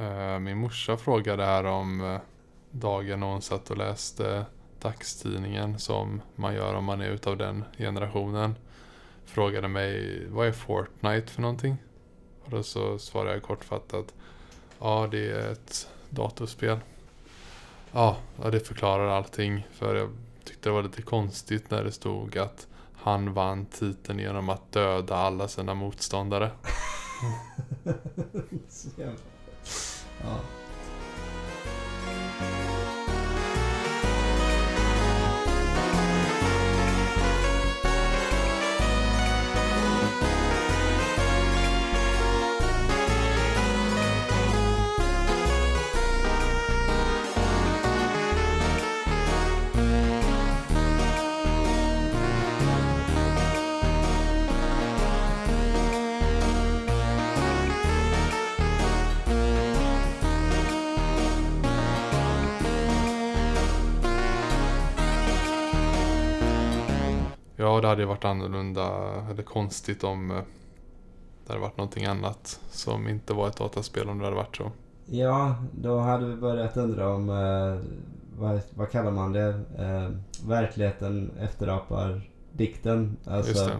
[0.00, 2.20] Eh, min morsa frågade här om eh,
[2.70, 4.46] dagen när hon satt och läste
[4.80, 8.54] dagstidningen som man gör om man är utav den generationen.
[9.24, 11.76] Frågade mig, vad är Fortnite för någonting?
[12.44, 14.14] Och då så svarade jag kortfattat,
[14.78, 16.78] ja det är ett datorspel.
[17.92, 19.66] Ja, ja, det förklarar allting.
[19.72, 20.10] För jag
[20.44, 25.16] tyckte det var lite konstigt när det stod att han vann titeln genom att döda
[25.16, 26.50] alla sina motståndare.
[30.22, 30.40] Så
[67.98, 68.86] hade ju varit annorlunda
[69.30, 70.36] eller konstigt om eh,
[71.46, 74.72] det hade varit någonting annat som inte var ett dataspel om det hade varit så.
[75.06, 77.90] ja, då hade vi börjat undra om, eh,
[78.38, 79.60] vad, vad kallar man det?
[79.78, 80.10] Eh,
[80.48, 83.16] verkligheten efterapar dikten.
[83.24, 83.70] Alltså.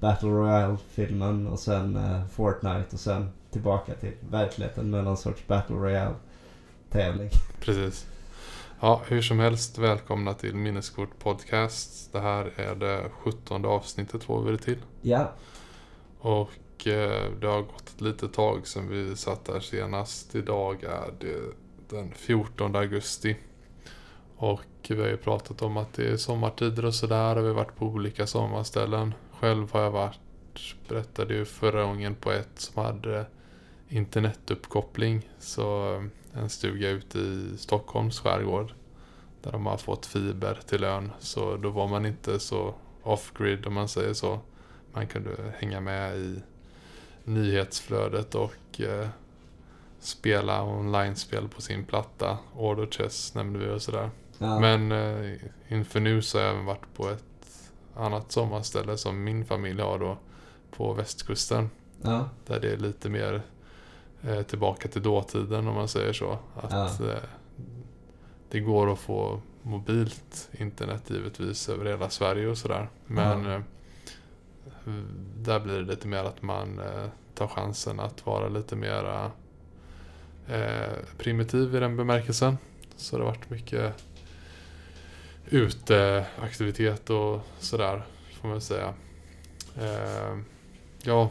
[0.00, 5.76] Battle Royale-filmen och sen eh, Fortnite och sen tillbaka till verkligheten med någon sorts Battle
[5.76, 7.30] Royale-tävling.
[7.60, 8.06] Precis.
[8.80, 12.12] Ja, hur som helst, välkomna till Minneskort Podcast.
[12.12, 14.78] Det här är det 17 avsnittet får vi det till.
[15.02, 15.32] Ja,
[16.18, 20.34] Och eh, det har gått ett litet tag sedan vi satt här senast.
[20.34, 21.36] Idag är det
[21.96, 23.36] den 14 augusti.
[24.36, 27.36] Och vi har ju pratat om att det är sommartider och sådär.
[27.36, 29.14] Och vi har varit på olika sommarställen.
[29.40, 30.20] Själv har jag varit,
[30.88, 33.26] berättade ju förra gången på ett som hade
[33.88, 35.28] internetuppkoppling.
[35.38, 36.02] Så eh,
[36.36, 38.72] en stuga ute i Stockholms skärgård.
[39.42, 41.12] Där de har fått fiber till ön.
[41.18, 44.40] Så då var man inte så off-grid om man säger så.
[44.92, 46.42] Man kunde hänga med i
[47.24, 49.08] nyhetsflödet och eh,
[50.00, 52.38] spela online-spel på sin platta.
[52.54, 54.10] Order Chess nämnde vi och sådär.
[54.38, 54.60] ja.
[54.60, 55.32] Men eh,
[55.68, 57.22] inför nu så har jag även varit på ett
[57.96, 60.18] annat sommarställe som min familj har då.
[60.70, 61.70] På västkusten.
[62.02, 62.28] ja.
[62.46, 63.42] Där det är lite mer
[64.46, 66.38] tillbaka till dåtiden om man säger så.
[66.54, 67.10] Att Ja.
[67.10, 67.18] eh,
[68.50, 72.88] det går att få mobilt internet givetvis över hela Sverige och sådär.
[73.06, 73.54] Men Ja.
[73.54, 73.60] eh,
[75.36, 79.30] där blir det lite mer att man eh, tar chansen att vara lite mera
[80.48, 82.58] eh, primitiv i den bemärkelsen.
[82.96, 83.94] Så det har varit mycket
[85.48, 88.02] uteaktivitet och sådär
[88.40, 88.94] får man säga.
[89.80, 90.38] Eh,
[91.02, 91.30] ja,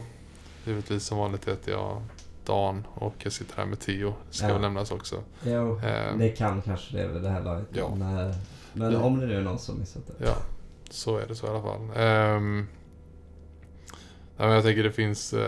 [0.64, 2.02] givetvis som vanligt heter jag
[2.46, 4.14] Dan och jag sitter här med Theo.
[4.30, 4.52] Ska Ja.
[4.52, 5.22] väl nämnas också.
[5.44, 7.66] Jo, Eh, det kan kanske det vid det här laget.
[7.72, 7.94] Ja.
[7.94, 8.36] Men, eh,
[8.72, 9.00] men Ja.
[9.02, 10.26] om det nu är någon som missat det.
[10.26, 10.36] Ja,
[10.90, 11.80] så är det så i alla fall.
[12.36, 12.68] Um,
[14.36, 15.40] nej, jag tänker det finns uh,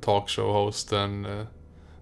[0.00, 1.46] talkshow-hosten eh,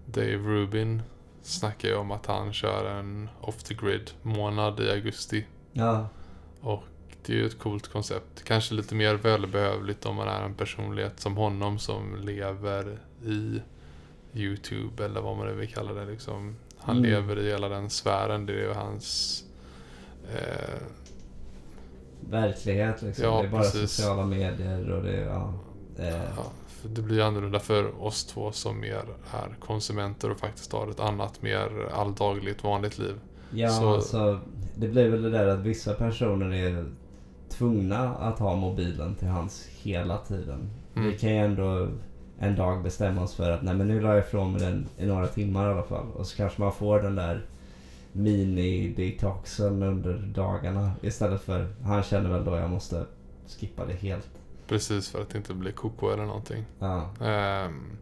[0.05, 1.01] Dave Rubin
[1.41, 5.45] snackar ju om att han kör en off the grid månad i augusti.
[5.73, 6.07] Ja,
[6.61, 6.83] Och
[7.25, 8.43] det är ju ett coolt koncept.
[8.43, 13.61] Kanske lite mer välbehövligt om man är en personlighet som honom som lever i
[14.35, 16.05] YouTube eller vad man nu vill kalla det.
[16.05, 16.55] Liksom.
[16.77, 17.09] Han Mm.
[17.11, 18.45] lever i hela den sfären.
[18.45, 19.43] Det är ju hans
[20.33, 20.79] eh,
[22.29, 23.25] verklighet liksom.
[23.25, 23.91] Ja, det är bara precis.
[23.91, 25.53] sociala medier och det ja.
[25.99, 26.07] Eh,
[26.37, 29.03] Ja, för det blir annorlunda för oss två som mer
[29.33, 33.15] är konsumenter och faktiskt har ett annat mer alldagligt vanligt liv.
[33.51, 34.39] ja, så- alltså
[34.75, 36.85] det blir väl det där att vissa personer är
[37.49, 40.69] tvungna att ha mobilen till hands hela tiden.
[40.95, 41.09] Mm.
[41.11, 41.87] Vi kan ju ändå
[42.39, 45.05] en dag bestämma oss för att nej men nu la jag ifrån mig den i
[45.05, 46.11] några timmar i alla fall.
[46.11, 47.45] Och så kanske man får den där
[48.11, 53.05] mini-detoxen under dagarna istället för han känner väl då jag måste
[53.59, 54.29] skippa det helt.
[54.67, 56.65] Precis för att det inte blir koko eller någonting.
[56.79, 57.97] Ja, Ehm,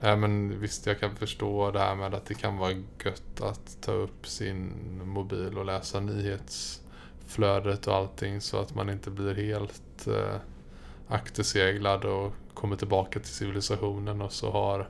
[0.00, 2.72] nej men visst, jag kan förstå det här med att det kan vara
[3.04, 4.72] gött att ta upp sin
[5.04, 10.36] mobil och läsa nyhetsflödet och allting så att man inte blir helt eh,
[11.08, 14.88] akterseglad och kommer tillbaka till civilisationen och så har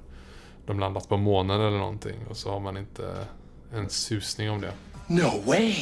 [0.67, 3.27] de landat på månen eller någonting och så har man inte
[3.75, 4.73] en susning om det.
[5.07, 5.75] No way!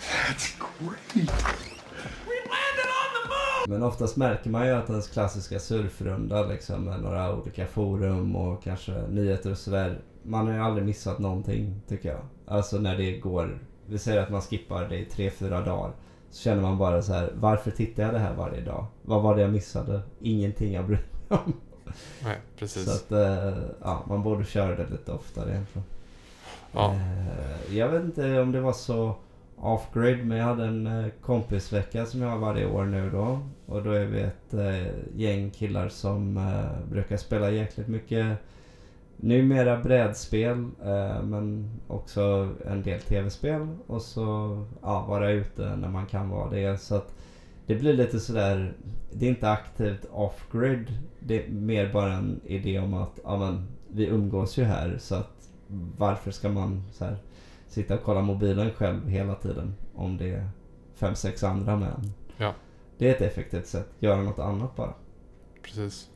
[0.00, 1.66] That's great!
[3.68, 8.62] Men oftast märker man ju att ens klassiska surfrunda liksom med några olika forum och
[8.62, 10.00] kanske nyheter och sådär.
[10.22, 12.20] Man har ju aldrig missat någonting tycker jag.
[12.46, 15.92] Alltså när det går, vi säger att man skippar det i tre, fyra dagar.
[16.36, 18.86] Så känner man bara så här, varför tittar jag det här varje dag?
[19.02, 20.00] Vad var det jag missade?
[20.20, 21.52] Ingenting jag bryr mig om.
[22.24, 22.84] Nej, precis.
[22.84, 25.84] Så att, eh, ja, man borde köra det lite oftare egentligen.
[26.72, 26.94] ja.
[26.94, 29.14] Eh, jag vet inte om det var så
[29.56, 33.40] off-grid, men jag hade en eh, kompisvecka som jag har varje år nu då.
[33.66, 36.40] Och då är vi ett eh, gäng killar som
[36.90, 38.38] brukar spela jäkligt mycket
[39.16, 43.68] numera brädspel, eh, men också en del tv-spel.
[43.86, 46.80] Och så ja, vara ute när man kan vara det.
[46.80, 47.14] Så att
[47.66, 48.72] det blir lite sådär,
[49.12, 50.98] det är inte aktivt off-grid.
[51.20, 55.14] Det är mer bara en idé om att ja, men, vi umgås ju här så
[55.14, 55.50] att
[55.98, 57.16] varför ska man så här,
[57.68, 60.48] sitta och kolla mobilen själv hela tiden om det är
[60.94, 62.12] fem, sex andra med en.
[62.36, 62.54] Ja.
[62.98, 64.94] Det är ett effektivt sätt, göra något annat bara.
[65.62, 66.08] Precis.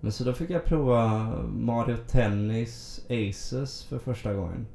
[0.00, 4.66] Men så då fick jag prova Mario Tennis Aces för första gången.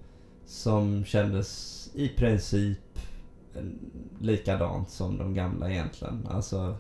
[0.46, 3.00] Som kändes i princip
[4.20, 6.28] likadant som de gamla egentligen.
[6.30, 6.78] Alltså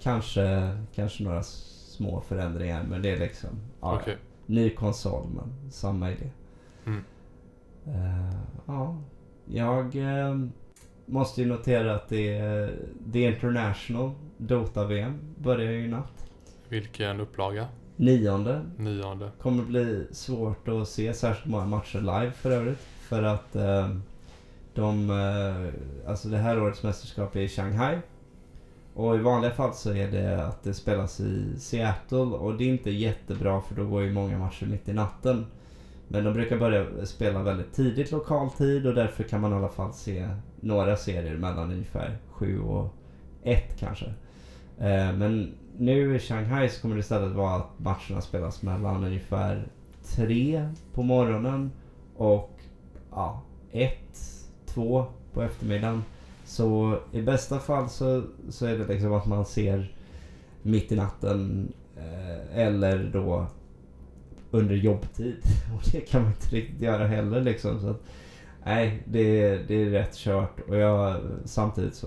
[0.00, 3.50] kanske, kanske några små förändringar men det är liksom
[3.80, 4.16] ja, Okej.
[4.46, 6.30] ny konsol men samma idé.
[6.86, 7.04] Mm.
[7.86, 8.36] Eh,
[8.66, 8.98] ja,
[9.44, 10.38] jag eh,
[11.06, 12.78] måste ju notera att det är
[13.12, 16.29] The International Dota-VM börjar ju i natt.
[16.70, 17.68] Vilken upplaga?
[17.96, 18.62] Nionde.
[18.76, 19.30] Nionde.
[19.42, 22.78] Kommer bli svårt att se särskilt många matcher live för övrigt.
[23.00, 23.88] För att eh,
[24.74, 27.98] de, eh, alltså det här årets mästerskap är i Shanghai.
[28.94, 32.68] Och i vanliga fall så är det att det spelas i Seattle och det är
[32.68, 35.46] inte jättebra för då går ju många matcher mitt i natten.
[36.08, 39.68] Men de brukar börja spela väldigt tidigt lokal tid och därför kan man i alla
[39.68, 40.28] fall se
[40.60, 42.94] några serier mellan ungefär 7 och
[43.42, 44.06] 1 kanske.
[44.78, 49.68] Eh, men nu i Shanghai så kommer det istället vara att matcherna spelas mellan ungefär
[50.02, 51.70] tre på morgonen
[52.16, 52.60] och
[53.10, 53.92] ja, 1,
[54.66, 56.04] 2 på eftermiddagen.
[56.44, 59.94] Så i bästa fall så, så är det liksom att man ser
[60.62, 63.46] mitt i natten eh, eller då
[64.50, 65.36] under jobbtid.
[65.76, 67.80] Och det kan man inte riktigt göra heller liksom.
[67.80, 68.02] Så att,
[68.64, 70.60] nej, det, det är rätt kört.
[70.68, 72.06] Och jag samtidigt så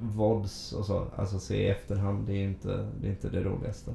[0.00, 3.90] VODs och så, alltså se i efterhand, det är inte det, är inte det roligaste.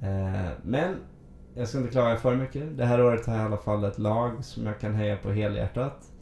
[0.00, 0.96] Eh, men
[1.54, 2.76] jag ska inte klaga för mycket.
[2.76, 5.30] Det här året har jag i alla fall ett lag som jag kan heja på
[5.30, 6.12] helhjärtat.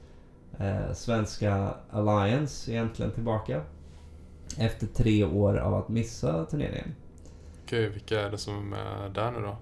[0.58, 3.62] Eh, svenska Alliance är egentligen tillbaka.
[4.58, 6.94] Efter tre år av att missa turneringen.
[7.64, 9.56] Okej, vilka är det som är där nu då?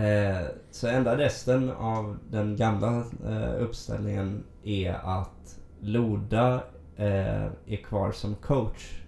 [0.00, 6.60] Eh, så enda resten av den gamla eh, uppställningen är att Loda
[6.96, 9.02] eh, är kvar som coach.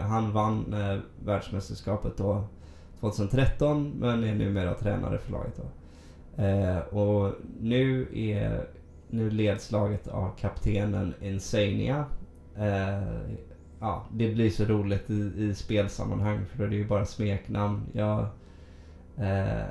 [0.00, 2.44] Han vann eh, världsmästerskapet då
[3.00, 5.56] 2013 men är numera tränare för laget.
[5.56, 6.42] Då.
[6.42, 8.68] Eh, och nu, är,
[9.08, 12.04] nu leds laget av kaptenen Insania.
[12.56, 13.02] Eh,
[13.80, 17.86] ja, det blir så roligt i, i spelsammanhang för då är det ju bara smeknamn.
[17.92, 18.26] Jag,
[19.16, 19.66] eh,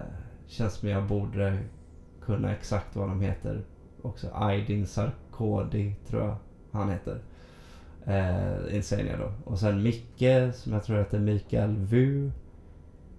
[0.48, 1.58] känns som jag borde
[2.22, 3.64] kunna exakt vad de heter
[4.02, 4.28] också.
[4.34, 6.36] Aydin Sarkodi tror jag
[6.72, 7.22] han heter.
[8.08, 9.32] Eh, Insania då.
[9.52, 12.32] Och sen Micke som jag tror heter Mikael Vu.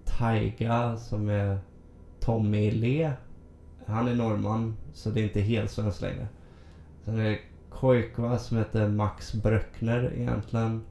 [0.05, 1.59] Taiga som är
[2.19, 3.11] Tommy Le.
[3.85, 6.27] Han är norrman så det är inte helt svenskt längre.
[7.05, 7.39] Sen är det
[7.69, 10.81] Koikva som heter Max Bröckner egentligen.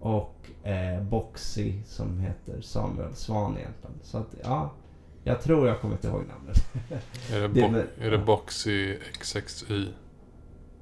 [0.00, 3.94] Och eh, Boxy som heter Samuel Svan egentligen.
[4.02, 4.70] Så att ja,
[5.24, 6.56] jag tror jag kommer inte ihåg namnet.
[7.32, 9.88] Är det, Det bo- med- är det Boxy XXY?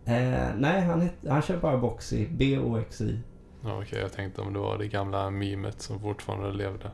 [0.05, 2.27] Eh, nej, han, het, han kör bara Boxy.
[2.31, 3.19] B-O-X-Y.
[3.65, 6.91] Ja, okej, jag tänkte om det var det gamla memet som fortfarande levde.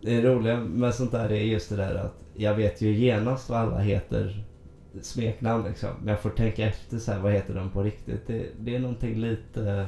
[0.00, 3.58] Det roliga med sånt där är just det där att jag vet ju genast vad
[3.58, 4.44] alla heter
[5.00, 5.88] smeknamn liksom.
[5.98, 8.26] Men jag får tänka efter så här, vad heter de på riktigt?
[8.26, 9.86] Det, det är någonting lite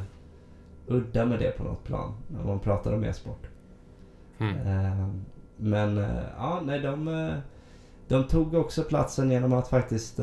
[0.86, 2.14] udda med det på något plan.
[2.28, 3.46] När man pratar om e-sport.
[4.38, 4.56] Mm.
[4.56, 5.08] Eh,
[5.56, 7.34] men eh, ja, nej de, eh,
[8.08, 10.18] de tog också platsen genom att faktiskt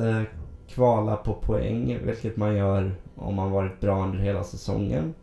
[0.74, 1.98] kvala på poäng.
[2.04, 5.14] Vilket man gör om man varit bra under hela säsongen.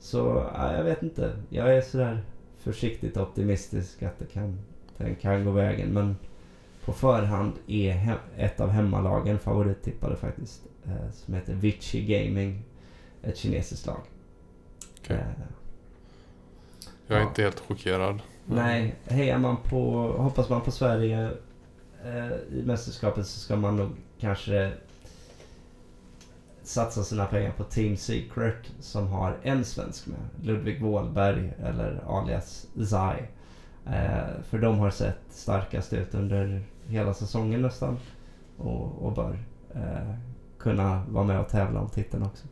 [0.00, 1.32] Så ja, jag vet inte.
[1.48, 2.20] Jag är sådär
[2.58, 4.58] försiktigt optimistisk att det kan,
[4.96, 5.88] den kan gå vägen.
[5.88, 6.16] Men
[6.84, 10.62] på förhand är he- ett av hemmalagen favorittippade faktiskt.
[10.86, 12.62] Eh, som heter Vici Gaming.
[13.22, 14.00] Ett kinesiskt lag.
[15.00, 15.16] Okej.
[15.16, 15.22] Eh,
[17.06, 17.28] Jag är ja.
[17.28, 18.22] inte helt chockerad.
[18.46, 21.30] Nej, hejar man på, hoppas man på Sverige
[22.04, 23.88] eh, i mästerskapet så ska man nog
[24.20, 24.72] kanske
[26.62, 30.18] satsa sina pengar på Team Secret som har en svensk med.
[30.42, 33.22] Ludvig Wåhlberg eller alias Zai.
[33.86, 37.98] Eh, för de har sett starkast ut under hela säsongen nästan.
[38.58, 39.38] Och, och bör
[39.74, 40.14] eh,
[40.58, 42.46] kunna vara med och tävla om titeln också.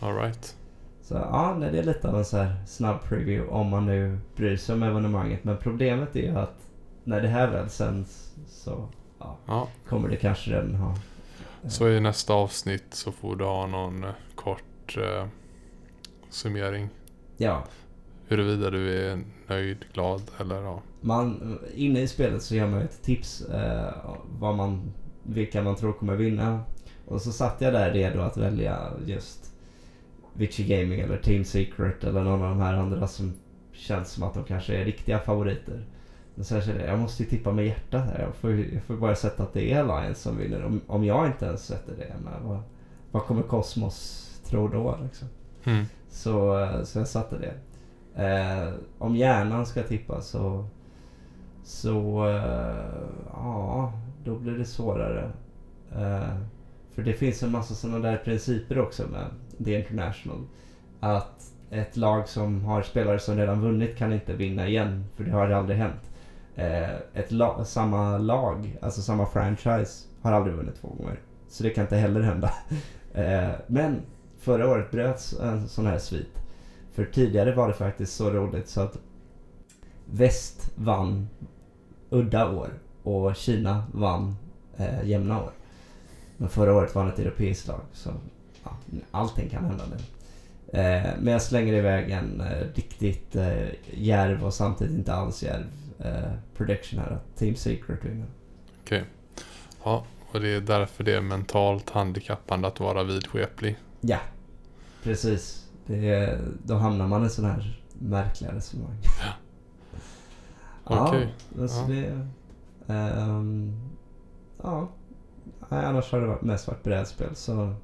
[0.00, 0.56] Alright.
[1.02, 4.56] Så ja, det är lite av en så här snabb preview om man nu bryr
[4.56, 5.44] sig om evenemanget.
[5.44, 6.68] Men problemet är ju att
[7.04, 8.88] när det här väl sänds så
[9.46, 10.94] ja, kommer det kanske redan ha...
[11.68, 15.26] så i nästa avsnitt så får du ha någon eh, kort eh,
[16.30, 16.88] summering.
[17.36, 17.64] Ja,
[18.28, 20.82] Huruvida du är nöjd, glad eller ja.
[21.00, 23.94] man, inne i spelet så ger man ett tips eh,
[24.38, 26.60] vad man, vilka man tror kommer vinna.
[27.06, 29.52] Och så satt jag där redo att välja just
[30.32, 33.32] Vichy Gaming eller Team Secret eller någon av de här andra som
[33.72, 35.84] känns som att de kanske är riktiga favoriter.
[36.34, 38.20] Men sen kände jag, jag måste ju tippa med hjärtat här.
[38.20, 40.64] Jag får, jag får bara sätta att det är Alliance som vinner.
[40.64, 42.62] Om, om jag inte ens sätter det, men vad,
[43.10, 45.28] vad kommer Cosmos tro då liksom?
[45.64, 45.84] Mm.
[46.10, 47.54] Så, eh, så jag satte det.
[48.22, 50.66] Eh, om hjärnan ska tippa så...
[51.64, 52.28] Så...
[52.28, 53.92] Eh, ja,
[54.24, 55.30] då blir det svårare.
[55.92, 56.36] Eh,
[56.94, 59.26] för det finns en massa sådana där principer också med
[59.64, 60.46] The International.
[61.00, 65.04] Att ett lag som har spelare som redan vunnit kan inte vinna igen.
[65.16, 66.10] För det har aldrig hänt.
[66.56, 71.20] Eh, ett la- samma lag, alltså samma franchise, har aldrig vunnit två gånger.
[71.48, 72.50] Så det kan inte heller hända.
[73.16, 74.00] Eh, men
[74.38, 76.38] förra året bröts en sån här svit.
[76.92, 78.98] För tidigare var det faktiskt så roligt så att
[80.10, 81.28] väst vann
[82.10, 82.68] udda år
[83.02, 84.36] och Kina vann
[84.76, 85.50] eh, jämna år.
[86.36, 88.10] Men förra året vann ett europeiskt lag så
[88.64, 88.70] ja,
[89.10, 89.96] allting kan hända nu.
[90.80, 95.64] Eh, men jag slänger iväg en eh, riktigt eh, järv och samtidigt inte alls järv
[95.98, 98.26] eh, prediction här att Team Secret vinner.
[98.82, 99.04] Okej.
[99.84, 103.76] Ja, och det är därför det är mentalt handikappande att vara vidskeplig.
[104.00, 104.18] Ja,
[105.02, 105.68] precis.
[105.86, 108.96] Det är, då hamnar man i sån här märkliga resonemang.
[110.84, 111.22] Okej.
[111.22, 111.86] Ja, men så Ja.
[111.88, 112.28] det...
[112.94, 113.72] ehm,
[114.62, 114.88] ja.
[115.68, 117.74] Nej, annars har det varit mest varit brädspel så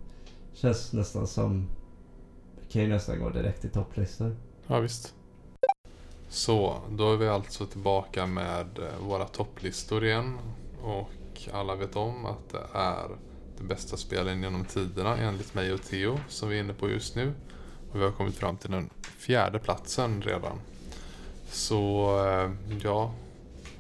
[0.53, 1.67] känns nästan som...
[2.61, 4.37] Det kan ju nästan gå direkt till topplistor.
[4.67, 5.15] Ja, visst.
[6.33, 10.39] Så, då är vi alltså tillbaka med eh, våra topplistor igen.
[10.83, 11.11] Och
[11.53, 13.09] alla vet om att det är
[13.59, 17.17] de bästa spelen genom tiderna enligt mig och Theo som vi är inne på just
[17.17, 17.33] nu.
[17.93, 20.59] Och vi har kommit fram till den fjärde platsen redan.
[21.51, 22.51] Så, eh,
[22.83, 23.13] ja.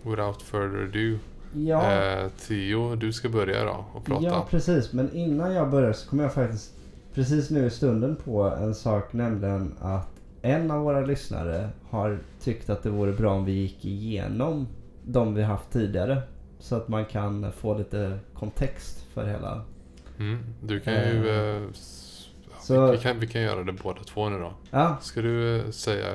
[0.02, 1.18] Without further ado.
[1.54, 4.24] Ja, Eh, Theo, du ska börja då och prata.
[4.24, 4.92] ja, precis.
[4.92, 6.72] Men innan jag börjar så kommer jag faktiskt
[7.14, 12.70] precis nu i stunden på en sak, nämligen att en av våra lyssnare har tyckt
[12.70, 14.66] att det vore bra om vi gick igenom
[15.04, 16.22] de vi haft tidigare.
[16.58, 19.62] Så att man kan få lite kontext för hela.
[20.18, 21.28] Mm, du kan ju...
[21.28, 21.68] Eh, ja,
[22.60, 24.52] Så- vi, kan, vi kan göra det båda två nu då.
[24.70, 26.06] Ja, Ska du eh, säga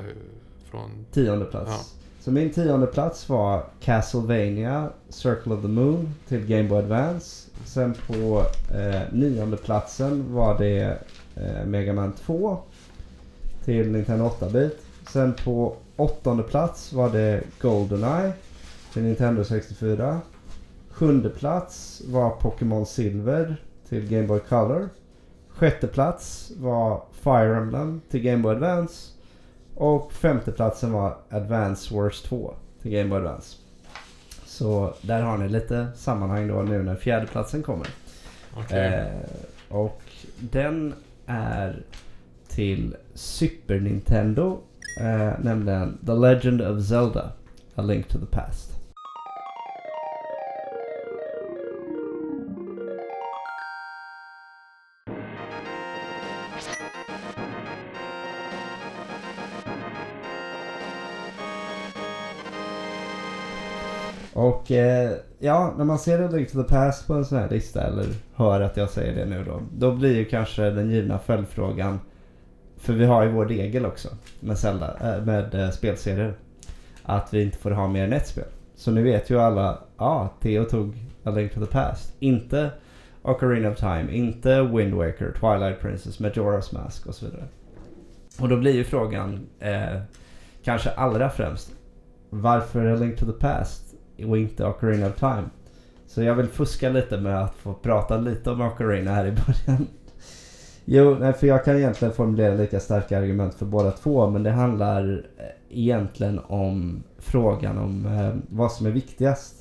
[0.70, 0.90] från...
[1.12, 1.70] tionde plats.
[1.70, 2.02] Ja.
[2.20, 7.50] Så min tionde plats var Castlevania Circle of the Moon till Game Boy Advance.
[7.64, 8.42] Sen på
[8.74, 10.98] eh, nionde platsen var det
[11.36, 12.58] eh, Mega Man 2
[13.66, 14.78] till Nintendo 8-bit.
[15.08, 18.32] Sen på åttonde plats var det Goldeneye
[18.92, 20.20] till Nintendo 64.
[20.90, 23.56] Sjunde plats var Pokémon Silver
[23.88, 24.88] till Game Boy Color.
[25.48, 29.12] Sjätte plats var Fire Emblem till Game Boy Advance.
[29.74, 33.56] Och femteplatsen var Advance Wars 2 till Game Boy Advance.
[34.44, 37.86] Så där har ni lite sammanhang då nu när fjärdeplatsen kommer.
[38.56, 38.86] Okej.
[38.86, 40.02] Eh, och
[40.38, 40.94] den
[41.26, 41.82] är
[42.56, 44.58] till Super Nintendo.
[45.00, 47.32] Eh, nämligen The Legend of Zelda.
[47.74, 48.72] A Link to the Past.
[64.32, 67.50] Och eh, ja, när man ser A Link to the Past på en sån här
[67.50, 69.60] lista eller hör att jag säger det nu då.
[69.78, 71.98] Då blir ju kanske den givna följdfrågan.
[72.76, 74.08] För vi har ju vår regel också
[74.40, 76.34] med, Zelda, eh, med eh, spelserier.
[77.02, 78.44] Att vi inte får ha mer än ett spel.
[78.74, 82.14] Så nu vet ju alla, ja, Theo tog A Link to the Past.
[82.18, 82.70] Inte
[83.22, 87.44] Ocarina of Time, inte Wind Waker, Twilight Princess, Majora's Mask och så vidare.
[88.40, 90.00] Och då blir ju frågan, eh,
[90.64, 91.72] kanske allra främst,
[92.30, 93.94] varför A Link to the Past
[94.26, 95.44] och inte Ocarina of Time?
[96.06, 99.86] Så jag vill fuska lite med att få prata lite om Ocarina här i början.
[100.88, 104.50] Jo, nej, för jag kan egentligen formulera lika starka argument för båda två, men det
[104.50, 109.54] handlar eh, egentligen om frågan om eh, vad som är viktigast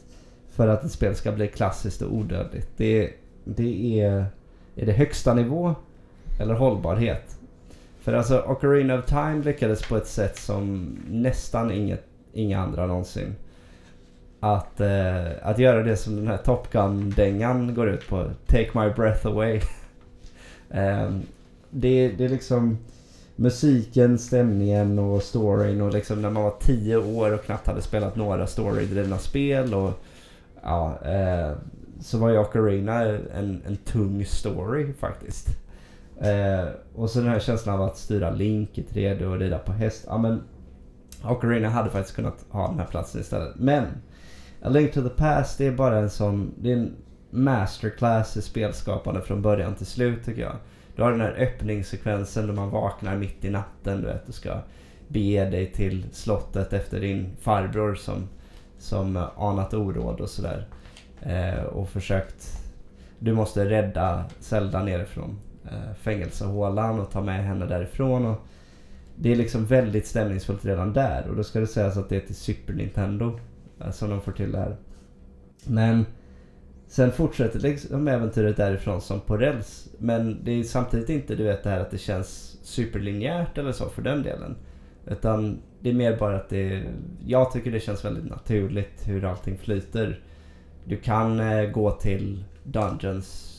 [0.51, 2.69] för att ett spel ska bli klassiskt och odödligt.
[2.77, 3.09] Det,
[3.43, 4.25] det är,
[4.75, 5.75] är det högsta nivå
[6.39, 7.37] eller hållbarhet?
[7.99, 12.03] För alltså Ocarina of Time lyckades på ett sätt som nästan inget,
[12.33, 13.35] inga andra någonsin.
[14.39, 18.31] Att, eh, att göra det som den här Top Gun-dängan går ut på.
[18.47, 19.61] Take my breath away.
[20.71, 21.21] Ehm,
[21.69, 22.77] det, det är liksom...
[23.35, 28.15] musiken, stämningen och storyn och liksom när man var tio år och knappt hade spelat
[28.15, 29.91] några storydrivna spel och
[30.63, 31.51] ja, eh,
[31.99, 33.01] så var ju Ocarina
[33.33, 35.47] en, en tung story faktiskt.
[36.21, 39.71] Eh, och så den här känslan av att styra Link i 3D och rida på
[39.71, 40.03] häst.
[40.07, 40.41] Ja men
[41.23, 43.55] Ocarina hade faktiskt kunnat ha den här platsen istället.
[43.55, 43.83] Men
[44.61, 46.95] A Link to the Past det är bara en sån, det är en
[47.35, 50.55] masterclass i spelskapande från början till slut tycker jag.
[50.95, 54.01] Du har den här öppningssekvensen då man vaknar mitt i natten.
[54.01, 54.59] Du vet, och ska
[55.07, 58.27] bege dig till slottet efter din farbror som,
[58.77, 60.67] som anat oråd och sådär.
[61.21, 62.61] Eh, och försökt...
[63.19, 68.25] Du måste rädda Zelda nerifrån eh, fängelsehålan och ta med henne därifrån.
[68.25, 68.37] Och
[69.15, 71.27] det är liksom väldigt stämningsfullt redan där.
[71.29, 73.39] Och då ska det sägas att det är till Super Nintendo
[73.81, 74.77] eh, som de får till det här.
[75.63, 76.05] Men
[76.87, 79.89] Sen fortsätter liksom äventyret därifrån som på räls.
[79.97, 83.89] Men det är samtidigt inte du vet det här att det känns superlinjärt eller så
[83.89, 84.55] för den delen.
[85.07, 86.83] Utan det är mer bara att det...
[87.25, 90.19] Jag tycker det känns väldigt naturligt hur allting flyter.
[90.85, 93.51] Du kan eh, gå till Dungeons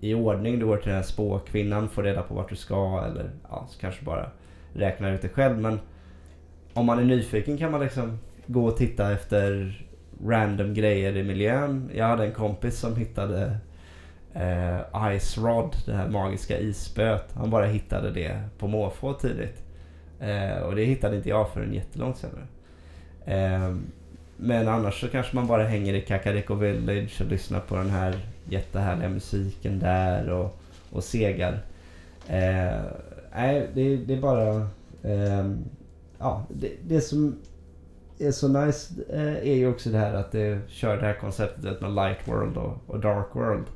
[0.00, 0.58] i ordning.
[0.58, 3.80] Du går till den här spåkvinnan, får reda på vart du ska eller ja, så
[3.80, 4.30] kanske bara
[4.72, 5.58] räknar ut det själv.
[5.58, 5.78] Men
[6.74, 9.80] om man är nyfiken kan man liksom gå och titta efter
[10.26, 11.90] random grejer i miljön.
[11.94, 13.56] Jag hade en kompis som hittade
[14.34, 17.32] eh, Ice Rod, det här magiska isspöet.
[17.34, 19.62] Han bara hittade det på måfå tidigt.
[20.20, 22.46] Eh, och det hittade inte jag förrän jättelångt senare.
[23.24, 23.74] Eh,
[24.36, 28.14] men annars så kanske man bara hänger i Kakariko Village och lyssnar på den här
[28.48, 30.58] jättehärliga musiken där och,
[30.90, 31.62] och segar.
[32.28, 32.80] Eh,
[33.34, 34.54] nej, det, det är bara...
[35.02, 35.50] Eh,
[36.18, 37.36] ja, det, det som
[38.18, 41.80] är så nice eh, är ju också det här att det kör det här konceptet
[41.80, 43.66] med light world och, och dark world.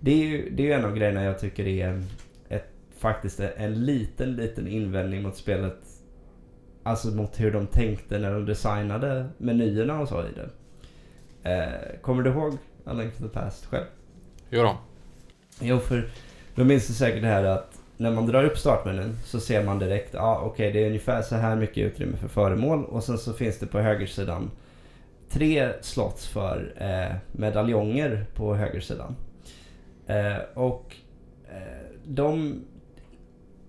[0.00, 2.02] Det är ju det är en av grejerna jag tycker är
[2.48, 5.78] ett, faktiskt en liten, liten invändning mot spelet.
[6.82, 10.50] Alltså mot hur de tänkte när de designade menyerna och så i det.
[11.50, 13.86] Eh, kommer du ihåg A Link to the Past själv?
[14.50, 14.78] Jo då.
[15.60, 16.08] Jo, för
[16.54, 19.78] då minns du säkert det här att när man drar upp startmenyn så ser man
[19.78, 23.04] direkt, ja ah, okej okay, det är ungefär så här mycket utrymme för föremål och
[23.04, 24.50] sen så finns det på högersidan
[25.28, 29.16] tre slots för eh, medaljonger på högersidan.
[30.06, 30.96] Eh, och
[31.48, 32.60] eh, de,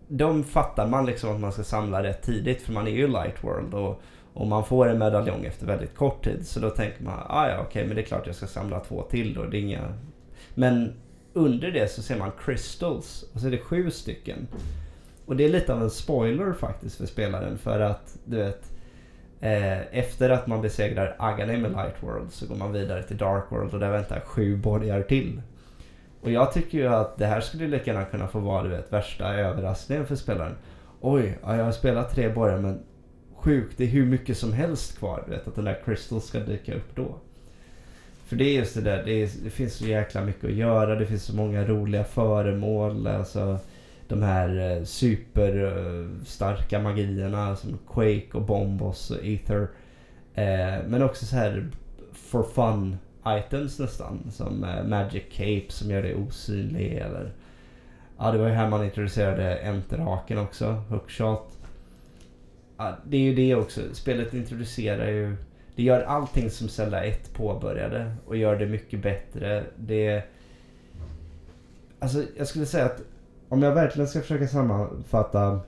[0.08, 3.44] de fattar man liksom att man ska samla rätt tidigt för man är ju light
[3.44, 4.02] world och,
[4.34, 6.48] och man får en medaljong efter väldigt kort tid.
[6.48, 8.80] Så då tänker man, ah, ja okej okay, men det är klart jag ska samla
[8.80, 9.44] två till då.
[9.44, 9.94] Det är inga...
[10.54, 10.94] Men
[11.34, 14.48] under det så ser man crystals och så är det sju stycken.
[15.26, 18.72] Och det är lite av en spoiler faktiskt för spelaren för att du vet
[19.40, 23.44] eh, efter att man besegrar Agane med Light World så går man vidare till Dark
[23.50, 25.42] World och där väntar sju borgar till.
[26.22, 28.94] Och jag tycker ju att det här skulle lika gärna kunna få vara du vet,
[28.94, 30.56] värsta överraskningen för spelaren.
[31.02, 32.84] Oj, ja, jag har spelat tre borgar men
[33.36, 35.24] sjukt, det är hur mycket som helst kvar.
[35.26, 37.18] Du vet, att den där crystal ska dyka upp då.
[38.32, 40.96] För det är just det där, det, är, det, finns så jäkla mycket att göra.
[40.96, 43.08] Det finns så många roliga föremål.
[43.08, 43.60] Alltså
[44.08, 49.68] de här eh, superstarka eh, magierna som Quake och Bombos och Ether.
[50.36, 51.72] Eh, men också så här
[52.14, 54.32] for fun items nästan.
[54.32, 57.32] Som eh, Magic Cape som gör dig osynlig eller...
[58.18, 61.58] Ja, det var ju här man introducerade Enterhaken också, Hookshot.
[62.78, 63.82] Ja, det är ju det också.
[63.94, 65.36] Spelet introducerar ju
[65.82, 69.64] det gör allting som Zelda 1 påbörjade och gör det mycket bättre.
[69.78, 70.24] Det...
[72.00, 73.02] Alltså jag skulle säga att
[73.50, 75.60] om jag verkligen ska försöka sammanfatta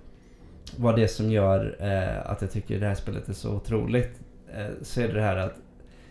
[0.77, 4.21] vad det är som gör eh, att jag tycker det här spelet är så otroligt.
[4.55, 5.55] Eh, så är det det här att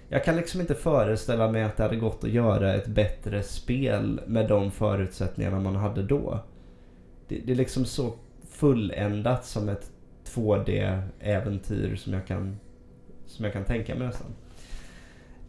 [0.09, 4.21] jag kan liksom inte föreställa mig att det hade gått att göra ett bättre spel
[4.27, 6.39] med de förutsättningarna man hade då.
[7.29, 8.15] Det, det är liksom så
[8.51, 9.91] fulländat som ett
[10.25, 12.57] 2D-äventyr som jag kan
[13.33, 14.35] som jag kan tänka mig nästan.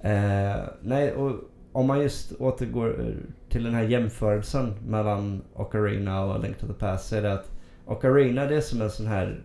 [0.01, 1.35] Eh, nej, och
[1.71, 3.15] om man just återgår eh,
[3.49, 7.51] till den här jämförelsen mellan Ocarina och Link to the Past så är det att
[7.85, 9.43] Ocarina det är som en sån här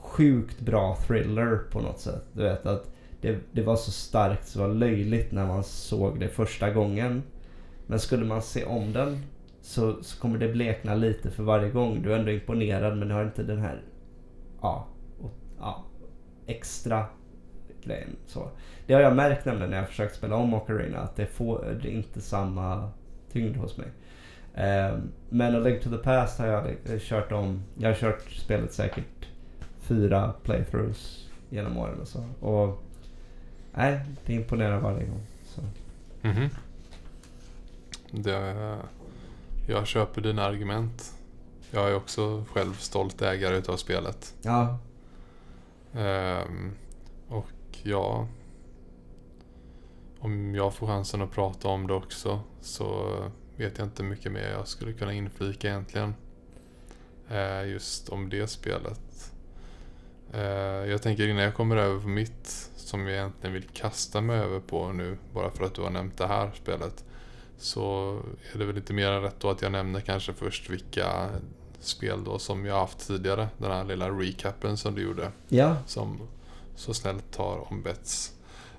[0.00, 2.24] sjukt bra thriller på något sätt.
[2.32, 2.90] Du vet att
[3.20, 7.22] det, det var så starkt så det var löjligt när man såg det första gången.
[7.86, 9.22] Men skulle man se om den
[9.60, 12.02] så, så kommer det blekna lite för varje gång.
[12.02, 13.82] Du är ändå imponerad men du har inte den här
[14.60, 14.86] ja,
[15.20, 15.84] och, ja,
[16.46, 17.04] extra
[17.86, 18.16] grejen.
[18.26, 18.50] Så.
[18.86, 21.90] Det har jag märkt nämligen när jag försökt spela om Ocarina att det får det
[21.90, 22.90] inte samma
[23.32, 23.88] tyngd hos mig.
[24.54, 27.62] Um, men A Link to the Past har jag kört om.
[27.78, 29.28] Jag har kört spelet säkert
[29.80, 32.24] fyra playthroughs genom åren och så.
[32.40, 32.82] Och
[33.74, 35.26] nej, det imponerar varje gång.
[35.44, 35.60] Så.
[36.22, 36.48] Mm -hmm.
[38.10, 38.78] det,
[39.68, 41.12] jag köper dina argument.
[41.70, 44.34] Jag är också själv stolt ägare utav spelet.
[44.42, 44.78] Ja,
[45.96, 46.85] och
[47.82, 48.28] ja,
[50.18, 53.16] om jag får chansen att prata om det också så
[53.56, 56.14] vet jag inte mycket mer jag skulle kunna inflika egentligen.
[57.28, 59.32] Eh, just om det spelet.
[60.32, 60.40] Eh,
[60.90, 64.60] jag tänker innan jag kommer över på mitt som jag egentligen vill kasta mig över
[64.60, 67.04] på nu bara för att du har nämnt det här spelet.
[67.58, 68.16] Så
[68.52, 71.28] är det väl lite mer än rätt då att jag nämner kanske först vilka
[71.80, 73.48] spel då som jag haft tidigare.
[73.58, 76.28] Den här lilla recapen som du gjorde ja, som
[76.76, 78.32] så snällt tar ombetts.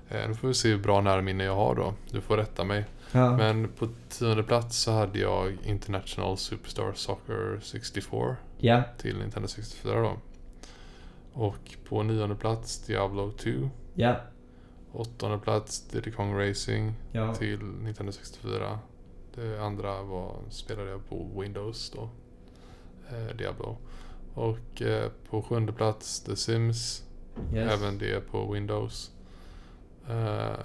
[0.08, 1.94] Eh, nu får vi se hur bra närminne jag har då.
[2.10, 2.84] Du får rätta mig.
[3.12, 9.48] ja, Men på tionde plats så hade jag International Superstar Soccer 64 ja, till Nintendo
[9.48, 10.16] 64 då.
[11.32, 13.50] Och på nionde plats Diablo 2.
[13.94, 14.16] ja,
[14.92, 18.78] Åttonde plats Diddy Kong Racing ja, till Nintendo 64.
[19.34, 22.08] Det andra var, spelade jag på Windows då.
[23.10, 23.76] Eh, Diablo.
[24.34, 27.07] Och eh, på sjunde plats The Sims.
[27.54, 27.72] Yes.
[27.72, 29.10] Även det på Windows.
[30.08, 30.60] Eh,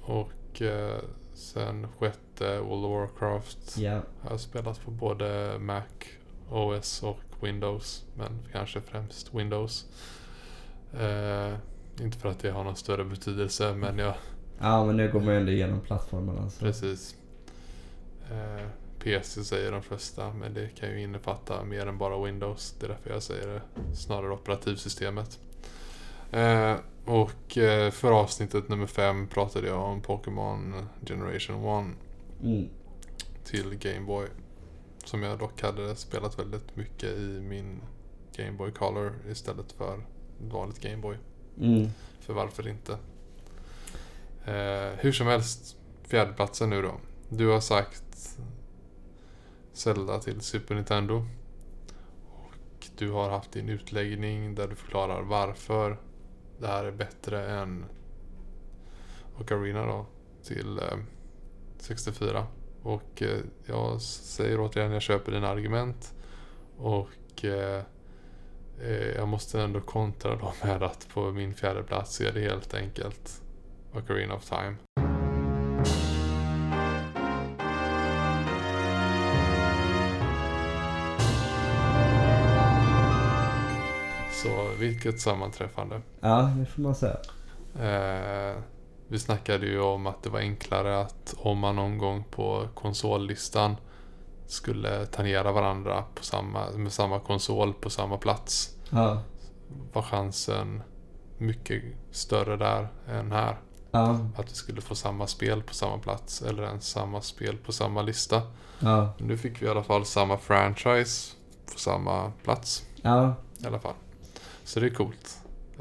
[0.00, 0.98] och eh,
[1.32, 3.78] sen sjätte World of Warcraft.
[3.78, 5.82] Jag har spelat på både Mac,
[6.50, 8.04] OS och Windows.
[8.16, 9.86] Men kanske främst Windows.
[10.92, 11.54] Eh,
[12.00, 14.14] inte för att det har någon större betydelse men jag
[14.60, 16.50] ja, men nu går man ju ändå igenom plattformarna.
[16.50, 16.60] Så.
[16.60, 17.16] Precis.
[18.30, 18.66] Eh,
[18.98, 22.76] PC säger de flesta, men det kan ju innefatta mer än bara Windows.
[22.80, 23.62] Det är därför jag säger det.
[23.96, 25.38] Snarare operativsystemet.
[26.34, 31.96] Eh, och eh, för avsnittet nummer fem pratade jag om Pokémon Generation 1
[32.42, 32.68] Mm.
[33.44, 34.26] till Game Boy.
[35.04, 37.80] Som jag dock hade spelat väldigt mycket i min
[38.36, 40.00] Game Boy Color istället för
[40.50, 41.16] vanligt Game Boy.
[41.60, 41.88] Mm.
[42.20, 42.92] För varför inte?
[44.44, 46.94] Eh, hur som helst, fjärdeplatsen nu då.
[47.28, 48.38] Du har sagt
[49.72, 51.26] Zelda till Super Nintendo.
[52.30, 55.98] Och du har haft din utläggning där du förklarar varför
[56.58, 57.84] det här är bättre än
[59.40, 60.06] Ocarina då
[60.42, 60.98] till eh,
[61.78, 62.46] 64.
[62.82, 66.14] Och eh, jag säger återigen, jag köper dina argument.
[66.76, 67.82] Och eh,
[69.16, 73.42] Jag måste ändå kontra då med att på min fjärde plats är det helt enkelt
[73.92, 74.76] Ocarina of Time.
[84.88, 86.00] Vilket sammanträffande.
[86.20, 87.16] Ja, det får man säga.
[87.80, 88.56] Eh,
[89.08, 93.76] vi snackade ju om att det var enklare att om man någon gång på konsollistan
[94.46, 99.22] skulle tangera varandra på samma, med samma konsol på samma plats Ja,
[99.92, 100.82] var chansen
[101.38, 103.56] mycket större där än här.
[103.90, 107.72] ja, Att vi skulle få samma spel på samma plats eller ens samma spel på
[107.72, 108.42] samma lista.
[108.80, 111.32] ja, nu fick vi i alla fall samma franchise
[111.72, 113.34] på samma plats ja.
[113.62, 113.94] i alla fall.
[114.64, 115.38] Så det är coolt.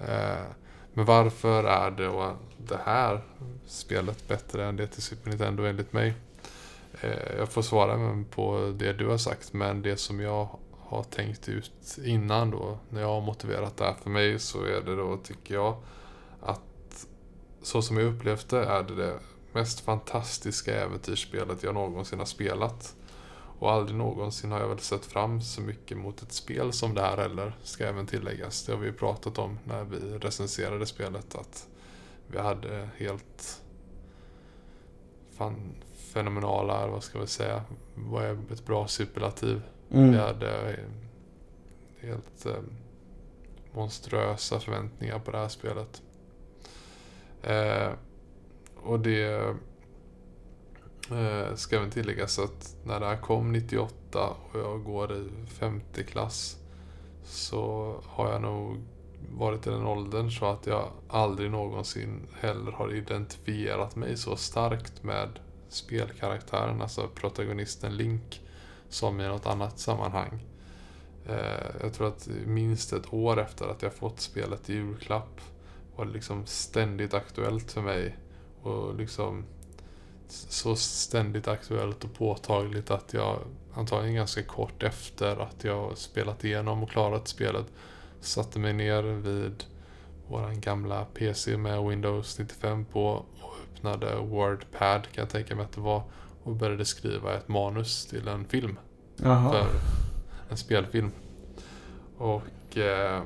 [0.07, 0.45] Eh,
[0.93, 3.23] men varför är det då det här
[3.67, 6.13] spelet bättre än det till Super Nintendo enligt mig?
[7.01, 11.49] Eh, jag får svara på det du har sagt men det som jag har tänkt
[11.49, 15.17] ut innan då när jag har motiverat det här för mig så är det då
[15.17, 15.75] tycker jag
[16.41, 17.07] att
[17.61, 19.19] så som jag upplevt det är det det
[19.53, 22.95] mest fantastiska äventyrsspelet jag någonsin har spelat.
[23.63, 27.01] Och aldrig någonsin har jag väl sett fram så mycket mot ett spel som det
[27.01, 28.65] här heller, ska även tilläggas.
[28.65, 31.67] Det har vi ju pratat om när vi recenserade spelet, att
[32.27, 33.61] vi hade helt
[35.31, 37.63] fan, fenomenala, vad ska vi säga,
[37.95, 39.61] vad är ett bra superlativ?
[39.87, 40.15] Vi Mm.
[40.19, 40.79] hade
[41.99, 42.61] helt eh,
[43.73, 46.01] monströsa förväntningar på det här spelet.
[47.43, 47.89] Eh,
[48.83, 49.55] och det
[51.11, 56.03] eh, ska även tilläggas att när det här kom 98 och jag går i femte
[56.03, 56.57] klass
[57.23, 58.77] så har jag nog
[59.31, 65.03] varit i den åldern så att jag aldrig någonsin heller har identifierat mig så starkt
[65.03, 65.39] med
[65.69, 68.41] spelkaraktären, alltså protagonisten Link,
[68.89, 70.45] som i något annat sammanhang.
[71.25, 75.41] Eh, jag tror att minst ett år efter att jag fått spelet i julklapp
[75.95, 78.17] var det liksom ständigt aktuellt för mig.
[78.61, 79.45] Och liksom
[80.27, 83.39] så ständigt aktuellt och påtagligt att jag
[83.73, 87.65] antagligen ganska kort efter att jag spelat igenom och klarat spelet
[88.19, 89.63] satte mig ner vid
[90.27, 95.71] våran gamla PC med Windows 95 på och öppnade Wordpad kan jag tänka mig att
[95.71, 96.03] det var
[96.43, 98.79] och började skriva ett manus till en film
[99.15, 99.51] Jaha.
[99.51, 99.67] för
[100.49, 101.11] en spelfilm.
[102.17, 103.21] Och eh,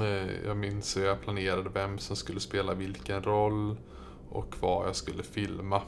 [0.00, 3.76] eh, jag minns hur jag planerade vem som skulle spela vilken roll
[4.30, 5.82] och vad jag skulle filma.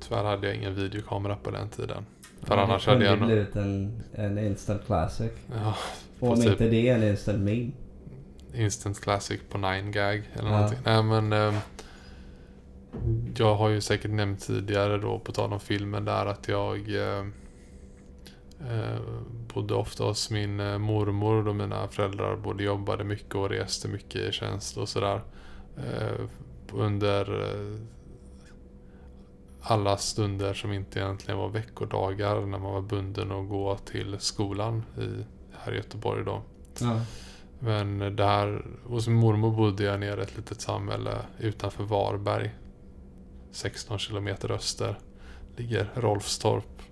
[0.00, 2.06] Tyvärr hade jag ingen videokamera på den tiden.
[2.42, 3.26] För det annars hade jag nog...
[3.28, 5.30] blivit en, en instant classic.
[5.54, 5.76] Ja,
[6.20, 7.70] om Fast inte det en instant meme.
[8.54, 10.56] instant classic på 9gag eller Ja.
[10.56, 10.78] någonting.
[10.84, 11.32] Nej men...
[11.32, 11.54] Eh,
[13.36, 17.26] jag har ju säkert nämnt tidigare då på tal om filmen där att jag eh,
[18.70, 19.00] eh,
[19.54, 24.20] bodde ofta hos min eh, mormor då mina föräldrar både jobbade mycket och reste mycket
[24.20, 25.20] i tjänst och sådär.
[25.76, 26.24] Eh,
[26.74, 27.80] under eh,
[29.62, 34.84] alla stunder som inte egentligen var veckodagar när man var bunden att gå till skolan
[34.98, 36.42] i, här i Göteborg då.
[36.80, 37.00] Ja.
[37.58, 42.54] Men där, hos min mormor bodde jag nere i ett litet samhälle utanför Varberg.
[43.50, 44.98] 16 kilometer öster
[45.56, 46.82] ligger Rolfstorp.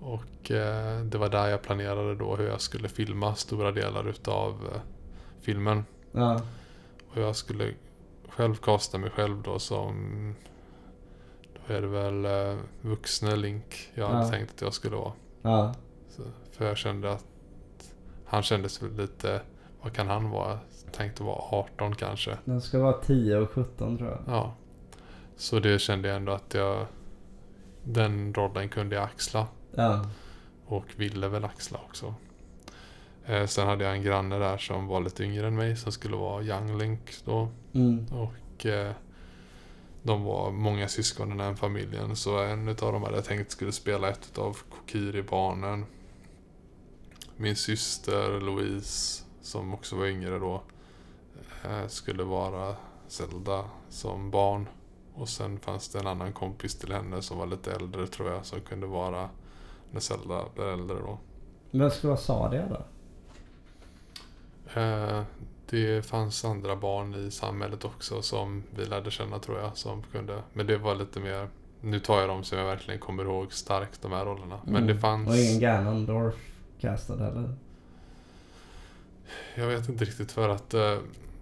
[0.00, 4.70] Och eh, det var där jag planerade då hur jag skulle filma stora delar utav
[4.74, 4.80] eh,
[5.40, 5.84] filmen.
[6.12, 6.40] Ja.
[7.10, 7.72] Och jag skulle
[8.36, 10.34] själv kasta mig själv då som
[11.66, 14.30] Då är det väl eh, vuxne Link jag hade Ja.
[14.30, 15.12] tänkt att jag skulle vara.
[15.42, 15.74] Ja.
[16.10, 16.22] Så,
[16.52, 17.24] för jag kände att
[18.26, 19.40] han kändes väl lite,
[19.82, 20.58] vad kan han vara?
[20.92, 22.38] Tänkte vara 18 kanske.
[22.44, 24.20] Den ska vara 10 och 17 tror jag.
[24.26, 24.54] Ja.
[25.36, 26.86] Så det kände jag ändå att jag,
[27.84, 29.46] den rollen kunde jag axla.
[29.74, 30.04] Ja.
[30.66, 32.14] Och ville väl axla också.
[33.26, 36.16] Eh, sen hade jag en granne där som var lite yngre än mig som skulle
[36.16, 37.48] vara Young Link då.
[37.74, 38.06] Mm.
[38.06, 38.92] Och eh,
[40.02, 42.16] de var många syskon i den familjen.
[42.16, 45.84] Så en utav dem hade jag tänkt skulle spela ett av Kokiri-barnen.
[47.36, 50.62] Min syster Louise, som också var yngre då,
[51.64, 52.76] eh, skulle vara
[53.08, 54.68] Zelda som barn.
[55.14, 58.46] Och sen fanns det en annan kompis till henne som var lite äldre tror jag,
[58.46, 59.28] som kunde vara
[59.90, 61.18] när Zelda blev äldre då.
[61.70, 62.84] Men ska vara Sadia då?
[64.76, 65.22] Eh,
[65.70, 69.76] det fanns andra barn i samhället också som vi lärde känna tror jag.
[69.76, 71.48] Som kunde, men det var lite mer...
[71.80, 74.60] Nu tar jag dem som jag verkligen kommer ihåg starkt, de här rollerna.
[74.64, 74.86] Men Mm.
[74.86, 75.28] det fanns...
[75.28, 76.34] Och ingen Ganondorf
[76.80, 77.54] castad heller?
[79.54, 80.98] Jag vet inte riktigt för att eh,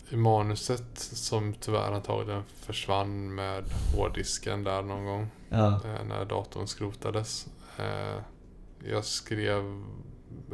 [0.08, 3.64] i manuset som tyvärr antagligen försvann med
[3.96, 5.26] hårddisken där någon gång.
[5.48, 5.66] Ja.
[5.84, 7.46] eh, när datorn skrotades.
[7.78, 8.20] Eh,
[8.90, 9.60] jag skrev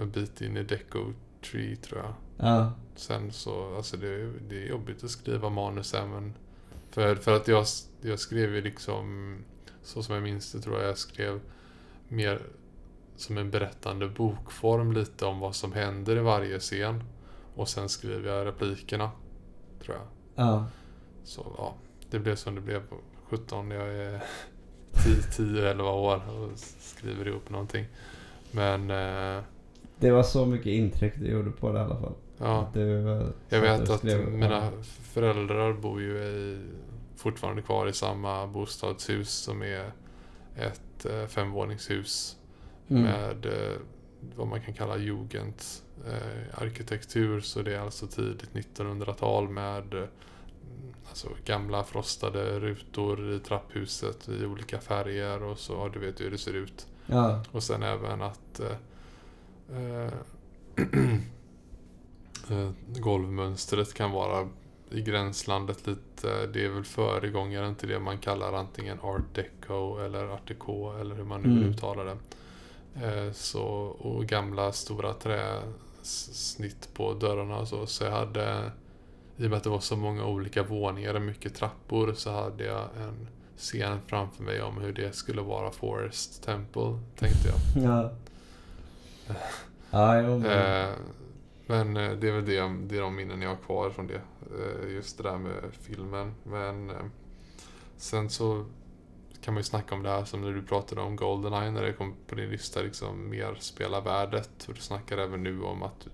[0.00, 1.12] en bit in i Deco
[1.50, 2.14] Tree tror jag.
[2.42, 2.72] Ja.
[2.96, 6.34] Sen så, alltså det, det är jobbigt att skriva manus även.
[6.90, 7.66] För, för att jag,
[8.00, 9.36] jag skrev ju liksom,
[9.82, 11.40] så som jag minns det tror jag jag skrev
[12.08, 12.42] mer
[13.16, 17.04] som en berättande bokform lite om vad som händer i varje scen.
[17.54, 19.10] Och sen skrev jag replikerna,
[19.84, 20.06] tror jag.
[20.46, 20.66] Ja.
[21.24, 21.74] Så ja,
[22.10, 22.82] det blev som det blev.
[23.28, 24.22] 17, jag är
[24.92, 27.86] 10-11 år och skriver ihop någonting.
[28.50, 29.42] Men eh,
[29.98, 32.14] Det var så mycket intryck du gjorde på det i alla fall.
[32.40, 32.70] Ja.
[33.48, 34.70] Jag vet att mina
[35.02, 36.66] föräldrar bor ju i,
[37.16, 39.92] fortfarande kvar i samma bostadshus som är
[40.56, 42.36] ett eh, femvåningshus
[42.90, 43.02] Mm.
[43.02, 43.76] med eh,
[44.36, 45.54] vad man kan kalla jugend
[46.06, 47.40] eh, arkitektur.
[47.40, 50.04] Så det är alltså tidigt 1900-tal med eh,
[51.08, 56.38] alltså gamla frostade rutor i trapphuset i olika färger och så, du vet hur det
[56.38, 56.86] ser ut.
[57.06, 57.42] Ja.
[57.52, 60.12] Och sen även att eh, eh,
[62.86, 64.48] golvmönstret kan vara
[64.90, 66.46] i gränslandet lite.
[66.46, 71.14] Det är väl föregångaren till det man kallar antingen art deco eller art deco eller
[71.14, 71.68] hur man nu Mm.
[71.70, 72.16] uttala det.
[73.06, 73.62] Eh, så,
[73.98, 77.86] och gamla stora träsnitt på dörrarna och så.
[77.86, 78.70] Så jag hade,
[79.36, 82.64] i och med att det var så många olika våningar och mycket trappor så hade
[82.64, 87.82] jag en scen framför mig om hur det skulle vara Forest Temple, tänkte jag.
[87.84, 88.10] Ja.
[89.90, 90.42] Ja, jo,
[91.70, 91.96] men...
[91.96, 94.20] Eh, det är väl det, det är de minnen jag har kvar från det.
[94.58, 96.34] Eh, just det där med filmen.
[96.44, 96.96] Men eh,
[97.96, 98.64] sen så
[99.42, 101.92] kan man ju snacka om det här som när du pratade om Goldeneye när det
[101.92, 104.64] kom på din lista, liksom mer spela värdet.
[104.68, 106.10] Och du snackar även nu om att du,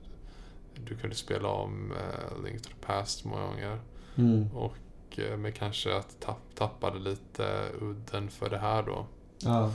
[0.84, 3.80] du kunde spela om eh, Link to the Past många gånger.
[4.16, 4.56] Mm.
[4.56, 4.76] Och
[5.18, 9.06] eh, men kanske att tapp, tappade lite udden för det här då.
[9.38, 9.70] Ja.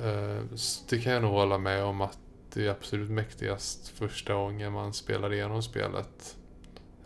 [0.00, 0.42] Eh,
[0.88, 2.18] Det kan jag nog hålla med om att
[2.54, 6.36] det är absolut mäktigast första gången man spelar igenom spelet.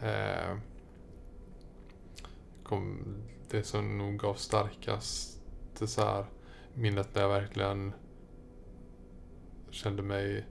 [0.01, 0.57] Eh,
[2.63, 3.05] kom,
[3.51, 5.41] det som nog gav starkast
[5.75, 6.25] så här
[6.75, 7.93] minnet när jag verkligen
[9.71, 10.45] kände mig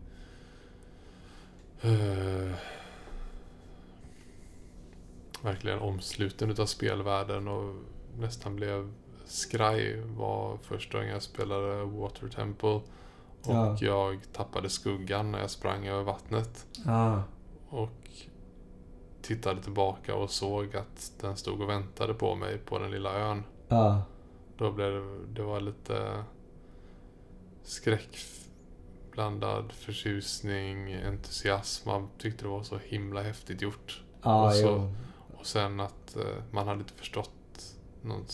[1.81, 2.51] eh,
[5.41, 7.75] verkligen omsluten utav spelvärlden och
[8.17, 8.93] nästan blev
[9.25, 12.81] skraj var första gången jag spelade Water Temple.
[13.43, 13.77] Och Ja.
[13.81, 16.65] jag tappade skuggan när jag sprang över vattnet.
[16.85, 17.23] Ja.
[17.69, 18.09] Och
[19.21, 23.43] tittade tillbaka och såg att den stod och väntade på mig på den lilla ön.
[23.67, 24.01] Ja.
[24.57, 26.23] Då blev det, det var lite
[27.63, 28.17] skräck
[29.11, 31.89] blandad förtjusning, entusiasm.
[31.89, 34.03] Man tyckte det var så himla häftigt gjort.
[34.21, 34.93] Och så-.
[35.37, 37.31] Och sen att eh, man hade inte förstått
[38.01, 38.25] någon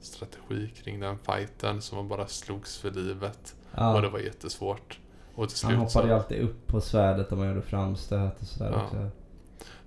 [0.00, 1.82] strategi kring den fighten.
[1.82, 3.54] Så man bara slogs för livet.
[3.76, 3.94] Ja.
[3.96, 4.98] Och det var jättesvårt.
[5.34, 8.46] Och till Han slut hoppade ju alltid upp på svärdet om man gjorde framstöt och
[8.46, 8.82] sådär Ja.
[8.84, 9.08] också.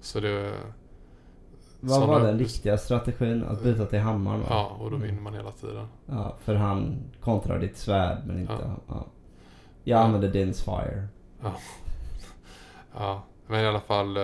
[0.01, 0.53] Så det...
[1.79, 3.43] Vad såna- var den riktiga strategin?
[3.43, 4.45] Att byta till hammaren va?
[4.49, 5.87] Ja, och då vinner man hela tiden.
[6.05, 8.53] Ja, för han kontrar ditt svärd men inte...
[8.53, 8.75] Ja.
[8.87, 9.05] Ja.
[9.83, 10.03] Jag Ja.
[10.03, 11.07] använde Dins Fire.
[12.97, 14.17] Ja, men i alla fall...
[14.17, 14.23] eh,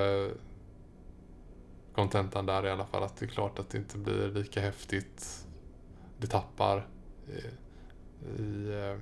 [1.95, 4.61] Kontentan där är i alla fall att det är klart att det inte blir lika
[4.61, 5.45] häftigt.
[6.17, 6.87] Det tappar
[7.27, 8.99] i, i, eh,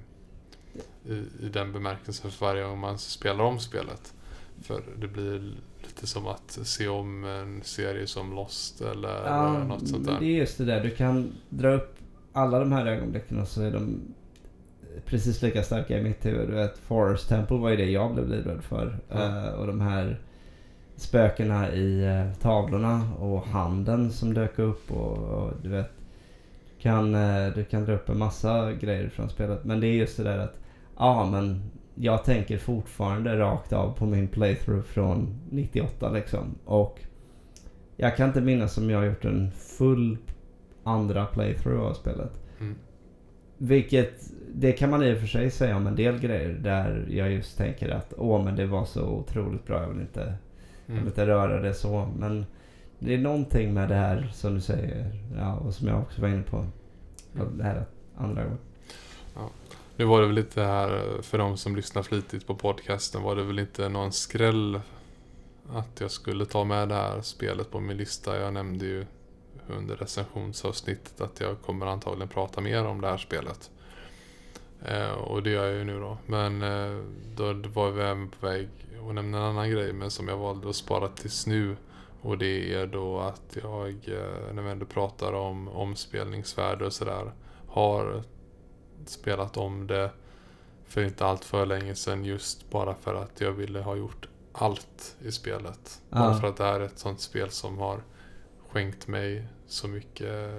[1.05, 1.13] i,
[1.45, 4.13] i den bemärkelsen för varje gång man spelar om spelet.
[4.61, 5.53] För det blir
[5.83, 10.17] lite som att se om en serie som Lost eller Ja, något sånt där.
[10.19, 10.83] det är just det där.
[10.83, 11.95] Du kan dra upp
[12.33, 14.01] alla de här ögonblicken och så är de
[15.05, 16.47] precis lika starka i mitt huvud.
[16.49, 18.99] Du vet, Forest Temple var ju det jag blev livrädd för.
[19.09, 19.45] Ja.
[19.45, 20.19] Eh, och de här
[20.95, 25.91] spökena i eh, tavlorna och handen som dök upp och, och du vet.
[26.81, 29.63] Kan, eh, du kan dra upp en massa grejer från spelet.
[29.63, 30.55] Men det är just det där att
[30.97, 31.61] ja men
[31.95, 36.55] jag tänker fortfarande rakt av på min playthrough från 98 liksom.
[36.65, 36.99] Och
[37.97, 40.17] jag kan inte minnas om jag har gjort en full
[40.83, 42.39] andra playthrough av spelet.
[42.59, 42.75] Mm.
[43.57, 47.31] Vilket, det kan man i och för sig säga om en del grejer där jag
[47.31, 50.97] just tänker att åh men det var så otroligt bra, jag vill inte, jag vill
[50.97, 51.07] Mm.
[51.07, 52.07] inte röra det så.
[52.19, 52.45] Men
[52.99, 56.27] det är någonting med det här som du säger, ja, och som jag också var
[56.27, 56.65] inne på.
[57.57, 57.85] Det här
[58.17, 58.57] andra gången.
[59.99, 63.43] Nu var det väl inte här, för de som lyssnar flitigt på podcasten, var det
[63.43, 64.81] väl inte någon skräll
[65.73, 68.39] att jag skulle ta med det här spelet på min lista.
[68.39, 69.05] Jag nämnde ju
[69.67, 73.71] under recensionsavsnittet att jag kommer antagligen prata mer om det här spelet.
[74.85, 76.17] Eh, och det gör jag ju nu då.
[76.25, 77.03] Men eh,
[77.35, 78.67] då var vi även på väg
[79.09, 81.75] att nämna en annan grej, men som jag valde att spara tills nu.
[82.21, 87.31] Och det är då att jag, eh, när vi ändå pratar om omspelningsvärde och sådär,
[87.67, 88.23] har
[89.05, 90.11] spelat om det
[90.85, 95.15] för inte allt för länge sedan just bara för att jag ville ha gjort allt
[95.21, 96.01] i spelet.
[96.09, 96.17] Ja.
[96.17, 98.03] Bara för att det här är ett sånt spel som har
[98.69, 100.49] skänkt mig så mycket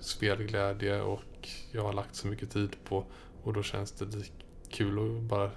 [0.00, 3.04] spelglädje och jag har lagt så mycket tid på
[3.42, 4.06] och då känns det
[4.70, 5.50] kul att bara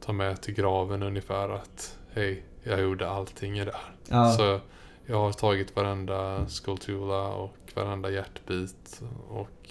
[0.00, 3.94] ta med till graven ungefär att hej, jag gjorde allting i det här.
[4.08, 4.60] Ja, Så
[5.06, 9.70] jag har tagit varenda Skulltula och varenda hjärtbit och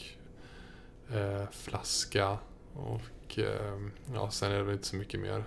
[1.15, 2.38] eh, flaska
[2.73, 3.77] och eh,
[4.13, 5.43] ja, sen är det inte så mycket mer.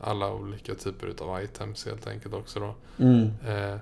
[0.00, 2.74] Alla olika typer utav items helt enkelt också då.
[3.04, 3.76] mm, Eh,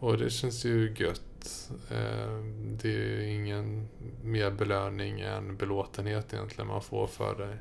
[0.00, 1.70] och det känns ju gött.
[1.90, 2.38] Eh,
[2.82, 3.88] det är ju ingen
[4.24, 7.58] mer belöning än belåtenhet egentligen man får för det.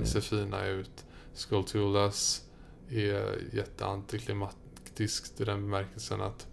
[0.00, 1.04] Det- ser fina ut.
[1.34, 2.42] Skulltulas
[2.90, 6.46] är jätteantiklimatiskt i den bemärkelsen att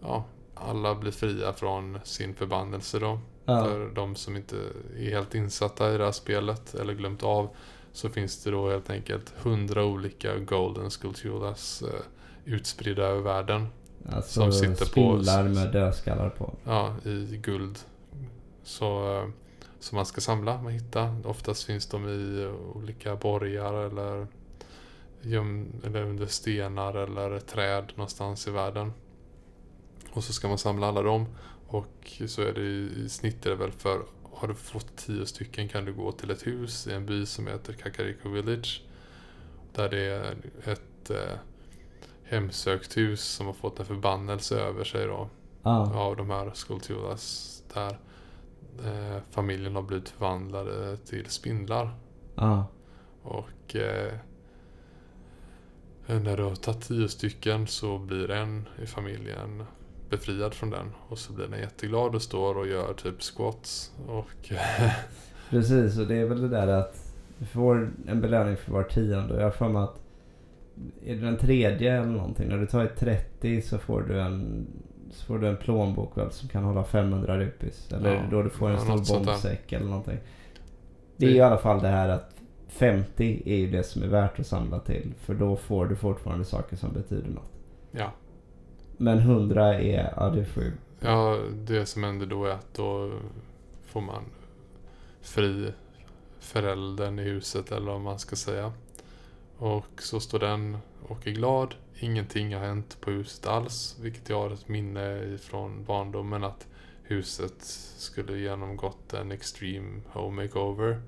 [0.00, 3.20] ja, alla blir fria från sin förbannelse då.
[3.44, 4.56] ja, För de som inte
[4.98, 7.48] är helt insatta i det här spelet eller glömt av
[7.92, 12.00] så finns det då helt enkelt hundra olika Golden Skulltulas eh,
[12.44, 13.66] utspridda över världen.
[14.12, 16.54] alltså som sitter på- spindlar med dödskallar på.
[16.64, 17.78] Ja, i guld.
[18.62, 19.28] Så, eh,
[19.80, 21.16] som man ska samla och hitta.
[21.24, 24.26] Oftast finns de i olika borgar eller,
[25.22, 28.92] göm, eller under stenar eller träd någonstans i världen.
[30.12, 31.26] Och så ska man samla alla dem.
[31.66, 34.02] Och så är det i, i snitt är det väl för
[34.32, 37.46] har du fått tio stycken kan du gå till ett hus i en by som
[37.46, 38.82] heter Kakariko Village.
[39.74, 41.38] Där det är ett eh,
[42.24, 45.28] hemsökt hus som har fått en förbannelse över sig då
[45.62, 47.98] Ja, av de här Skulltulas där
[48.84, 51.94] eh, familjen har blivit förvandlade till spindlar.
[52.34, 52.66] ja,
[53.22, 54.12] Och eh,
[56.18, 59.64] när du har tagit tio stycken så blir en i familjen
[60.10, 60.92] befriad från den.
[61.08, 63.92] Och så blir den jätteglad och står och gör typ squats.
[64.06, 64.52] Och
[65.50, 65.98] precis.
[65.98, 69.34] Och det är väl det där att du får en belöning för var tionde.
[69.34, 70.00] Och jag har för mig att
[71.04, 72.48] är det den tredje eller någonting.
[72.48, 74.66] När du tar ett 30 så får du en
[75.12, 77.92] så får du en plånbok väl som kan hålla 500 rupis.
[77.92, 80.18] Eller Ja, då du får en ja, stor bombsäck eller någonting.
[81.16, 82.34] Det är i alla fall det här att
[82.70, 85.14] 50 är ju det som är värt att samla till.
[85.20, 87.52] För då får du fortfarande saker som betyder något.
[87.90, 88.12] ja,
[88.96, 90.72] Men 100 är, ja det får ju...
[91.00, 93.12] ja, det som händer då är att då
[93.86, 94.24] får man
[95.20, 95.72] fri
[96.40, 98.72] föräldern i huset eller vad man ska säga.
[99.58, 101.74] Och så står den och är glad.
[102.00, 103.96] Ingenting har hänt på huset alls.
[104.00, 106.66] Vilket jag har ett minne ifrån barndomen att
[107.02, 107.54] huset
[107.96, 111.02] skulle genomgått en extreme home makeover.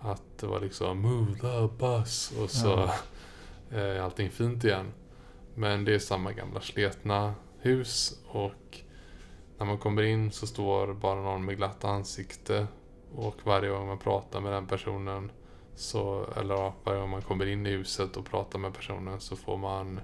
[0.00, 2.94] Att det var liksom move the bus och så Ja.
[3.78, 4.92] är allting fint igen.
[5.54, 8.78] Men det är samma gamla sletna hus och
[9.58, 12.66] när man kommer in så står bara någon med glatt ansikte
[13.14, 15.30] och varje gång man pratar med den personen
[15.74, 19.36] så, eller ja, varje gång man kommer in i huset och pratar med personen så
[19.36, 20.00] får man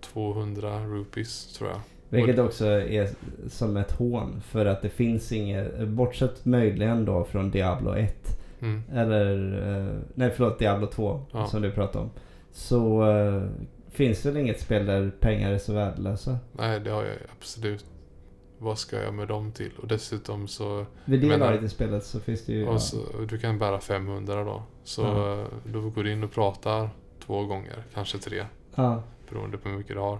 [0.00, 1.80] 200 rupees tror jag.
[2.08, 3.10] Vilket också är
[3.48, 4.40] som ett hån.
[4.40, 8.38] För att det finns inget, bortsett möjligen då från Diablo 1.
[8.60, 8.82] Mm.
[8.92, 9.52] Eller,
[9.88, 11.46] eh, nej förlåt Diablo 2 Ja.
[11.46, 12.10] som du pratade om.
[12.52, 13.42] Så eh,
[13.90, 16.38] finns det väl inget spel där pengar är så värdelösa.
[16.52, 17.84] Nej, det har jag absolut.
[18.58, 19.70] Vad ska jag med dem till?
[19.82, 22.66] Och dessutom så, Vid det Men- laget i spelet så finns det ju...
[22.68, 22.96] och så
[23.28, 24.62] du kan bära 500 då.
[24.84, 25.32] Så Ja.
[25.40, 26.90] eh, då går du in och pratar
[27.26, 28.44] två gånger, kanske tre.
[28.74, 29.02] ja.
[29.30, 30.18] Beroende på hur mycket du har.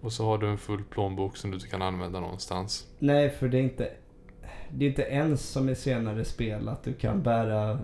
[0.00, 2.86] Och så har du en full plånbok som du inte kan använda någonstans.
[2.98, 3.90] Nej, för det är inte...
[4.70, 7.78] Det är inte ens som i senare spel att du kan bära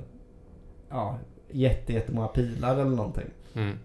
[0.91, 1.18] ja,
[1.51, 3.30] jätte, jättemånga pilar eller någonting.
[3.55, 3.78] Mm.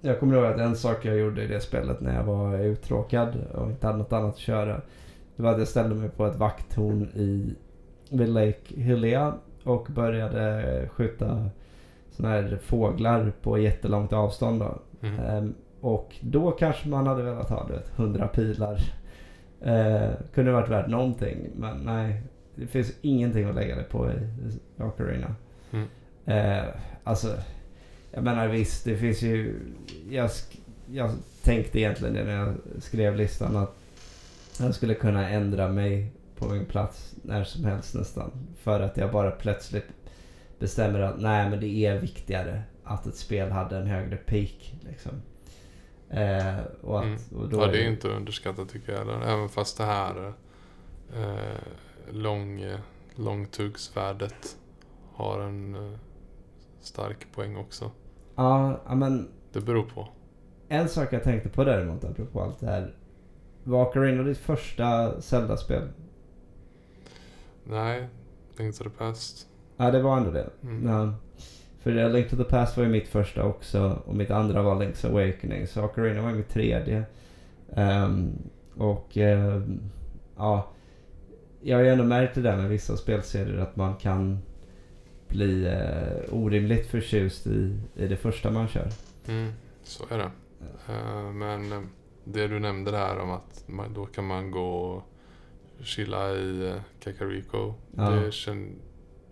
[0.00, 3.36] Jag kommer ihåg att en sak jag gjorde i det spelet när jag var uttråkad
[3.54, 4.80] och inte hade något annat att köra.
[5.36, 7.54] Det var att jag ställde mig på ett vakttorn i
[8.10, 11.50] vid Lake Hylia och började skjuta
[12.10, 14.60] såna här fåglar på jättelångt avstånd.
[14.60, 14.78] Då.
[15.06, 15.20] Mm.
[15.20, 18.80] Ehm, och då kanske man hade velat ha du vet, 100 pilar.
[19.64, 22.22] Eh, kunde varit värt någonting men nej.
[22.54, 25.34] Det finns ingenting att lägga det på i Ocarina.
[25.70, 25.88] Mm.
[26.24, 26.68] Eh,
[27.04, 27.36] alltså,
[28.10, 29.60] jag menar visst det finns ju...
[30.10, 30.30] Jag,
[30.92, 31.10] jag
[31.42, 33.76] tänkte egentligen när jag skrev listan att
[34.60, 38.30] jag skulle kunna ändra mig på min plats när som helst nästan.
[38.56, 39.88] För att jag bara plötsligt
[40.58, 44.74] bestämmer att nej men det är viktigare att ett spel hade en högre peak.
[44.80, 45.12] Liksom.
[46.14, 47.18] Eh, och att, Mm.
[47.36, 49.20] och då Ja, det är inte underskattat tycker jag heller.
[49.20, 50.32] Även fast det här
[51.16, 51.58] eh,
[52.10, 52.64] lång,
[53.14, 54.56] långtuggsvärdet
[55.14, 55.98] har en eh,
[56.80, 57.90] stark poäng också.
[58.34, 60.08] Ja, ja, men Det beror på.
[60.68, 62.94] en sak jag tänkte på däremot apropå allt det här.
[63.64, 65.88] Var Ocarina ditt första Zelda-spel?
[67.64, 68.08] Nej,
[68.58, 69.48] Link to the Past.
[69.76, 70.50] Ja, det var ändå det.
[70.62, 70.86] Mm.
[70.88, 71.14] Ja.
[71.84, 74.74] För A Link to the Past var ju mitt första också och mitt andra var
[74.74, 75.66] Link's Awakening.
[75.66, 77.04] Så Ocarina var mitt tredje.
[77.76, 78.32] Ehm,
[78.74, 79.80] och ehm,
[80.36, 80.70] ja,
[81.62, 84.38] jag har ju ändå märkt det där med vissa spelserier att man kan
[85.28, 88.88] bli eh, orimligt förtjust i, i det första man kör.
[89.28, 90.30] Mm, så är det.
[90.88, 91.88] Eh, men
[92.24, 95.02] det du nämnde där om att man, då kan man gå och
[95.82, 97.74] chilla i eh, Kakariko.
[97.96, 98.10] Ja.
[98.10, 98.68] Det känner,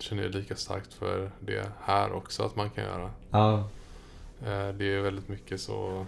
[0.03, 3.09] känner lika starkt för det här också att man kan göra.
[3.31, 3.69] Ja,
[4.45, 6.05] Eh, Det är väldigt mycket så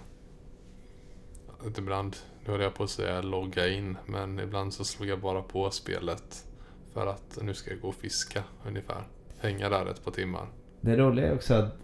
[1.77, 2.15] ibland,
[2.45, 5.71] nu höll jag på att säga logga in, men ibland så slog jag bara på
[5.71, 6.45] spelet
[6.93, 9.03] för att nu ska jag gå och fiska ungefär.
[9.39, 10.47] Hänga där ett par timmar.
[10.81, 11.77] det roliga är också att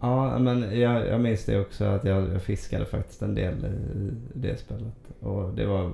[0.00, 4.10] Ja, men jag, jag minns det också att jag, jag fiskade faktiskt en del i,
[4.34, 4.94] det spelet.
[5.20, 5.92] Och det var,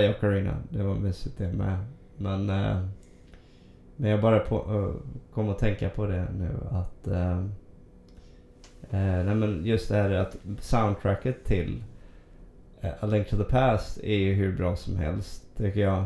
[0.00, 1.84] i Ocarina, det var mysigt det med.
[2.16, 2.86] Men, eh,
[3.96, 7.38] men jag bara på, eh, kom att tänka på det nu att eh,
[8.90, 11.84] eh, nej men just det här att soundtracket till
[12.80, 16.04] eh, A Link to the Past är ju hur bra som helst tycker jag.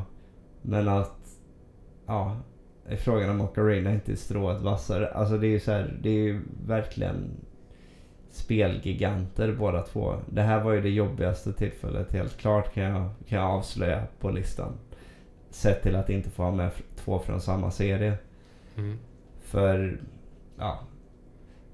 [0.62, 1.28] Men att,
[2.07, 2.37] ja,
[2.89, 5.09] är frågan om Ocarina inte är strået vassare.
[5.09, 7.30] Alltså det är ju så här, det är ju verkligen
[8.30, 10.14] spelgiganter båda två.
[10.26, 14.30] Det här var ju det jobbigaste tillfället helt klart kan jag, kan jag avslöja på
[14.30, 14.72] listan.
[15.57, 18.15] Sett till att inte få ha med två från samma serie.
[18.77, 18.99] Mm.
[19.41, 20.01] För,
[20.59, 20.81] ja.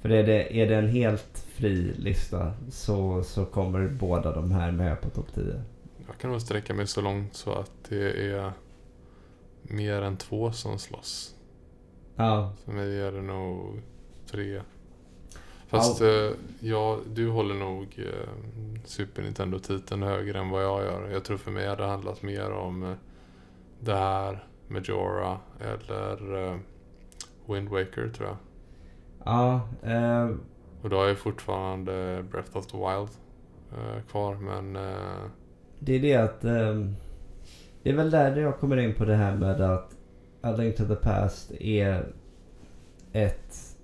[0.01, 4.73] För är det, är det en helt fri lista så, så kommer båda de här
[4.73, 5.63] med på topp 10.
[6.07, 8.53] Jag kan nog sträcka mig så långt så att det är
[9.63, 11.35] mer än två som slåss.
[12.17, 13.83] Ja, För mig är det nog
[14.27, 14.63] tre.
[15.67, 16.31] Fast eh,
[16.61, 18.29] ja, du håller nog eh,
[18.85, 21.11] Super Nintendo-titeln högre än vad jag gör.
[21.13, 22.95] Jag tror för mig hade det handlat mer om eh,
[23.85, 26.57] det här, Majora eller eh,
[27.47, 28.37] Wind Waker tror jag.
[29.25, 30.31] ja eh,
[30.83, 33.09] Och då har jag fortfarande Breath of the Wild
[33.73, 34.73] eh, kvar men
[35.79, 36.45] Det är det att...
[36.45, 36.97] ehm,
[37.83, 39.97] det är väl där jag kommer in på det här med att
[40.41, 42.13] A Link to the Past är
[43.13, 43.77] ett...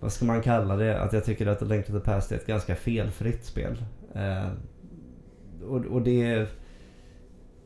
[0.00, 1.00] Vad ska man kalla det?
[1.00, 3.84] Att jag tycker att A Link to the Past är ett ganska felfritt spel.
[5.62, 6.48] Och, och det...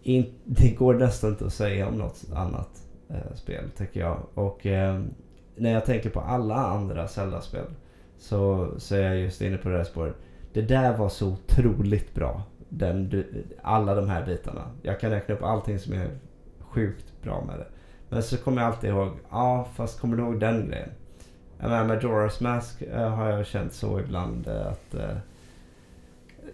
[0.05, 4.19] In, det går nästan inte att säga om något annat eh, spel tycker jag.
[4.35, 5.01] Och eh,
[5.57, 7.67] när jag tänker på alla andra Zelda-spel
[8.19, 10.15] så, så är jag just inne på det här spåret.
[10.53, 12.43] Det där var så otroligt bra.
[12.69, 14.63] Den, du- alla de här bitarna.
[14.83, 16.11] Jag kan räkna upp allting som är
[16.61, 17.67] sjukt bra med det.
[18.09, 20.89] Men så kommer jag alltid ihåg, ja fast kommer du ihåg den grejen?
[21.61, 25.17] Jag menar, med Majora's Mask eh, har jag känt så ibland eh, att eh,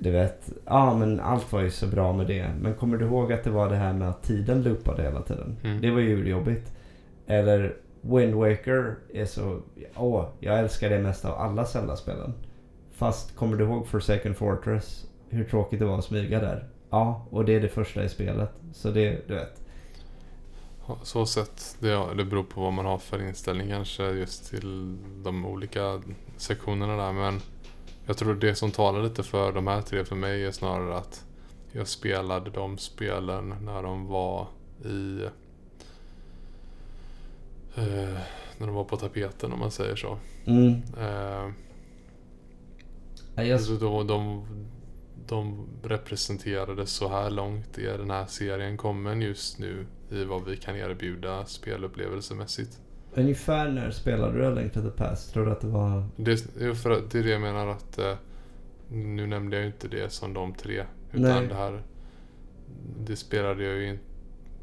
[0.00, 2.50] du vet, ja men allt var ju så bra med det.
[2.60, 5.56] Men kommer du ihåg att det var det här med att tiden loopade hela tiden?
[5.64, 5.80] Mm.
[5.80, 6.72] Det var ju jobbigt.
[7.26, 9.60] Eller Wind Waker är så,
[9.96, 12.34] åh, jag älskar det mest av alla Zelda-spelen.
[12.92, 15.06] Fast kommer du ihåg Forsaken Fortress?
[15.28, 16.68] Hur tråkigt det var att smyga där?
[16.90, 18.50] Ja, och det är det första i spelet.
[18.72, 19.62] Så det, du vet.
[21.02, 25.46] Så sett, det, det beror på vad man har för inställning kanske just till de
[25.46, 26.02] olika
[26.36, 27.12] sektionerna där.
[27.12, 27.40] Men
[28.06, 31.24] jag tror det som talar lite för de här tre för mig är snarare att
[31.72, 34.46] jag spelade de spelen när de var
[34.84, 35.22] i...
[37.74, 38.18] Eh,
[38.58, 40.18] när de var på tapeten om man säger så.
[40.46, 40.82] Mm.
[40.98, 41.50] Eh,
[43.34, 44.46] Ja, Jag, så då, de,
[45.26, 50.56] de representerade så här långt i den här serien kommen just nu i vad vi
[50.56, 52.80] kan erbjuda spelupplevelsemässigt.
[53.14, 55.32] Ungefär när spelade du Link to the Past?
[55.32, 56.04] Tror du att det var...
[56.16, 58.14] Det, jo, för att det är det jag menar att eh,
[58.88, 60.84] nu nämnde jag ju inte det som de tre.
[61.12, 61.46] Utan Nej.
[61.46, 61.82] det här
[62.98, 64.04] det spelade jag ju inte.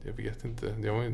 [0.05, 0.65] Jag vet inte.
[0.81, 1.13] Det var ju,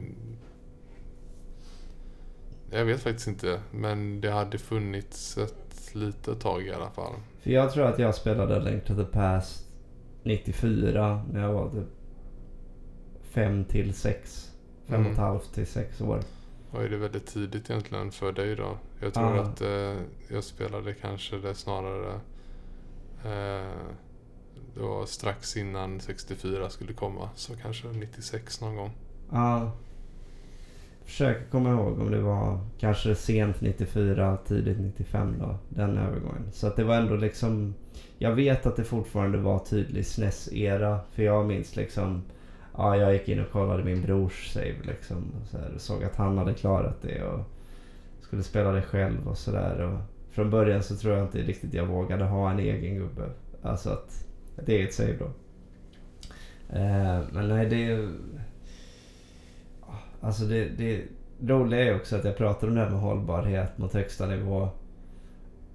[2.71, 3.61] jag vet faktiskt inte.
[3.71, 7.13] Men det hade funnits ett litet tag i alla fall.
[7.39, 9.67] För jag tror att jag spelade Link to the Past
[10.23, 11.87] 94 när jag var typ
[13.23, 14.51] 5 till 6.
[14.85, 15.11] Fem och Mm.
[15.11, 16.19] ett halvt till 6 år.
[16.79, 18.77] Är det väldigt tidigt egentligen för dig då?
[19.01, 19.41] Jag tror Ja.
[19.43, 19.95] att eh,
[20.27, 22.13] jag spelade kanske det snarare
[23.23, 23.67] eh,
[24.75, 27.29] det var strax innan 64 skulle komma.
[27.35, 28.91] Så kanske 96 någon gång.
[29.31, 29.71] Ja.
[31.05, 35.57] Försöker komma ihåg om det var kanske sent 94, tidigt 95 då.
[35.69, 36.51] Den övergången.
[36.51, 37.73] Så att det var ändå liksom...
[38.17, 40.99] Jag vet att det fortfarande var tydlig SNES-era.
[41.11, 42.21] För jag minns liksom...
[42.77, 45.17] Ja, jag gick in och kollade min brors save liksom.
[45.17, 47.39] Och så här, och såg att han hade klarat det och
[48.21, 49.97] skulle spela det själv och sådär.
[50.31, 53.29] Från början så tror jag inte riktigt jag vågade ha en egen gubbe.
[53.61, 54.25] Alltså att
[54.57, 55.25] ett eget save då.
[56.75, 58.09] Eh, men nej, det...
[60.21, 61.03] Alltså det, det
[61.41, 64.69] roliga är också att jag pratar om det här med hållbarhet mot högsta nivå.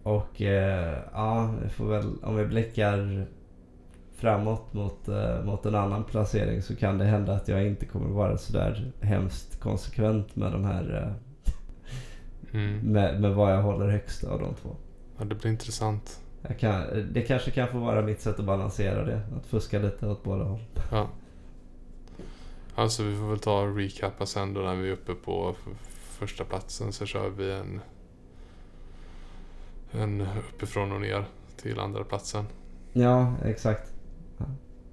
[0.03, 3.27] Och eh, ja, vi får väl, om vi blickar
[4.19, 8.09] framåt mot, eh, mot en annan placering så kan det hända att jag inte kommer
[8.09, 11.13] vara sådär hemskt konsekvent med de här eh,
[12.53, 12.79] Mm.
[12.79, 14.77] med, med vad jag håller högst av de två.
[15.19, 16.21] Ja, det blir intressant.
[16.59, 19.21] Kan, det kanske kan få vara mitt sätt att balansera det.
[19.37, 20.61] Att fuska lite åt båda håll.
[20.91, 21.09] Ja.
[22.75, 25.55] Alltså vi får väl ta och recappa sen då när vi är uppe på
[26.19, 27.81] första platsen så kör vi en
[29.93, 31.25] en uppifrån och ner
[31.57, 32.45] till andra platsen.
[32.93, 33.93] Ja, exakt.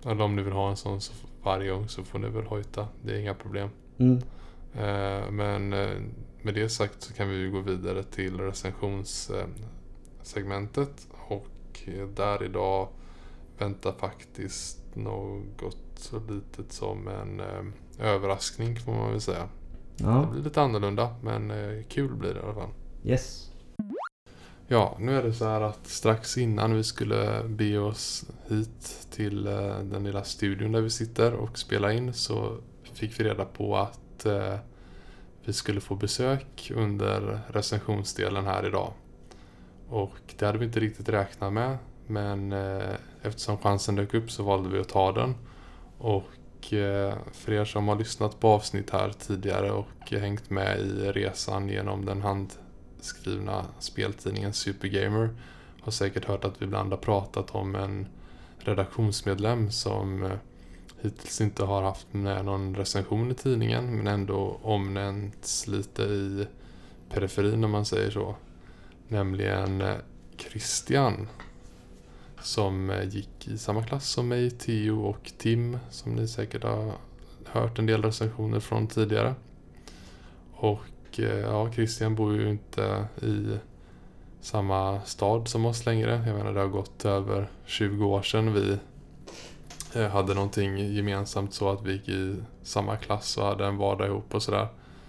[0.06, 2.88] Eller om ni vill ha en sån så varje gång så får ni väl hojta.
[3.04, 3.70] Det är inga problem.
[3.98, 4.18] Mm.
[4.74, 5.98] Eh, men eh,
[6.42, 11.08] med det sagt så kan vi ju gå vidare till recensionssegmentet.
[11.28, 12.88] Och eh, där idag
[13.58, 17.64] väntar faktiskt något så litet som en eh,
[18.00, 19.50] överraskning får man väl säga.
[19.98, 22.70] Det Ja, blir lite annorlunda men eh, kul blir det i alla fall.
[23.04, 23.52] yes.
[24.68, 29.48] Ja, nu är det så här att strax innan vi skulle be oss hit till
[29.48, 32.58] eh, den lilla studion där vi sitter och spela in så
[32.94, 34.56] fick vi reda på att eh,
[35.44, 38.94] vi skulle få besök under recensionsdelen här idag.
[39.90, 44.44] Och det hade vi inte riktigt räknat med men eh, eftersom chansen dök upp så
[44.44, 45.36] valde vi att ta den.
[45.98, 51.12] Och eh, för er som har lyssnat på avsnitt här tidigare och hängt med i
[51.12, 52.54] resan genom den hand
[53.06, 55.30] skrivna speltidningen Supergamer
[55.82, 58.08] har säkert hört att vi ibland har pratat om en
[58.60, 60.38] redaktionsmedlem som eh,
[61.02, 66.48] hittills inte har haft med någon recension i tidningen men ändå omnämnts lite i
[67.10, 68.36] periferin om man säger så.
[69.08, 69.96] Nämligen eh,
[70.38, 71.28] Christian
[72.42, 76.94] som eh, gick i samma klass som mig, Theo och Tim som ni säkert har
[77.46, 79.36] hört en del recensioner från tidigare.
[80.54, 80.80] Och
[81.20, 83.58] eh, ja, Christian bor ju inte i
[84.42, 86.24] samma stad som oss längre.
[86.28, 88.78] Jag menar det har gått över 20 år sedan vi
[89.96, 94.08] eh, hade någonting gemensamt så att vi gick i samma klass och hade en vardag
[94.08, 94.68] ihop och sådär.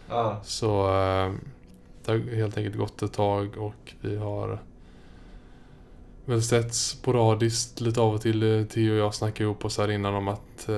[0.09, 0.41] Ja.
[0.45, 1.33] Så eh,
[2.05, 4.59] det har helt enkelt gått ett tag och vi har
[6.25, 8.67] väl sett sporadiskt lite av och till.
[8.71, 10.69] Theo och jag snackade ihop oss här innan om att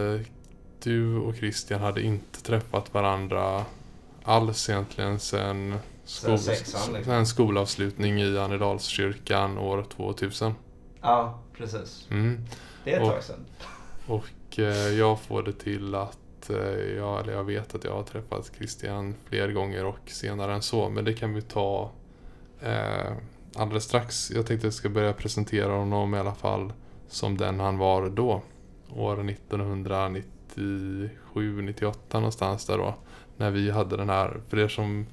[0.83, 3.65] du och Christian hade inte träffat varandra
[4.29, 5.75] alls egentligen sen,
[6.07, 7.05] skol- sexan, liksom.
[7.13, 10.53] sen skolavslutning i Annedalskyrkan år 2000.
[11.01, 12.07] Ja, precis.
[12.11, 12.41] Mm.
[12.85, 13.45] Det är ett Och- tag sedan.
[14.07, 16.57] Och eh, jag får det till att eh,
[16.97, 20.89] jag, eller jag vet att jag har träffat Christian fler gånger och senare än så.
[20.89, 21.91] Men det kan vi ta
[22.61, 23.13] eh,
[23.55, 24.31] alldeles strax.
[24.31, 26.73] Jag tänkte att jag ska börja presentera honom i alla fall
[27.09, 28.43] som den han var då.
[28.97, 32.95] År 1997, 98 någonstans där då.
[33.39, 35.07] När vi hade den här, för er som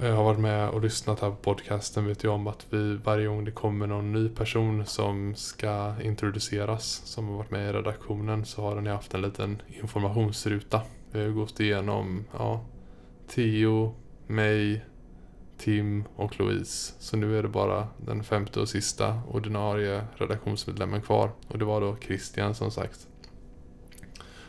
[0.00, 3.26] eh, har varit med och lyssnat här på podcasten vet ju om att vi varje
[3.26, 8.44] gång det kommer någon ny person som ska introduceras som har varit med i redaktionen
[8.44, 10.82] så har den haft en liten informationsruta.
[11.12, 12.64] Vi har gått igenom ja,
[13.28, 13.94] Theo,
[14.26, 14.84] mig,
[15.58, 16.94] Tim och Louise.
[16.98, 21.30] Så nu är det bara den femte och sista ordinarie redaktionsmedlemmen kvar.
[21.48, 23.08] Och det var då Christian som sagt.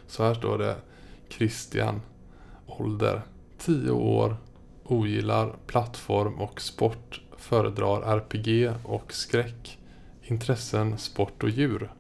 [0.07, 0.75] Så här står det
[1.29, 2.01] Christian,
[2.71, 3.21] ålder
[3.57, 4.37] 10 år,
[4.83, 9.79] ogillar plattform och sport, föredrar RPG och skräck,
[10.23, 11.93] intressen, sport och djur.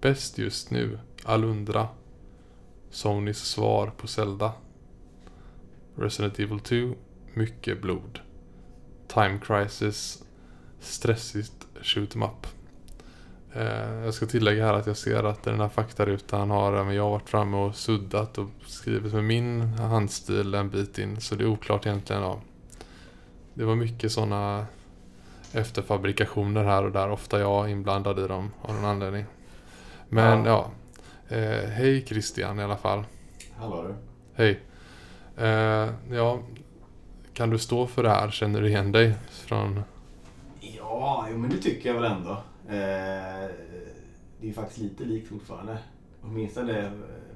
[0.00, 1.88] Bäst just nu, Alundra.
[2.90, 4.52] Sonys svar på Zelda.
[5.96, 6.94] Resident Evil 2,
[7.34, 8.20] mycket blod.
[9.08, 10.24] Time Crisis,
[10.80, 12.46] stressigt shoot 'em up.
[13.56, 17.10] Eh, jag ska tillägga här att jag ser att den här faktarutan har även jag
[17.10, 21.20] varit framme och suddat och skrivit med min handstil en bit in.
[21.20, 22.22] Så det är oklart egentligen.
[22.22, 22.40] Ja.
[23.54, 24.66] Det var mycket sådana
[25.52, 27.10] efterfabrikationer här och där.
[27.10, 29.24] Ofta jag inblandad i dem av någon anledning.
[30.08, 30.70] Men ja.
[31.28, 33.04] Eh, hej Christian i alla fall.
[33.56, 33.94] Hallå du.
[34.34, 34.60] Hej.
[35.36, 36.40] Eh, ja,
[37.34, 38.30] kan du stå för det här?
[38.30, 39.82] Känner du igen dig från...
[40.60, 42.42] Ja, jo, men det tycker jag väl ändå.
[42.68, 43.50] Eh,
[44.40, 45.78] det är faktiskt lite likt fortfarande.
[46.22, 46.90] Åtminstone eh,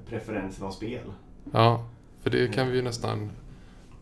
[0.09, 1.13] preferensen av spel.
[1.51, 1.85] Ja,
[2.21, 3.31] för det kan vi ju nästan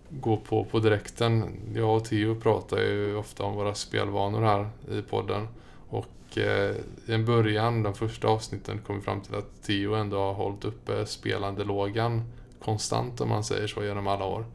[0.10, 1.44] gå på på direkten.
[1.76, 5.48] Jag och Theo pratar ju ofta om våra spelvanor här i podden.
[5.90, 6.76] Och eh,
[7.06, 10.66] i en början, de första avsnitten, kom vi fram till att Theo ändå har hållit
[10.66, 12.24] uppe spelandelågan
[12.60, 14.46] konstant om man säger så genom alla år.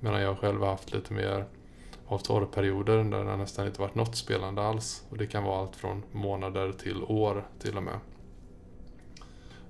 [0.00, 1.44] Medan jag själv har haft lite mer
[2.06, 5.04] av torrperioder där det nästan inte varit något spelande alls.
[5.10, 7.98] Och det kan vara allt från månader till år till och med.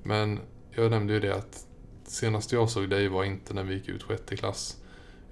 [0.03, 1.67] Men jag nämnde ju det att
[2.05, 4.81] senast jag såg dig var inte när vi gick ut sjätte klass.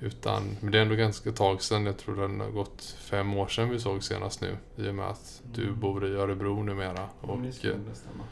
[0.01, 1.87] Utan, men det är ändå ganska tag sedan.
[1.87, 4.57] Jag tror det har gått fem år sedan vi såg senast nu.
[4.77, 5.81] I och med att du Mm.
[5.81, 7.09] bor i Örebro numera.
[7.21, 8.25] Och, det skulle stämma.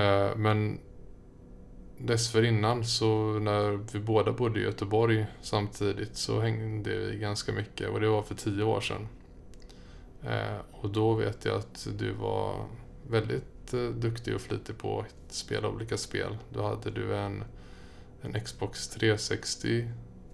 [0.00, 0.78] eh, men
[1.98, 7.88] dessförinnan så när vi båda bodde i Göteborg samtidigt så hängde vi ganska mycket.
[7.88, 9.08] Och det var för tio år sedan.
[10.22, 12.66] Eh, och då vet jag att du var
[13.08, 16.36] väldigt eh, duktig och flitig på att spela olika spel.
[16.52, 17.44] Då hade du en,
[18.22, 19.88] en Xbox 360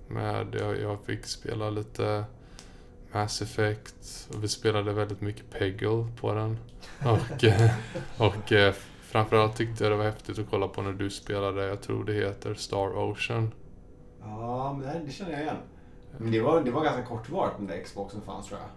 [0.08, 2.24] med, jag, fick spela lite
[3.12, 6.58] Mass Effect och vi spelade väldigt mycket Peggle på den.
[6.98, 7.44] Och,
[8.26, 8.74] och eh,
[9.14, 12.12] framförallt tyckte jag det var häftigt att kolla på när du spelade, jag tror det
[12.12, 13.52] heter Star Ocean.
[14.20, 15.56] Ja, men det, här, det känner jag igen.
[16.18, 18.68] Men det var, det var ganska kortvarigt den där Xboxen fanns tror jag.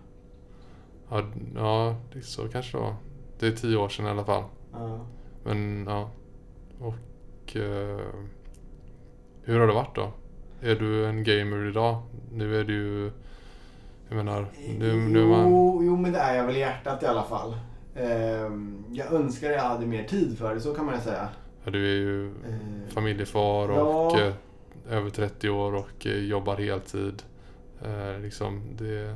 [1.19, 1.25] Ja,
[1.55, 2.95] ja det, så kanske det var.
[3.39, 4.43] Det är tio år sedan i alla fall.
[4.73, 4.99] Ja.
[5.43, 6.09] Men ja.
[6.79, 7.99] Och eh,
[9.43, 10.11] hur har det varit då?
[10.61, 12.01] Är du en gamer idag?
[12.31, 13.11] Nu är du ju...
[14.09, 14.47] Jag menar,
[14.79, 15.49] nu, nu är man...
[15.49, 17.55] jo, jo, men det är jag väl i hjärtat i alla fall.
[17.97, 21.29] Ehm, jag önskar jag hade mer tid för det, så kan man ju säga.
[21.63, 23.81] Ja, du är ju Ehm, familjefar Ja.
[23.81, 24.33] och eh,
[24.89, 27.23] över 30 år och eh, jobbar heltid.
[27.85, 29.15] Eh, liksom, det...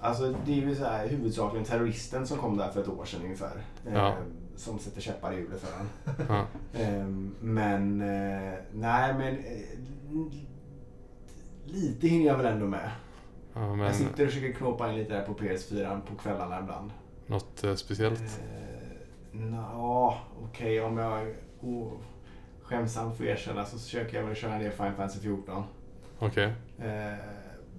[0.00, 3.20] Alltså det är ju så här, huvudsakligen terroristen som kom där för ett år sedan
[3.24, 3.62] ungefär.
[3.94, 4.08] Ja.
[4.08, 4.14] Ehm,
[4.56, 5.88] som sätter käppar i hjulet för en.
[6.28, 6.46] Ja,
[7.40, 7.98] men
[8.72, 9.36] nej men
[11.66, 12.90] lite hinner jag väl ändå med.
[13.54, 16.90] ja, Jag men sitter och försöker knåpa in lite där på PS4 på kvällarna ibland.
[17.26, 18.20] Något eh, speciellt?
[18.20, 21.92] Eh, Nja, okej om jag oh,
[22.62, 25.64] skämsamt får erkänna så försöker jag väl köra ner Final Fantasy 14.
[26.18, 26.52] Okej.
[26.78, 27.12] Eh,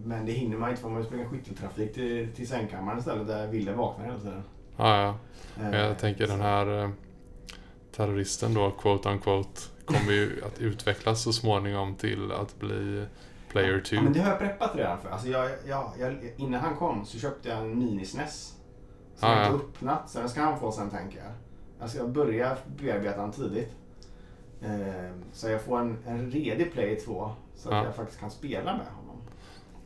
[0.05, 3.47] men det hinner man inte för man måste springa skytteltrafik till, till sängkammaren istället där
[3.47, 4.43] Ville vaknar hela tiden.
[4.77, 5.15] Ja, ja.
[5.55, 6.89] Men Eh, jag tänker den här eh,
[7.95, 13.05] terroristen då, quote unquote, kommer ju att utvecklas så småningom till att bli
[13.49, 13.95] player 2.
[13.95, 15.09] Ja, men det har jag preppat redan för.
[15.09, 18.53] Alltså jag, jag, jag, innan han kom så köpte jag en mini-SNES.
[19.15, 19.69] Som Ah, jag inte ja.
[19.69, 20.09] öppnat.
[20.09, 21.31] Så den ska han få sen tänker jag.
[21.79, 23.69] Jag ska börja bearbeta den tidigt.
[24.61, 27.31] Eh, så jag får en, en redig Play 2.
[27.55, 27.83] Så att Ja.
[27.85, 29.21] jag faktiskt kan spela med honom.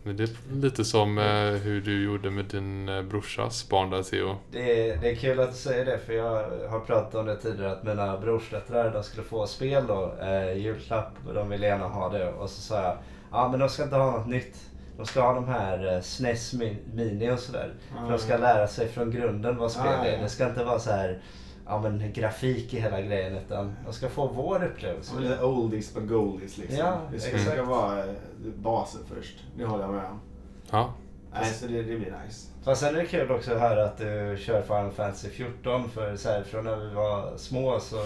[0.03, 4.03] Men det är lite som eh, hur du gjorde med din eh, brorsas barn där
[4.03, 4.35] Theo.
[4.51, 6.33] Det är, det är kul att du säger det för jag
[6.69, 11.11] har pratat om det tidigare att mina brorsdöttrar de skulle få spel då, eh, julklapp
[11.27, 12.97] och de ville gärna ha det och så sa jag
[13.31, 14.69] ja men de ska inte ha något nytt.
[14.97, 17.73] De ska ha de här eh, SNES Mi- Mini och sådär.
[18.05, 20.21] För de ska lära sig från grunden vad spel Ah, är.
[20.21, 21.21] Det ska inte vara så här
[21.65, 25.13] ja, men, grafik i hela grejen utan de ska få vår upplevelse.
[25.21, 26.77] Ja, är oldies but goldies liksom.
[26.77, 27.51] Ja, det ska, exakt.
[27.53, 28.13] ska vara eh,
[28.57, 29.43] basen först.
[29.57, 30.19] Det håller jag med om.
[30.71, 30.93] Ja,
[31.33, 32.47] Nej, så det, det blir nice.
[32.63, 36.15] Fast sen är det kul också att höra att du kör Final Fantasy 14 för
[36.15, 38.05] så här, från när vi var små så,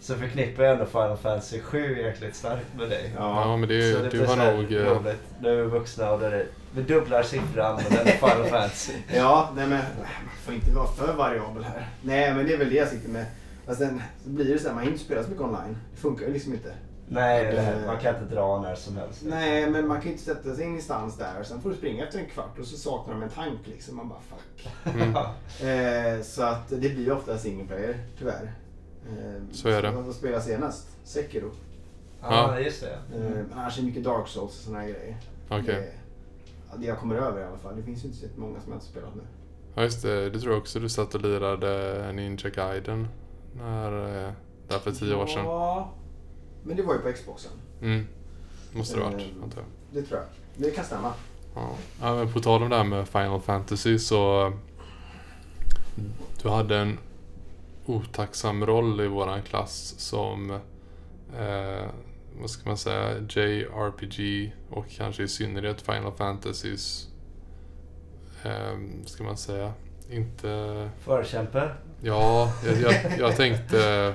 [0.00, 3.12] så förknippar jag ändå Final Fantasy 7 jäkligt starkt med dig.
[3.16, 4.72] ja men det, så du blir har nog...
[4.72, 5.22] eh, roligt.
[5.40, 8.92] Nu är vi vuxna och det är, vi dubblar siffran och den är Final Fantasy.
[9.14, 10.08] Ja, nej men man
[10.44, 11.88] får inte vara för variabel här.
[12.02, 13.26] Nej, men det är väl det jag sitter med.
[13.66, 15.76] Fast sen så blir det så här, man hinner inte spela så mycket online.
[15.94, 16.72] Det funkar ju liksom inte.
[17.08, 19.20] Nej, Det- det här, man kan inte dra när som helst.
[19.24, 22.04] Nej, men man kan ju inte sätta sig ingenstans där och sen får du springa
[22.04, 23.96] efter en kvart och så saknar de en tank liksom.
[23.96, 24.68] Man bara fuck.
[24.94, 25.16] Mm.
[26.16, 28.52] Eh, så att det blir ofta single player, tyvärr.
[29.08, 29.90] Eh, Så är det.
[29.90, 30.88] Vad spelade senast?
[31.04, 31.50] Sekiro.
[32.22, 32.92] Ja, just det.
[33.14, 35.16] Eh, men annars är det mycket Dark Souls och såna här grejer.
[35.48, 35.64] Okej.
[35.64, 35.92] Det,
[36.70, 37.76] ja, det jag kommer över i alla fall.
[37.76, 39.22] Det finns ju inte så många som jag inte spelat nu.
[39.74, 43.08] Ja just det, det tror jag också du satt och lirade Ninja Gaiden.
[43.56, 44.32] När, eh,
[44.68, 45.44] där för tio år sedan.
[45.44, 45.92] Ja,
[46.62, 47.52] men det var ju på Xboxen.
[47.82, 48.06] Mm.
[48.72, 49.66] Måste det ha varit, antar jag.
[50.02, 50.28] Det tror jag.
[50.56, 51.12] Det kan stämma.
[51.54, 51.70] Ja.
[52.00, 54.52] ja, men på tal om det här med Final Fantasy så...
[56.42, 56.98] Du hade en
[57.88, 60.50] otacksam roll i våran klass som...
[61.38, 61.86] Eh,
[62.40, 63.18] vad ska man säga?
[63.18, 67.08] JRPG och kanske i synnerhet Final Fantasys...
[68.44, 69.72] Eh, ska man säga?
[70.10, 70.90] Inte...
[70.98, 71.70] Förkämpe.
[72.02, 74.14] Ja, jag, jag, jag tänkte...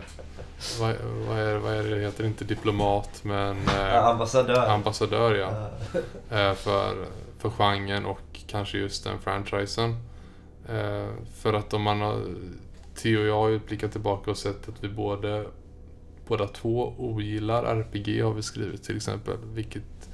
[0.79, 0.95] Vad,
[1.27, 2.25] vad, är, vad är det heter?
[2.25, 3.57] Inte diplomat men...
[3.67, 4.69] Eh, ambassadör.
[4.69, 5.69] ambassadör Ja.
[6.37, 7.05] eh, för,
[7.37, 9.95] för genren och kanske just den franchisen.
[10.69, 12.21] Eh, för att om man har...
[12.95, 15.45] Theo och jag har ju blickat tillbaka och sett att vi både
[16.27, 19.37] båda två ogillar RPG har vi skrivit till exempel.
[19.53, 20.09] Vilket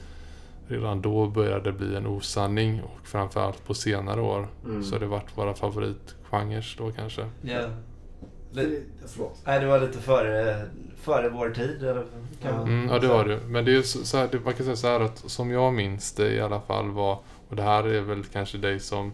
[0.68, 4.84] redan då började bli en osanning och framförallt på senare år Mm.
[4.84, 7.30] så har det varit våra favoritgenrer då kanske.
[7.42, 7.62] Ja.
[8.54, 9.42] Det, förlåt.
[9.46, 10.66] Nej, det var lite före,
[11.02, 11.84] före vår tid.
[11.84, 12.06] Eller,
[12.42, 13.40] kan man Mm, ja det var det.
[13.48, 15.74] Men det är ju så, så här, man kan säga så här att som jag
[15.74, 17.20] minns det i alla fall var,
[17.50, 19.14] och det här är väl kanske dig som,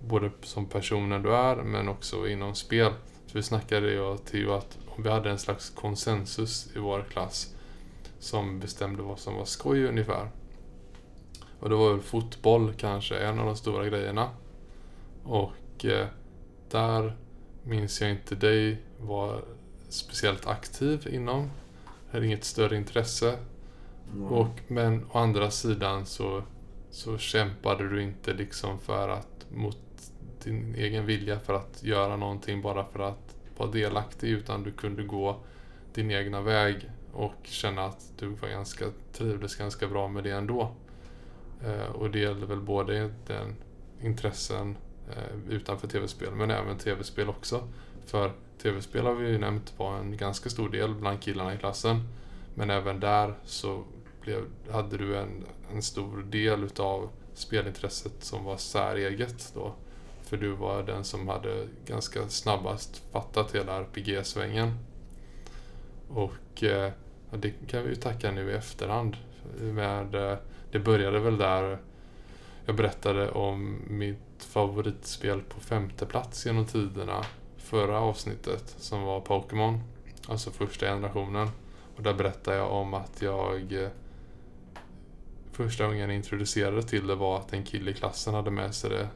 [0.00, 2.92] både som personen du är men också inom spel.
[3.26, 7.54] Så vi snackade jag Theo att om vi hade en slags konsensus i vår klass
[8.18, 10.30] som bestämde vad som var skoj ungefär.
[11.60, 14.30] Och det var väl fotboll kanske en av de stora grejerna.
[15.24, 16.06] Och eh,
[16.70, 17.16] där
[17.64, 19.44] minns jag inte dig var
[19.88, 21.50] speciellt aktiv inom.
[22.12, 23.38] Hade inget större intresse.
[24.12, 24.24] Mm.
[24.24, 26.42] Och, men å andra sidan så,
[26.90, 29.78] så kämpade du inte liksom för att mot
[30.44, 35.02] din egen vilja för att göra någonting bara för att vara delaktig utan du kunde
[35.02, 35.36] gå
[35.94, 40.74] din egna väg och känna att du var ganska, trivdes ganska bra med det ändå.
[41.64, 43.56] Eh, och det gäller väl både den
[44.02, 44.76] intressen
[45.10, 47.68] eh, utanför tv-spel men även tv-spel också.
[48.06, 48.32] För
[48.62, 51.96] tv-spel har vi ju nämnt var en ganska stor del bland killarna i klassen.
[52.54, 53.84] Men även där så
[54.20, 59.74] blev, hade du en, en stor del utav spelintresset som var säreget då.
[60.30, 64.74] För du var den som hade ganska snabbast fattat hela RPG-svängen.
[66.08, 66.92] Och eh,
[67.30, 69.16] det kan vi ju tacka nu i efterhand.
[69.60, 70.38] Med, eh,
[70.72, 71.78] det började väl där
[72.66, 77.24] jag berättade om mitt favoritspel på femte plats genom tiderna
[77.56, 79.80] förra avsnittet som var Pokémon.
[80.28, 81.48] Alltså första generationen.
[81.96, 83.88] Och där berättade jag om att jag eh,
[85.52, 88.90] första gången jag introducerade till det var att en kille i klassen hade med sig
[88.90, 89.08] det,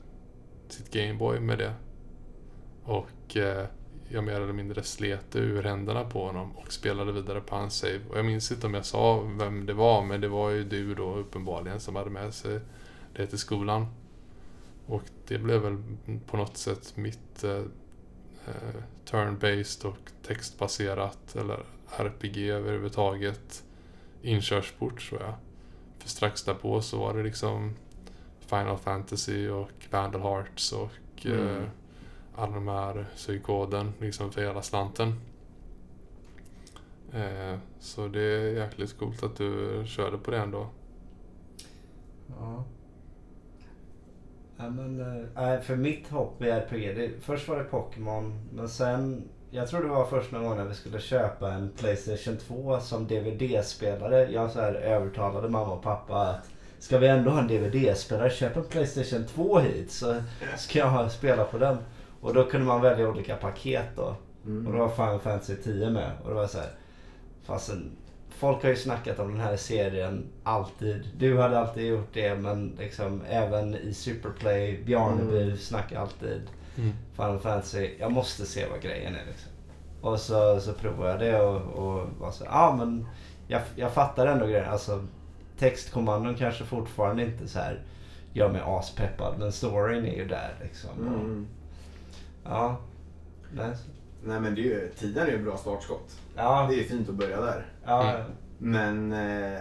[0.74, 1.74] sitt Gameboy med det.
[2.84, 3.66] Och eh,
[4.08, 7.76] jag mer eller mindre slet det ur händerna på honom och spelade vidare på hans
[7.76, 8.00] save.
[8.10, 10.94] Och jag minns inte om jag sa vem det var men det var ju du
[10.94, 12.60] då uppenbarligen som hade med sig
[13.16, 13.86] det till skolan.
[14.86, 15.82] Och det blev väl
[16.26, 17.62] på något sätt mitt eh,
[18.46, 21.64] eh, turn-based och textbaserat eller
[21.96, 23.64] RPG överhuvudtaget
[24.22, 25.34] inkörsport tror jag.
[25.98, 27.74] För strax därpå så var det liksom
[28.47, 30.90] Final Fantasy och Vandal Hearts och
[31.26, 31.57] Mm.
[31.57, 31.62] eh,
[32.36, 35.20] alla de här psykoden liksom för hela slanten.
[37.12, 40.66] Eh, så det är jäkligt coolt att du körde på det ändå.
[42.40, 42.64] Ja.
[44.57, 44.97] Ja, men,
[45.34, 49.82] nej, för mitt hopp i RPG, det, först var det Pokémon men sen, jag tror
[49.82, 54.30] det var först någon gång när vi skulle köpa en Playstation 2 som DVD-spelare.
[54.32, 56.51] Jag så här övertalade mamma och pappa att
[56.85, 60.14] ska vi ändå ha en DVD-spelare, köp en Playstation 2 hit så
[60.57, 61.76] ska jag ha, spela på den.
[62.20, 64.16] Och då kunde man välja olika paket då.
[64.47, 64.66] Mm.
[64.66, 66.11] Och då var Final Fantasy 10 med.
[66.22, 66.68] Och det var så här.
[67.45, 67.97] Fastän,
[68.28, 71.09] folk har ju snackat om den här serien alltid.
[71.18, 75.57] Du hade alltid gjort det men liksom även i Superplay, Bjarneby Mm.
[75.57, 76.43] snackar alltid
[76.76, 76.93] Mm.
[77.16, 77.91] Final Fantasy.
[77.99, 79.51] Jag måste se vad grejen är liksom.
[80.01, 83.07] Och så, så provade jag det och, och var så ja ah, men
[83.49, 84.68] jag, jag fattar ändå grejen.
[84.70, 85.07] Alltså
[85.70, 87.82] textkommandon kanske fortfarande inte så här
[88.32, 90.90] gör mig aspeppad men storyn är ju där liksom.
[90.90, 91.46] Och, Mm.
[92.44, 92.76] ja.
[93.54, 93.76] Nej.
[94.24, 96.20] Nej men det är ju, tiden är ju ett bra startskott.
[96.36, 96.66] Ja.
[96.68, 97.66] Det är ju fint att börja där.
[97.84, 98.10] Ja.
[98.10, 98.30] Mm.
[98.58, 99.12] Men...
[99.12, 99.60] Eh,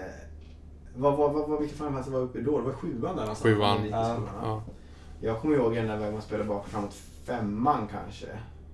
[0.95, 2.57] vad, vad, vad, vad, vilken Fantasy var uppe då?
[2.57, 3.41] Det var sjuan där någonstans.
[3.41, 3.81] Sjuan.
[3.81, 4.63] Den Ja.
[5.21, 6.93] Jag kommer ihåg en när man spelade bak och framåt
[7.25, 8.27] femman kanske.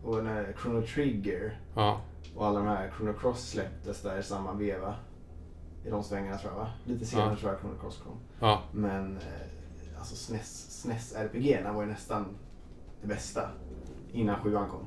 [0.04, 2.02] Och när Chrono Trigger Ja.
[2.36, 4.96] och alla de här Chrono Cross släpptes där i samma veva.
[5.86, 6.68] I de svängarna tror jag va?
[6.86, 7.36] Lite senare Ja.
[7.36, 8.14] tror jag Chrono Cross kom.
[8.40, 8.62] Ja.
[8.72, 12.26] Men eh, alltså SNES, SNES RPG var ju nästan
[13.02, 13.42] det bästa.
[14.12, 14.86] Innan sjuan kom.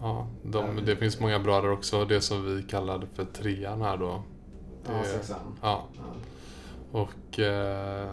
[0.00, 0.26] ja.
[0.42, 2.04] De, det finns många bra där också.
[2.04, 4.22] Det som vi kallade för trean här då.
[4.86, 5.58] Ja, Det- sexan.
[5.62, 5.84] Ja.
[5.96, 6.02] Ja.
[7.00, 7.38] Och...
[7.38, 8.08] Eh,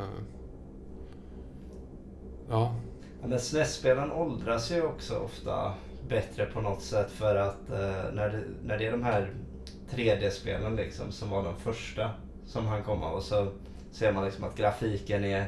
[2.49, 2.76] ja.
[3.22, 5.74] Ja, Men SNES-spelen åldras ju också ofta
[6.09, 9.34] bättre på något sätt för att eh, när, det, när det är de här
[9.91, 12.12] 3D-spelen liksom som var de första
[12.45, 13.47] som han kom av och så
[13.91, 15.45] ser man liksom att grafiken är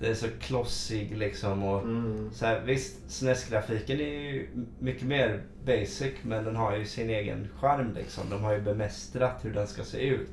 [0.00, 2.30] det är så klossig liksom och Mm.
[2.34, 7.48] så här, visst SNES-grafiken är ju mycket mer basic men den har ju sin egen
[7.60, 8.30] charm liksom.
[8.30, 10.28] De har ju bemästrat hur den ska se ut.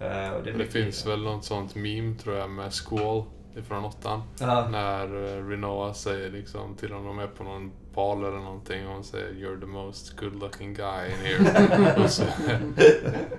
[0.00, 3.22] Eh, och Det, mycket- finns väl något sånt meme tror jag med Squall
[3.56, 4.22] ifrån åttan.
[4.40, 4.68] Ja.
[4.68, 5.04] När
[5.38, 9.32] eh, Renoa säger liksom till honom är på någon bal eller någonting och hon säger
[9.32, 11.94] You're the most good looking guy in here.
[12.04, 12.24] och så,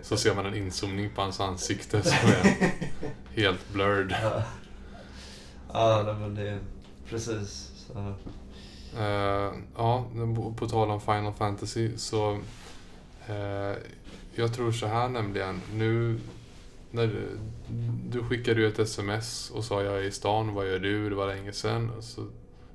[0.01, 2.71] så ser man en inzoomning på hans ansikte som är
[3.35, 4.15] helt blurred.
[4.23, 4.43] Ja,
[5.73, 6.59] ja men det är
[7.09, 7.71] precis.
[7.87, 8.13] Så.
[8.99, 10.05] Eh, ja,
[10.57, 12.39] på- tal om Final Fantasy så
[13.27, 13.77] eh,
[14.35, 15.61] jag tror så här nämligen.
[15.73, 16.19] Nu
[16.91, 17.39] när du,
[18.09, 21.09] du skickade ju ett sms och sa jag är i stan, vad gör du?
[21.09, 21.91] Det var länge sedan.
[21.97, 22.03] Och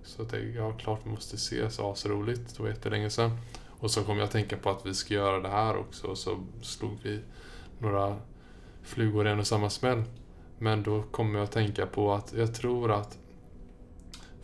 [0.04, 2.56] så, så tänkte jag, ja klart vi måste ses, asroligt.
[2.56, 3.30] Det var jättelänge sedan.
[3.68, 6.06] Och så kom jag att tänka på att vi ska göra det här också.
[6.06, 7.20] Och så slog vi
[7.78, 8.16] några
[8.82, 10.02] flugor i en och samma smäll.
[10.58, 13.18] Men då kommer jag att tänka på att jag tror att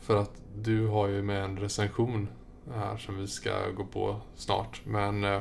[0.00, 2.28] för att du har ju med en recension
[2.74, 4.80] här som vi ska gå på snart.
[4.84, 5.40] Men eh,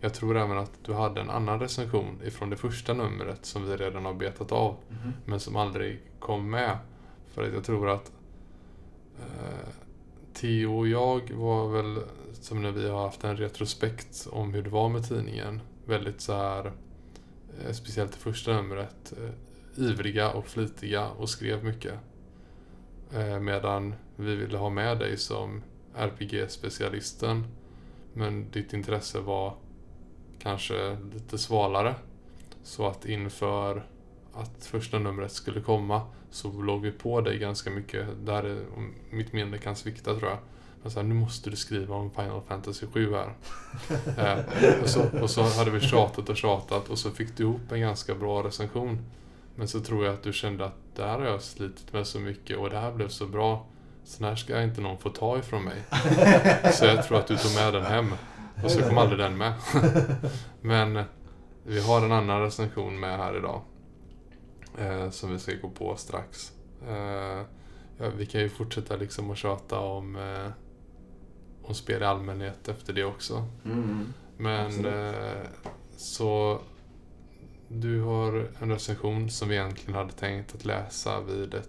[0.00, 3.76] jag tror även att du hade en annan recension ifrån det första numret som vi
[3.76, 4.76] redan har betat av.
[4.88, 5.12] Mhm.
[5.24, 6.78] Men som aldrig kom med.
[7.34, 8.12] För att jag tror att
[9.20, 9.68] eh,
[10.32, 12.02] Theo och jag var väl,
[12.32, 16.32] som när vi har haft en retrospekt om hur det var med tidningen, väldigt så
[16.32, 16.72] här
[17.64, 21.94] eh, speciellt i första numret, eh, ivriga och flitiga och skrev mycket.
[23.14, 25.62] Eh, medan vi ville ha med dig som
[25.94, 27.44] RPG-specialisten.
[28.12, 29.54] Men ditt intresse var
[30.38, 31.94] kanske lite svalare.
[32.62, 33.86] Så att inför
[34.34, 38.06] att första numret skulle komma så låg vi på dig ganska mycket.
[38.24, 38.64] Där
[39.10, 40.38] mitt minne kan svikta tror jag.
[40.82, 43.32] Men så här, nu måste du skriva om Final Fantasy 7 här.
[44.38, 47.72] eh, och, så, och så hade vi tjatat och tjatat och så fick du ihop
[47.72, 48.98] en ganska bra recension.
[49.54, 52.18] Men så tror jag att du kände att det här har jag slitit med så
[52.18, 53.66] mycket och det här blev så bra.
[54.04, 55.82] Så här ska inte någon få ta ifrån mig.
[56.72, 58.14] Så jag tror att du tog med den hem.
[58.64, 59.52] Och så kom aldrig den med.
[60.60, 61.04] Men
[61.62, 63.62] vi har en annan recension med här idag.
[64.78, 66.52] Eh, som vi ska gå på strax.
[66.88, 67.44] Eh,
[67.98, 70.50] ja, vi kan ju fortsätta liksom att tjata om, eh,
[71.62, 73.44] om spel i allmänhet efter det också.
[73.64, 74.12] Mm.
[74.36, 75.46] Men eh,
[75.96, 76.60] så
[77.68, 81.68] du har en recension som vi egentligen hade tänkt att läsa vid ett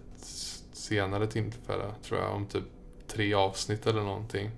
[0.72, 2.64] senare tillfälle, tror jag, om typ
[3.06, 4.50] tre avsnitt eller någonting.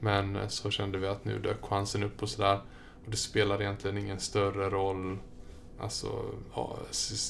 [0.00, 2.60] Men eh, så kände vi att nu dök chansen upp och sådär.
[3.04, 5.18] Och det spelar egentligen ingen större roll,
[5.80, 6.08] alltså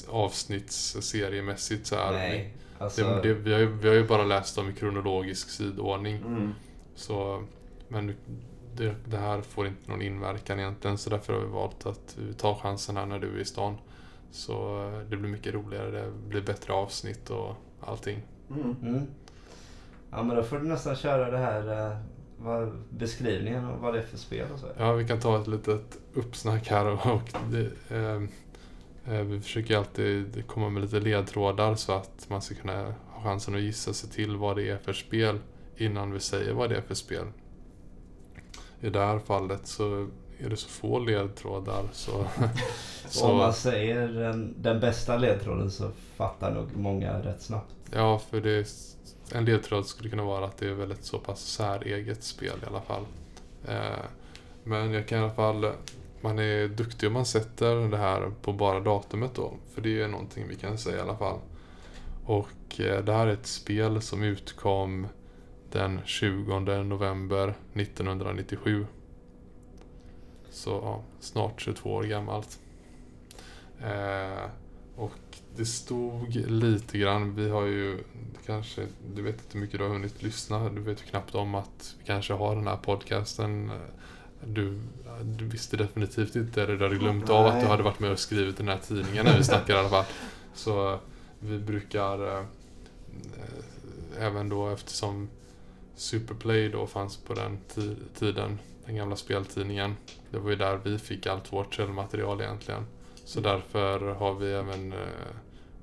[0.07, 2.11] avsnittsseriemässigt så här.
[2.11, 2.53] Nej.
[2.77, 6.15] Alltså, Det, det, vi, har ju, vi har ju bara läst dem i kronologisk sidordning.
[6.15, 6.53] Mm.
[6.95, 7.43] Så,
[7.87, 8.15] men
[8.75, 12.55] det, det här får inte någon inverkan egentligen så därför har vi valt att tar
[12.55, 13.77] chansen här när du är i stan.
[14.31, 18.21] Så eh, det blir mycket roligare, det blir bättre avsnitt och allting.
[18.49, 18.75] Mm.
[18.81, 19.07] Mm.
[20.11, 21.97] Ja men då får du nästan köra det här eh,
[22.43, 24.67] vad, beskrivningen och vad det är för spel och så.
[24.77, 28.23] Ja, vi kan ta ett litet uppsnack här och, och det, eh,
[29.15, 33.55] eh, vi försöker alltid komma med lite ledtrådar så att man ska kunna ha chansen
[33.55, 35.39] att gissa sig till vad det är för spel
[35.77, 37.25] innan vi säger vad det är för spel.
[38.81, 40.07] I det här fallet så
[40.39, 42.25] är det så få ledtrådar så...
[43.07, 47.73] Så om man säger den, den bästa ledtråden så fattar nog många rätt snabbt.
[47.91, 48.65] Ja, för det är,
[49.31, 52.81] en ledtråd skulle kunna vara att det är väldigt så pass säreget spel i alla
[52.81, 53.05] fall.
[53.67, 54.05] Eh,
[54.63, 55.71] men jag kan i alla fall,
[56.21, 59.53] man är duktig om man sätter det här på bara datumet då.
[59.73, 61.39] För det är någonting vi kan säga i alla fall.
[62.25, 65.07] Och eh, det här är ett spel som utkom
[65.71, 68.85] den 20 november 1997.
[70.53, 72.59] Så ja, snart 22 år gammalt.
[73.81, 74.43] Eh,
[74.95, 75.11] och
[75.55, 77.97] det stod lite grann, vi har ju
[78.45, 81.55] kanske, du vet inte hur mycket du har hunnit lyssna, du vet ju knappt om
[81.55, 83.71] att vi kanske har den här podcasten.
[84.47, 84.79] Du,
[85.23, 88.19] du visste definitivt inte, eller du hade glömt av att du hade varit med och
[88.19, 90.05] skrivit den här tidningen när vi snackar i alla fall.
[90.53, 90.99] Så
[91.39, 92.39] vi brukar, eh,
[93.37, 95.29] eh, även då eftersom
[95.95, 99.95] Superplay då fanns på den ti- tiden, den gamla speltidningen.
[100.31, 102.85] Det var ju där vi fick allt vårt källmaterial egentligen.
[103.25, 104.99] Så därför har vi även eh,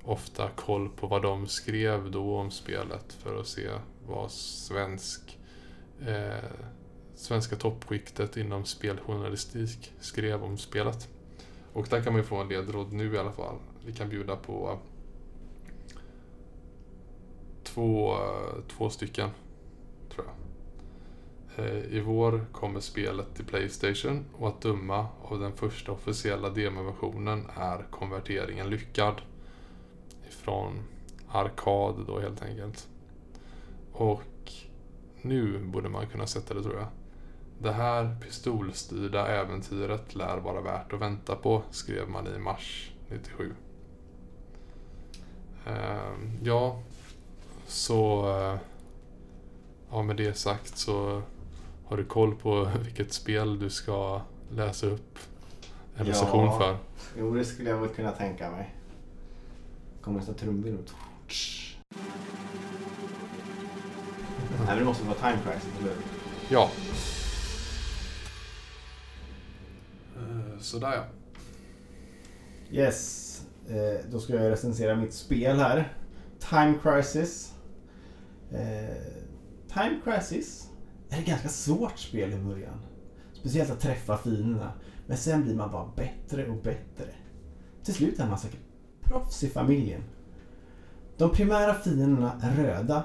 [0.03, 3.69] ofta koll på vad de skrev då om spelet för att se
[4.07, 5.39] vad svensk
[6.07, 6.49] eh,
[7.15, 11.09] svenska toppskiktet inom speljournalistik skrev om spelet.
[11.73, 13.55] Och där kan man ju få en ledtråd nu i alla fall.
[13.85, 14.79] Vi kan bjuda på
[17.63, 18.17] två,
[18.67, 19.29] två stycken,
[21.55, 27.45] Eh, I vår kommer spelet till Playstation och att döma av den första officiella demoversionen
[27.55, 29.21] är konverteringen lyckad.
[30.29, 30.83] Ifrån
[31.27, 32.87] arkad då helt enkelt.
[33.91, 34.51] Och
[35.21, 36.87] nu borde man kunna sätta det tror jag.
[37.59, 43.53] Det här pistolstyrda äventyret lär vara värt att vänta på, skrev man i mars 97.
[45.65, 46.79] Ehm, ja,
[47.67, 48.29] så...
[48.29, 48.59] Eh,
[49.91, 51.21] ja, med det sagt så
[51.91, 54.21] har du koll på vilket spel du ska
[54.51, 55.19] läsa upp
[55.95, 56.11] en Ja.
[56.11, 56.77] recension för.
[57.17, 58.75] Jo, det skulle jag väl kunna tänka mig.
[60.01, 60.83] Kommer nästan trumvirvel.
[64.57, 65.97] Nej, men det måste vara Time Crisis, eller hur?
[66.49, 66.69] Ja.
[70.17, 71.03] Eh, Sådär ja.
[72.71, 73.27] Yes.
[73.69, 75.93] Eh, då ska jag recensera mitt spel här.
[76.49, 77.53] Time Crisis.
[78.51, 78.95] Eh,
[79.73, 80.69] Time Crisis
[81.11, 82.81] är ett ganska svårt spel i början.
[83.33, 84.71] Speciellt att träffa fienderna.
[85.07, 87.05] Men sen blir man bara bättre och bättre.
[87.83, 88.59] Till slut är man säkert
[89.01, 90.01] proffs i familjen.
[91.17, 93.03] De primära fienderna är röda,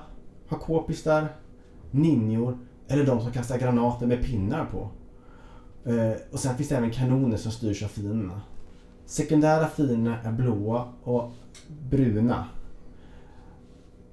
[0.48, 1.28] har k-pistar,
[1.90, 4.90] ninjor eller de som kastar granater med pinnar på.
[5.90, 8.40] Eh, och sen finns det även kanoner som styrs av fienderna.
[9.06, 11.30] Sekundära fienderna är blåa och
[11.90, 12.48] bruna.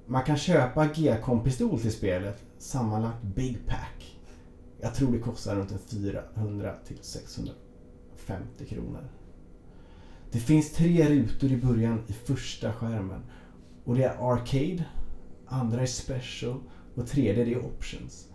[0.05, 4.19] Man kan köpa G-kom-pistol till spelet, sammanlagt Big Pack.
[4.81, 9.09] Jag tror det kostar runt 400 till 650 kronor.
[10.31, 13.21] Det finns tre rutor i början i första skärmen.
[13.83, 14.85] Och det är Arcade,
[15.45, 16.59] andra är Special
[16.95, 18.27] och tredje det är Options.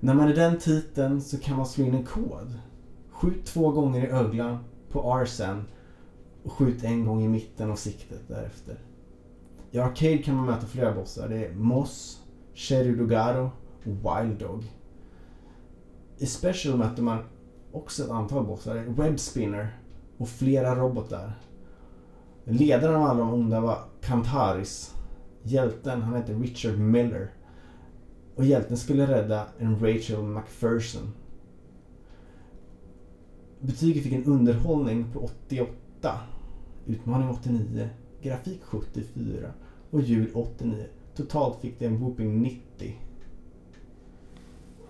[0.00, 2.58] När man är den titeln så kan man slå in en kod.
[3.10, 4.58] Skjut två gånger i öglan
[4.88, 5.64] på Arsen
[6.42, 8.78] och skjut en gång i mitten av siktet därefter.
[9.70, 11.28] I Arcade kan man möta flera bossar.
[11.28, 12.22] Det är Moss,
[12.54, 13.50] Cherry Dugaro
[13.84, 14.64] Wild Dog.
[16.18, 17.18] I Special mötte man
[17.72, 18.74] också ett antal bossar.
[18.74, 19.78] Det Webspinner
[20.18, 21.32] och flera robotar.
[22.44, 24.94] Ledaren av alla de onda var Kantaris.
[25.42, 27.30] Hjälten, han hette Richard Miller.
[28.34, 31.12] Och hjälten skulle rädda en Rachel McPherson.
[33.60, 36.20] Betyget fick en underhållning på 88.
[36.86, 37.88] Utmaning 89.
[38.22, 39.52] Grafik 74.
[39.90, 40.86] Och ljud 89.
[41.14, 42.96] Totalt fick det en whooping 90.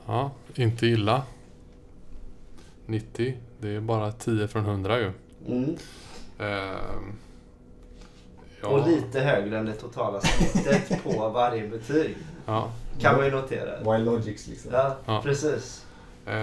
[0.07, 1.23] Ja, inte illa.
[2.87, 5.13] 90, det är bara 10 från 100 ju.
[5.49, 5.77] Mm.
[6.39, 7.13] Ehm,
[8.63, 12.17] ja, Och lite högre än det totala snittet på varje betyg.
[12.47, 13.93] Ja, Kan man ju notera.
[13.93, 14.71] Wild Logics liksom.
[14.73, 15.21] Ja, Ja.
[15.25, 15.87] precis.
[16.27, 16.35] Eh,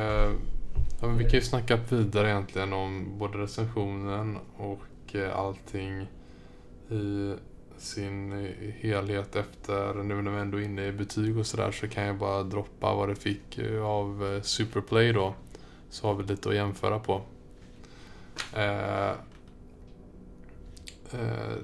[1.02, 6.08] ja, men vi kan ju snacka vidare egentligen om både recensionen och eh, allting
[6.90, 7.34] i
[7.78, 8.32] sin
[8.80, 12.18] helhet efter, nu när vi ändå är inne i betyg och sådär så kan jag
[12.18, 15.36] bara droppa vad det fick eh, av eh, Superplay då.
[15.90, 17.22] Så har vi lite att jämföra på.
[18.54, 19.10] Eh,
[21.12, 21.58] eh,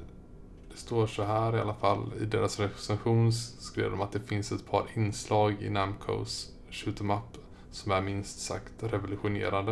[0.72, 2.11] det står så här i alla fall.
[2.22, 7.11] I deras recension skrev de att det finns ett par inslag i Namcos shoot 'em
[7.11, 7.38] up
[7.72, 9.72] som är minst sagt revolutionerande.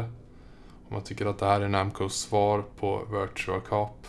[0.87, 4.07] Om man tycker att det här är Namcos svar på Virtua Cop.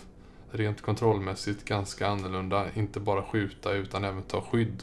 [0.55, 4.82] Rent kontrollmässigt ganska annorlunda, inte bara skjuta utan även ta skydd.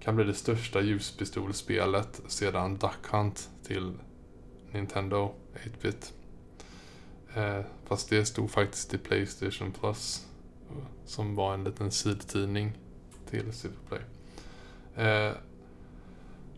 [0.00, 3.92] Kan bli det största ljuspistolspelet sedan Duck Hunt till
[4.70, 6.12] Nintendo 8-bit.
[7.34, 10.26] Eh, fast det stod faktiskt i Playstation Plus.
[10.70, 12.72] Eh, som var en liten sidtidning
[13.30, 14.00] till Superplay.
[14.94, 15.32] Eh,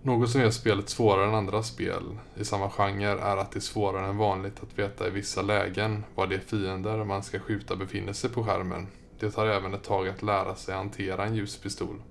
[0.05, 2.03] något som gör spelet svårare än andra spel
[2.37, 6.05] i samma genre är att det är svårare än vanligt att veta i vissa lägen
[6.15, 8.87] var de fiender man ska skjuta befinner sig på skärmen.
[9.19, 12.03] Det tar även ett tag att lära sig hantera en ljuspistol.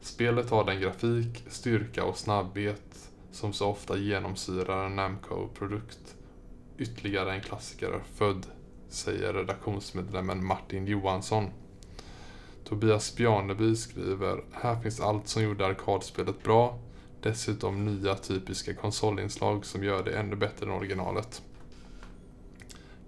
[0.00, 6.14] Spelet har den grafik, styrka och snabbhet som så ofta genomsyrar en Namco-produkt.
[6.78, 8.46] Ytterligare en klassiker född,
[8.88, 11.50] säger redaktionsmedlemmen Martin Johansson.
[12.68, 16.78] Tobias Bjarneby skriver Här finns allt som gjorde arkadspelet bra.
[17.22, 21.42] Dessutom nya typiska konsolinslag som gör det ännu bättre än originalet.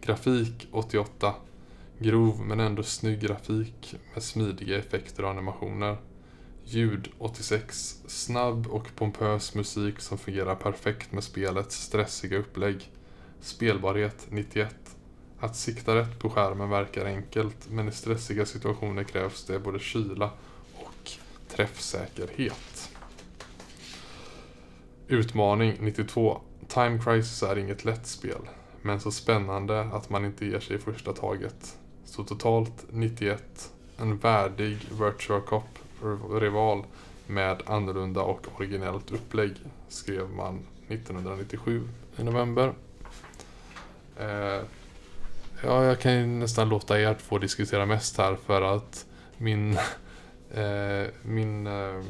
[0.01, 1.35] Grafik 88.
[1.99, 5.97] Grov men ändå snygg grafik med smidiga effekter och animationer.
[6.65, 8.03] Ljud 86.
[8.07, 12.91] Snabb och pompös musik som fungerar perfekt med spelets stressiga upplägg.
[13.41, 14.77] Spelbarhet 91.
[15.43, 20.31] Att sikta rätt på skärmen verkar enkelt men i stressiga situationer krävs det både kyla
[20.75, 21.11] och
[21.49, 22.91] träffsäkerhet.
[25.09, 26.41] Utmaning 92.
[26.69, 28.41] Time Crisis är inget lätt spel,
[28.83, 31.79] men så spännande att man inte ger sig i första taget.
[32.05, 33.73] Så totalt 91.
[33.97, 36.85] En värdig virtual Cop-rival
[37.27, 39.53] med annorlunda och originellt upplägg,
[39.89, 42.73] skrev man 1997 i november.
[44.17, 44.63] Eh,
[45.63, 49.07] ja, jag kan ju nästan låta er två diskutera mest här för att
[49.39, 49.73] min,
[50.51, 52.03] eh, min, eh,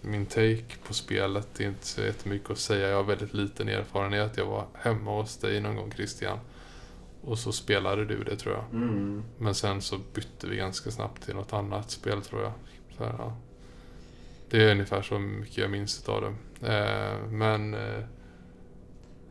[0.00, 2.88] min take på spelet är inte så jättemycket att säga.
[2.88, 4.36] Jag har väldigt liten erfarenhet.
[4.36, 6.38] Jag var hemma hos dig någon gång Christian.
[7.22, 8.64] Och så spelade du det tror jag.
[8.82, 9.22] Mm.
[9.38, 12.52] Men sen så bytte vi ganska snabbt till något annat spel tror jag.
[12.96, 13.36] Så, ja.
[14.50, 16.32] Det är ungefär så mycket jag minns av det.
[16.72, 17.74] Eh, men...
[17.74, 18.04] Eh,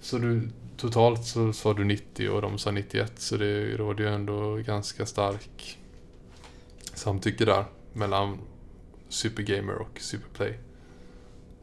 [0.01, 4.09] så du, totalt så sa du 90 och de sa 91 så det råder ju
[4.13, 5.79] ändå ganska stark
[6.93, 8.39] samtycke där mellan
[9.09, 10.57] Supergamer och Superplay.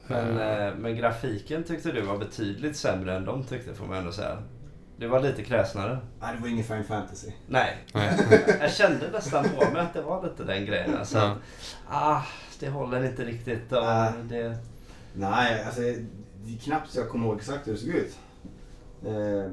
[0.06, 3.96] Men, Eh, eh, men grafiken tyckte du var betydligt sämre än de tyckte får man
[3.98, 4.42] ändå säga.
[4.96, 5.98] Det var lite kräsnare.
[6.20, 7.30] Nej, det var ingen Final Fantasy.
[7.46, 7.76] Nej,
[8.60, 10.96] jag kände nästan på mig att det var lite den grejen.
[10.96, 11.24] Alltså, Ja.
[11.24, 11.38] att,
[11.88, 12.22] ah,
[12.60, 13.72] det håller inte riktigt.
[13.72, 14.12] Och Nej.
[14.28, 14.56] det,
[15.14, 15.88] Nej, alltså det
[16.54, 18.18] är knappt så jag kommer ihåg exakt hur det såg ut.
[19.06, 19.50] Eh,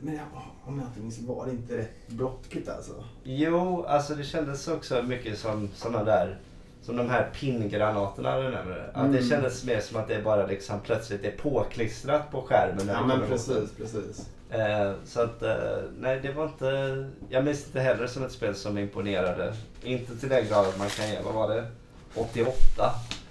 [0.00, 0.24] men jag,
[0.64, 3.04] om jag inte minns var det inte rätt blockigt alltså.
[3.24, 6.38] jo, alltså det kändes också mycket som såna där
[6.82, 8.90] som de här pinngranaterna du nämner.
[8.94, 9.30] Att det Mm.
[9.30, 12.86] kändes mer som att det bara liksom plötsligt är påklistrat på skärmen.
[12.88, 14.28] Ja men precis, mot precis.
[14.50, 15.56] Eh, så att, eh,
[16.00, 17.10] nej det var inte...
[17.28, 19.54] Jag minns inte heller som ett spel som imponerade.
[19.82, 21.66] Inte till den grad att man kan ge, vad var det?
[22.14, 22.54] 88.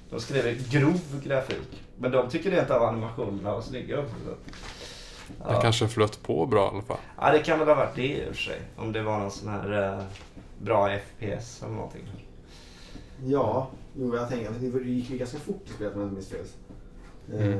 [0.09, 1.82] De skrev grov grafik.
[1.97, 4.15] Men de tycker rent av animationerna var snygga också.
[4.25, 4.31] Så.
[5.43, 6.97] att- Den kanske flöt på bra i alla fall.
[7.21, 8.61] Ja, det kan väl ha varit det i och för sig.
[8.77, 10.03] Om det var någon sån här eh,
[10.61, 12.01] bra FPS eller någonting.
[13.25, 13.67] Ja,
[13.97, 16.29] jo, jag tänker att det gick ju ganska fort i spelet om jag inte minns
[16.29, 16.45] fel.
[17.33, 17.53] Mm.
[17.53, 17.59] Eh,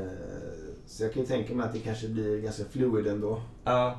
[0.86, 3.42] Så jag kan ju tänka mig att det kanske blir ganska fluid ändå.
[3.64, 3.96] Ja.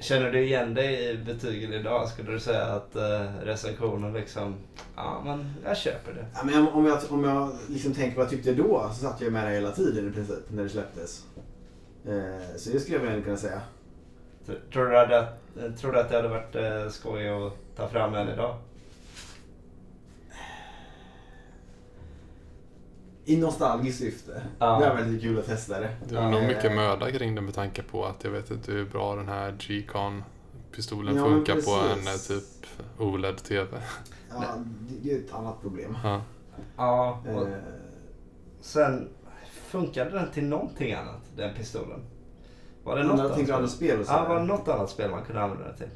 [0.00, 2.08] Känner du igen dig i betygen idag?
[2.08, 4.54] Skulle du säga att eh, recensionen liksom,
[4.96, 6.26] ja men jag köper det.
[6.34, 9.32] Ja, men om- jag, om jag liksom tänker vad jag tyckte då så satt jag
[9.32, 11.24] med det hela tiden i princip när det släpptes.
[12.06, 13.60] Eh, Så det skulle jag väl kunna säga.
[14.46, 17.88] Tr- Tror du, att, eh, tror du att det hade varit eh, skoj att ta
[17.88, 18.56] fram en idag?
[23.24, 24.42] I nostalgiskt syfte.
[24.58, 24.78] Ja.
[24.78, 25.96] Det är väldigt kul att testa det.
[26.08, 28.72] Det var nog eh, mycket möda kring det med tanke på att jag vet inte
[28.72, 30.22] hur bra den här G-Con
[30.72, 32.44] pistolen Ja, funkar på en eh, typ
[32.98, 33.78] OLED-TV.
[34.30, 34.44] Ja,
[34.88, 35.96] det- det är ett annat problem.
[36.04, 36.22] Ja.
[36.76, 37.22] Ja.
[37.34, 37.54] Och Eh,
[38.60, 39.08] sen,
[39.66, 42.00] funkade den till någonting annat, den pistolen?
[42.84, 43.68] Var det något annat spel?
[43.68, 45.88] spel och Ja, var det något annat spel man kunde använda det till?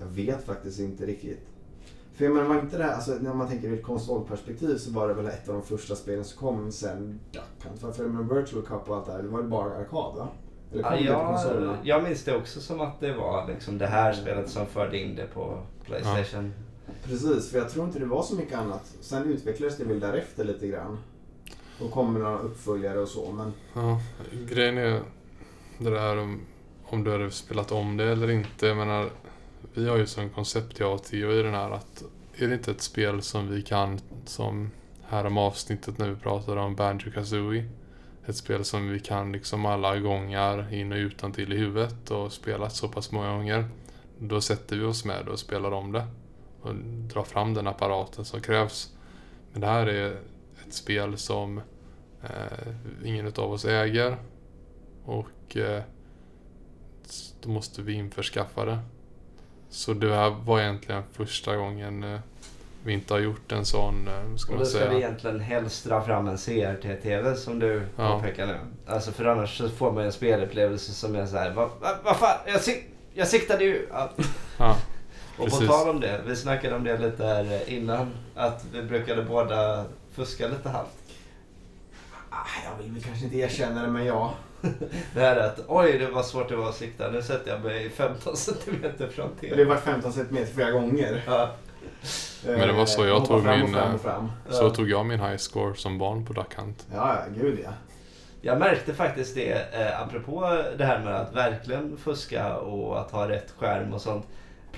[0.00, 1.46] Jag vet faktiskt inte riktigt.
[2.18, 4.90] För jag menar, var inte det här, alltså, när man tänker ur ett konsolperspektiv så
[4.90, 7.80] var det väl ett av de första spelen som kom sen Duck Hunt.
[7.80, 10.28] För, för med Virtual Cup och allt det här, det var ju bara arkad va?
[10.72, 13.86] Eller kom Ja, det jag, jag minns det också som att det var liksom det
[13.86, 16.54] här spelet som förde in det på Playstation.
[17.04, 18.94] Precis, för jag tror inte det var så mycket annat.
[19.00, 20.98] Sen utvecklades det väl därefter lite grann.
[21.80, 24.00] Och kom med några uppföljare och så, men Ja,
[24.48, 25.00] grejen är
[25.78, 26.40] det där om,
[26.84, 28.66] om du hade spelat om det eller inte.
[28.66, 29.10] Jag menar,
[29.74, 32.04] vi har ju som koncept, jag och Theo, i den här att
[32.36, 34.70] är det inte ett spel som vi kan, som
[35.08, 37.68] här om avsnittet när vi pratade om Banjo Kazooie.
[38.26, 42.32] Ett spel som vi kan liksom alla gånger in och utan till i huvudet och
[42.32, 43.68] spelat så pass många gånger.
[44.18, 46.06] Då sätter vi oss med och spelar om det.
[46.60, 48.92] Och drar fram den apparaten som krävs.
[49.52, 50.20] Men det här är
[50.66, 51.60] ett spel som
[52.22, 52.68] eh,
[53.04, 54.16] ingen av oss äger.
[55.04, 55.82] Och eh,
[57.40, 58.78] då måste vi införskaffa det.
[59.70, 62.20] Så det här var egentligen första gången eh,
[62.84, 65.84] vi inte har gjort en sån, eh, ska Och man då ska vi egentligen helst
[65.84, 68.12] dra fram en CRT-TV som du Ja.
[68.18, 68.56] påpekar nu.
[68.86, 72.38] Alltså för annars så får man en spelupplevelse som är såhär, vad va, vad fan,
[72.46, 72.84] jag, sik
[73.14, 73.86] jag siktade ju!
[73.92, 74.10] Ja.
[74.58, 74.76] Ja,
[75.38, 75.60] Och Precis.
[75.60, 79.84] på tal om det, vi snackade om det lite här innan, att vi brukade båda
[80.14, 80.88] fuska lite halvt.
[82.30, 84.34] Ah, Jag vill väl kanske inte erkänna det, men ja.
[85.14, 87.10] Det här är att oj, det var svårt det var att sikta.
[87.10, 89.62] Nu sätter jag mig 15 centimeter från Det TV.
[89.62, 91.22] har varit 15 cm flera gånger.
[91.26, 91.50] Ja,
[92.46, 94.32] Men det var så jag Eh, tog fram min, Och fram eh, och fram.
[94.50, 94.70] Så Ja.
[94.70, 96.86] tog jag min high score som barn på Duck Hunt.
[96.94, 97.70] Ja, ja, gud ja.
[98.40, 103.28] Jag märkte faktiskt det, eh, apropå det här med att verkligen fuska och att ha
[103.28, 104.26] rätt skärm och sånt.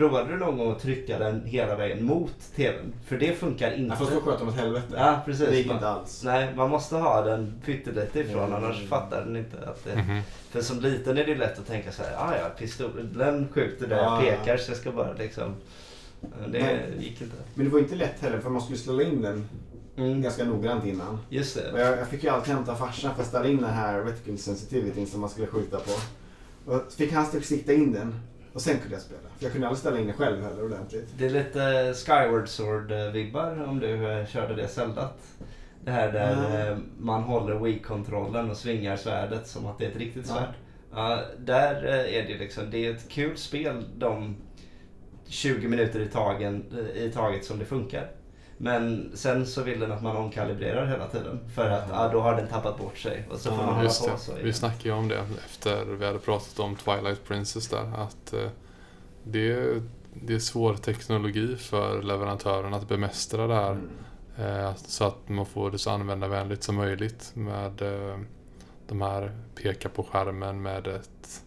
[0.01, 2.93] Provade du någon gång att trycka den hela vägen mot TVn?
[3.07, 3.83] För det funkar inte.
[3.89, 4.87] Jag fast då sköt de åt helvete.
[4.97, 5.49] Ja, precis.
[5.49, 6.23] Det gick Man- inte alls.
[6.25, 8.55] Nej, man måste ha den pyttelite ifrån Mm.
[8.65, 9.97] annars fattar den inte att det...
[9.97, 10.21] Mhm.
[10.51, 13.97] För som liten är det lätt att tänka så här, ah, ja, pistolen skjuter där
[13.97, 14.25] Ja.
[14.25, 15.55] jag pekar så jag ska bara liksom...
[16.49, 17.35] Det Men- gick inte.
[17.55, 19.49] Men det var inte lätt heller för man skulle ställa in den
[19.97, 20.23] Mm.
[20.23, 21.19] ganska noggrant innan.
[21.29, 21.81] Just Och det.
[21.85, 25.07] jag, jag fick ju alltid hämta farsan för att ställa in den här reticle sensitivity
[25.07, 25.93] som man skulle skjuta på.
[26.73, 28.15] Och fick han sikta in den
[28.53, 29.21] och sen kunde jag spela.
[29.39, 31.09] För jag kunde aldrig ställa in den själv heller ordentligt.
[31.19, 35.19] Det är lite Skyward Sword-vibbar om du eh, körde det Zeldat.
[35.85, 36.33] Det här där
[36.63, 36.73] Mm.
[36.73, 40.35] eh, man håller Wii-kontrollen och svingar svärdet som att det är ett riktigt Ja.
[40.35, 40.55] svärd.
[40.95, 44.37] Ja, där eh, är det liksom, det är ett kul spel de
[45.27, 46.65] 20 minuter i, tagen,
[46.97, 48.11] eh, i taget som det funkar.
[48.62, 51.41] Men sen så vill den att man omkalibrerar hela tiden.
[51.55, 52.05] För att Ja.
[52.07, 53.24] ja, då har den tappat bort sig.
[53.31, 54.19] Och så får Ja, man hålla Just på det.
[54.19, 54.32] så.
[54.43, 57.93] Vi snackade ju om det efter vi hade pratat om Twilight Princess där.
[57.97, 58.49] Att eh,
[59.24, 59.82] det, är-
[60.15, 63.70] det är svår teknologi för leverantören att bemästra det här.
[63.73, 64.65] Mm.
[64.65, 68.19] Eh, så att man får det så användarvänligt som möjligt med eh,
[68.89, 71.43] de här peka på skärmen med ett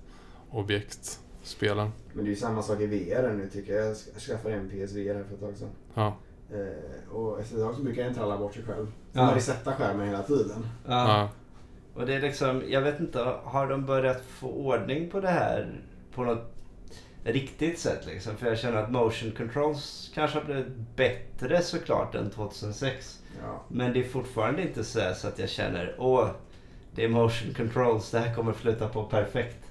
[0.52, 1.92] objekt spelen.
[2.14, 3.86] Men det är ju samma sak i VR nu tycker jag.
[3.88, 5.70] Jag sk- skaffade en PSVR här för ett tag sedan.
[5.94, 6.16] Ja.
[6.52, 8.86] Eh, och efter ett tag så brukar den tralla bort sig själv.
[8.86, 9.26] Så Ja.
[9.26, 10.66] man resetar skärmen hela tiden.
[10.88, 10.92] Ja.
[11.10, 11.30] Ja.
[11.94, 15.82] Och det är liksom, jag vet inte, har de börjat få ordning på det här
[16.16, 16.50] på något
[17.24, 18.38] riktigt sätt liksom?
[18.38, 23.20] För jag känner att motion controls kanske har blivit bättre såklart än 2006.
[23.42, 23.62] Ja.
[23.68, 26.30] Men det är fortfarande inte så, så att jag känner, åh,
[26.96, 29.66] det är motion controls, det här kommer flytta på perfekt.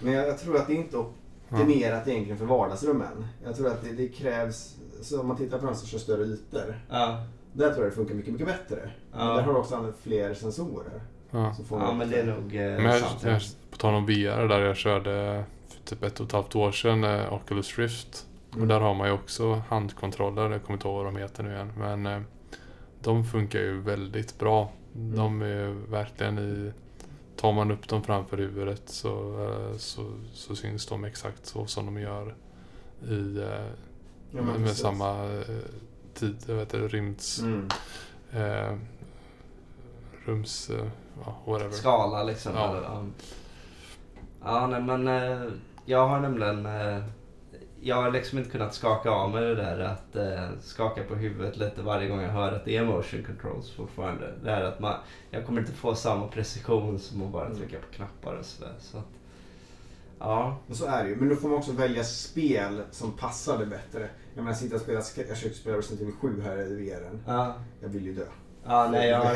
[0.00, 1.00] Men jag, jag tror att det inte är
[1.50, 3.26] optimerat egentligen för vardagsrummen.
[3.44, 6.22] Jag tror att det, det krävs, så om man tittar på de som kör större
[6.24, 6.80] ytor.
[6.90, 8.90] Ja, Där tror jag det funkar mycket, mycket bättre.
[9.12, 9.34] Men Ja.
[9.34, 11.00] där har du också använt fler sensorer.
[11.30, 11.54] Ja.
[11.70, 13.22] Ja men det är nog eh, Men jag, sant.
[13.24, 16.72] jag, på tal om VR där jag körde för typ ett och ett halvt år
[16.72, 18.26] sedan eh, Oculus Rift.
[18.50, 18.68] Och Mm.
[18.68, 21.72] där har man ju också handkontroller, jag kommer inte ihåg vad de heter nu igen.
[21.78, 22.20] Men eh,
[23.02, 24.72] de funkar ju väldigt bra.
[24.92, 26.72] De är ju verkligen i...
[27.36, 31.86] Tar man upp dem framför huvudet så, eh, så, så syns de exakt så som
[31.86, 32.34] de gör
[33.08, 33.66] i, eh,
[34.32, 34.78] Ja, med, med precis.
[34.78, 35.40] samma eh,
[36.14, 37.38] tid, jag vet inte, rymds...
[37.40, 37.68] Mm.
[38.32, 38.76] Eh,
[40.24, 40.70] rums...
[40.70, 40.86] Eh,
[41.24, 41.70] ja, whatever.
[41.72, 42.52] skala liksom.
[42.54, 42.70] Ja.
[42.70, 43.04] Eller, ja.
[44.44, 45.52] ja, nej men eh,
[45.84, 46.68] jag har nämligen...
[47.84, 51.56] Jag har liksom inte kunnat skaka av mig det där att eh, skaka på huvudet
[51.56, 54.32] lite varje gång jag hör att det är motion controls fortfarande.
[54.44, 54.94] Det här att man,
[55.30, 57.58] jag kommer inte få samma precision som att bara Mm.
[57.58, 58.74] trycka på knappar och sådär.
[58.80, 59.04] Så att,
[60.22, 61.16] ja, Men så är det ju.
[61.16, 64.08] Men då får man också välja spel som passar det bättre.
[64.34, 67.18] Jag menar sitta och spela, jag försökte spela Resident Evil 7 här i VR'n.
[67.26, 68.24] ja, Jag vill ju dö.
[68.64, 69.26] ja nej jag,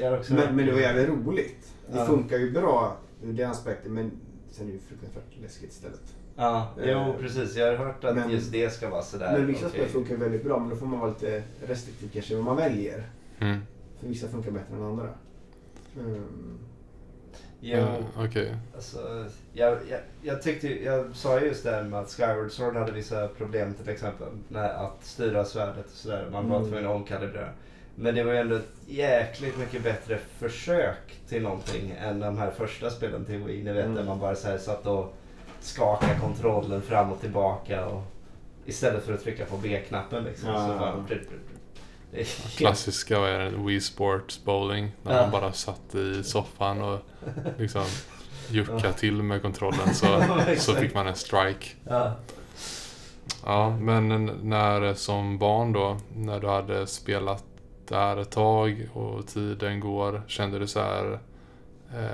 [0.00, 1.72] jag har också Men, men det var jävligt roligt.
[1.92, 2.06] Det Ja.
[2.06, 4.10] funkar ju bra ur den aspekten men
[4.50, 6.14] sen är det ju fruktansvärt läskigt istället.
[6.36, 7.56] Ja, jo Eh, precis.
[7.56, 9.32] Jag har hört att men- just det ska vara sådär.
[9.38, 9.80] men vissa okej.
[9.80, 13.10] spel funkar väldigt bra men då får man vara lite restriktiv kanske vad man väljer.
[13.38, 13.58] Mm.
[14.00, 15.08] För vissa funkar bättre än andra.
[16.00, 16.24] Mm.
[17.66, 17.78] Jo.
[17.78, 18.56] Eh, Okej.
[18.74, 22.76] Alltså, jag, jag, jag tyckte jag sa ju just det här med att Skyward Sword
[22.76, 24.28] hade vissa problem till exempel.
[24.48, 26.28] Med att styra svärdet och sådär.
[26.32, 26.68] Man var Mm.
[26.70, 27.48] tvungen att omkalibrera.
[27.94, 32.50] Men det var ju ändå ett jäkligt mycket bättre försök till någonting än de här
[32.50, 33.62] första spelen till Wii.
[33.64, 33.96] Ni vet Mm.
[33.96, 35.14] där man bara så här satt och
[35.60, 37.86] skakade kontrollen fram och tillbaka.
[37.86, 38.02] Och,
[38.66, 40.48] istället för att trycka på B-knappen liksom.
[40.48, 40.68] Ja.
[40.68, 41.04] Så bara,
[42.56, 43.50] Klassiska vad är det?
[43.50, 44.92] Wii Sports Bowling.
[45.02, 45.22] När Ja.
[45.22, 46.98] man bara satt i soffan och
[47.58, 47.84] liksom
[48.48, 50.06] jucka till med kontrollen så,
[50.46, 51.66] Ja, så fick man en strike.
[51.88, 52.12] Ja.
[53.44, 57.44] Ja, men när som barn då, när du hade spelat
[57.88, 61.18] där ett tag och tiden går, kände du så här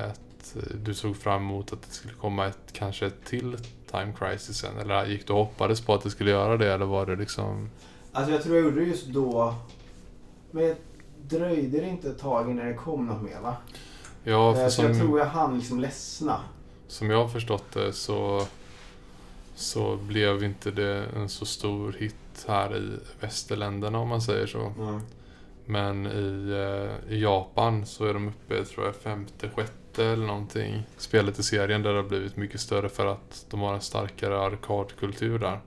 [0.08, 3.56] att du såg fram emot att det skulle komma ett, kanske ett till
[3.90, 4.78] Time Crisis sen?
[4.78, 7.70] Eller gick du och hoppades på att det skulle göra det eller var det liksom...
[8.12, 9.54] Alltså jag tror jag gjorde det just då.
[10.50, 10.74] Men
[11.28, 13.56] dröjde det inte ett tag innan det kom något mer va?
[14.24, 16.40] Ja, Eh, för så jag som, tror jag hann liksom ledsna.
[16.88, 18.46] som jag har förstått det så,
[19.54, 22.14] så blev inte det en så stor hit
[22.48, 24.72] här i västerländerna om man säger så.
[24.78, 25.00] Mm.
[25.66, 30.82] Men i, eh, i Japan så är de uppe, tror jag, femte, sjätte eller någonting.
[30.96, 34.40] Spelet i serien där det har blivit mycket större för att de har en starkare
[34.40, 35.60] arkadkultur där.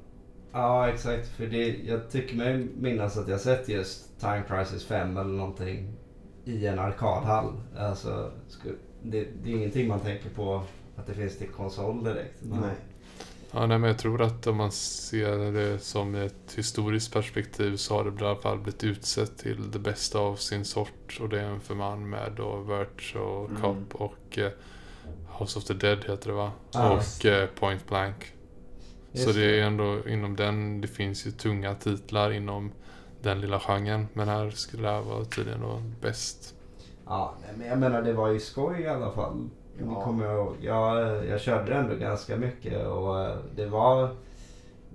[0.53, 1.27] Ja, exakt.
[1.27, 5.93] För det, jag tycker mig minnas att jag sett just Time Crisis 5 eller någonting
[6.45, 7.53] i en arkadhall.
[7.77, 8.31] Alltså,
[9.03, 10.63] det, det är ingenting man tänker på
[10.95, 12.35] att det finns till konsol direkt.
[12.41, 12.75] Men- Nej.
[13.55, 17.93] Ja, nej, men jag tror att om man ser det som ett historiskt perspektiv så
[17.95, 21.17] har det i alla fall blivit utsett till det bästa av sin sort.
[21.21, 23.61] Och det är en för man med då Verge och Mm.
[23.61, 24.51] Cop och eh,
[25.39, 26.51] House of the Dead heter det va?
[26.71, 28.33] Ja, och eh, Point Blank.
[29.13, 32.71] Just så det är ändå inom den, det finns ju tunga titlar inom
[33.21, 34.07] den lilla genren.
[34.13, 36.55] Men här skulle det här vara tydligen då bäst.
[37.05, 39.49] Ja, men jag menar det var ju skoj i alla fall.
[39.79, 40.01] Ja.
[40.03, 40.55] Kommer jag.
[40.61, 44.09] Jag, jag körde ändå ganska mycket och eh, det var,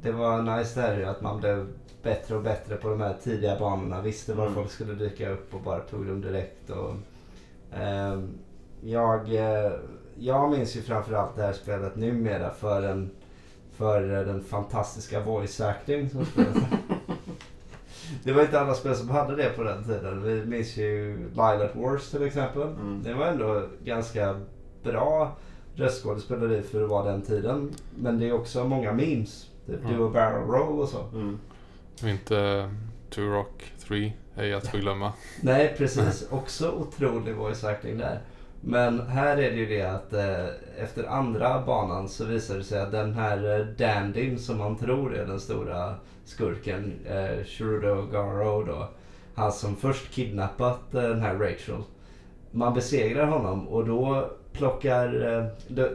[0.03, 1.67] det var nice där att man blev
[2.03, 4.01] bättre och bättre på de här tidiga banorna.
[4.01, 4.55] Visste var Mm.
[4.55, 6.71] folk skulle dyka upp och bara tog dem direkt.
[6.71, 6.95] Och,
[7.79, 8.39] ehm,
[8.81, 9.73] jag, eh,
[10.19, 13.11] jag minns ju framförallt det här spelet numera för den,
[13.79, 16.57] för eh, den fantastiska voice acting som spelet
[18.25, 20.23] Det var inte alla spel som hade det på den tiden.
[20.23, 22.63] Vi minns ju Lilac Wars till exempel.
[22.63, 23.03] Mm.
[23.05, 24.41] Det var ändå ganska
[24.83, 25.37] bra
[25.75, 27.71] röstskådespeleri för att vara den tiden.
[27.97, 29.47] Men det är också många memes.
[29.67, 30.03] Typ Mm.
[30.03, 31.03] A barrel roll och så.
[31.13, 31.39] Mm.
[32.05, 32.71] Inte
[33.11, 35.13] Two Rock 3 är att förglömma.
[35.41, 38.21] Nej precis, också otrolig voice acting där.
[38.61, 40.47] Men här är det ju det att eh,
[40.79, 45.17] efter andra banan så visar det sig att den här eh, dandyn som man tror
[45.17, 45.95] är den stora
[46.25, 48.89] skurken, eh, Shurudo Garo då.
[49.35, 51.83] Han som först kidnappat eh, den här Rachel.
[52.51, 55.89] Man besegrar honom och då plockar, eh, då,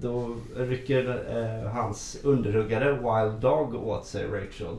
[0.00, 4.76] då rycker eh, hans underhuggare Wild Dog åt sig Rachel.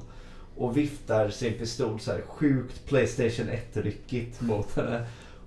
[0.58, 5.06] Och viftar sin pistol så här sjukt Playstation 1-ryckigt mot henne.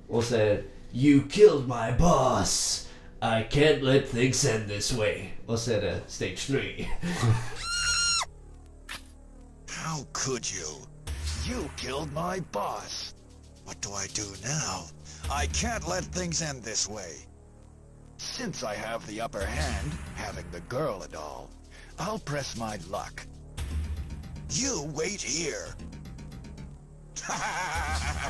[0.08, 0.62] Och säger
[0.92, 2.88] You killed my boss!
[3.20, 5.32] I can't let things end this way.
[5.56, 6.88] Så är det Stage 3.
[9.68, 10.86] How could you?
[11.44, 13.14] You killed my boss.
[13.64, 14.86] What do I do now?
[15.30, 17.26] I can't let things end this way.
[18.16, 21.50] Since I have the upper hand, having the girl and all,
[21.98, 23.26] I'll press my luck.
[24.50, 25.74] You wait here.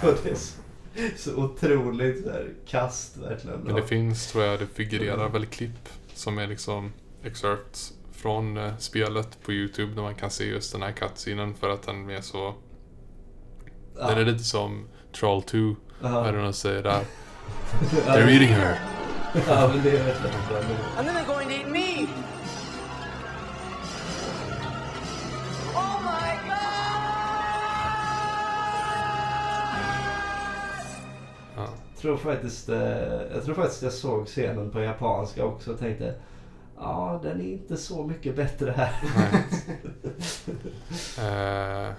[0.03, 0.68] Och det är
[1.17, 3.61] så, otroligt så här, kast verkligen.
[3.61, 6.93] Men det finns, tror jag, det figurerar väl klipp som är liksom
[7.25, 11.71] excerpts från eh, spelet på Youtube där man kan se just den här cutscenen för
[11.71, 12.55] att den är så...
[13.99, 14.09] Ja.
[14.09, 15.75] Den är lite som Troll 2, Ja.
[16.01, 17.01] vad är det de säger där?
[18.07, 18.81] They're eating her.
[19.49, 20.77] Ja, men det är verkligen.
[20.97, 21.98] And then they're going to eat me.
[31.99, 32.79] Tror faktiskt, eh,
[33.35, 36.15] jag tror faktiskt jag såg scenen på japanska också och tänkte
[36.81, 38.93] Ja, den är inte så mycket bättre här.
[41.19, 41.93] Eh,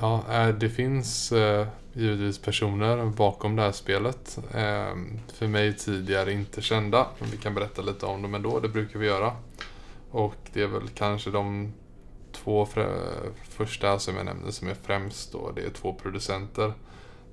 [0.00, 4.38] ja, eh, det finns eh, givetvis personer bakom det här spelet.
[5.34, 7.06] För mig tidigare inte kända.
[7.18, 9.32] Men vi kan berätta lite om dem ändå, det brukar vi göra.
[10.10, 11.72] Och det är väl kanske de
[12.32, 12.66] två
[13.42, 15.52] första som jag nämnde som är främst då.
[15.54, 16.72] Det är två producenter.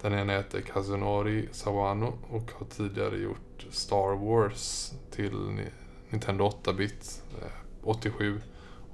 [0.09, 5.67] Den ena heter Kazunori Sawano och har tidigare gjort Star Wars till
[6.09, 7.23] Nintendo 8-bit
[7.83, 8.35] 87.
[8.35, 8.41] Eh,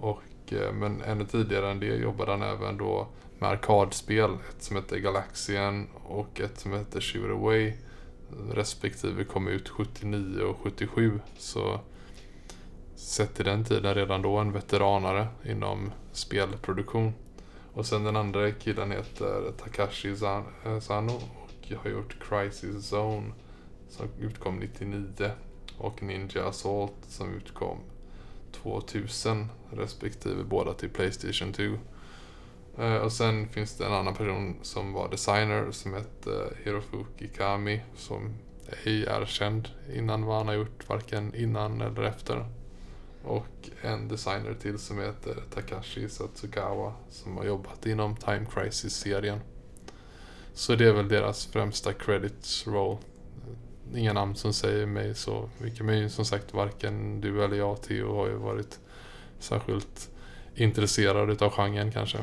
[0.03, 3.07] och, eh, men ännu tidigare än det jobbade han även då
[3.39, 4.31] med arkadspel.
[4.49, 7.73] Ett som heter Galaxian och ett som heter Shoot Away.
[8.51, 11.19] Respektive kom ut 79 och 77.
[11.37, 11.79] Så
[12.95, 17.13] sett till den tiden redan då en veteranare inom spelproduktion.
[17.73, 23.31] Och sen den andra killen heter Takashi Sano eh, och har gjort Crisis Zone
[23.89, 25.31] som utkom 99
[25.77, 27.77] och Ninja Assault som utkom
[28.51, 31.63] 2000 respektive båda till Playstation 2.
[32.83, 37.81] Eh, och sen finns det en annan person som var designer som hette Hirofuki Kami
[37.95, 38.33] som
[38.83, 42.45] ej är känd innan vad han har gjort varken innan eller efter.
[43.23, 49.39] Och en designer till som heter Takashi Satsukawa som har jobbat inom Time Crisis-serien.
[50.53, 52.97] Så det är väl deras främsta credits roll.
[53.95, 55.85] Inga namn som säger mig så mycket.
[55.85, 58.79] Men som sagt varken du eller jag Theo har ju varit
[59.39, 60.09] särskilt
[60.55, 62.17] intresserad utav genren kanske.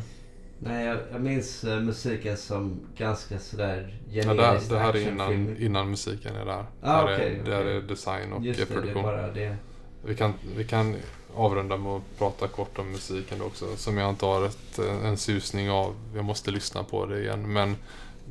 [0.58, 5.08] Nej, jag, jag minns eh, musiken som ganska sådär Ja, generisk det, det här är
[5.12, 6.64] innan, innan musiken är där.
[6.82, 7.76] Ah, där, okej, är, okej.
[7.76, 9.02] är design och Just det, det är produktion.
[9.02, 9.56] bara det.
[10.04, 10.96] Vi kan, vi kan
[11.34, 13.76] avrunda med att prata kort om musiken då också.
[13.76, 15.94] Som jag inte har ett, en susning av.
[16.14, 17.52] Jag måste lyssna på det igen.
[17.52, 17.76] Men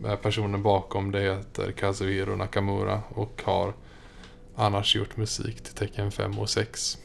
[0.06, 3.74] eh, personen bakom det heter Kazuhiro Nakamura och har
[4.56, 6.98] annars gjort musik till Tekken 5 och 6.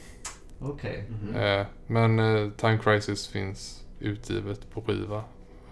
[0.61, 1.05] Okej.
[1.09, 1.35] Mhm.
[1.37, 5.25] Eh, men eh, Time Crisis finns utgivet på skiva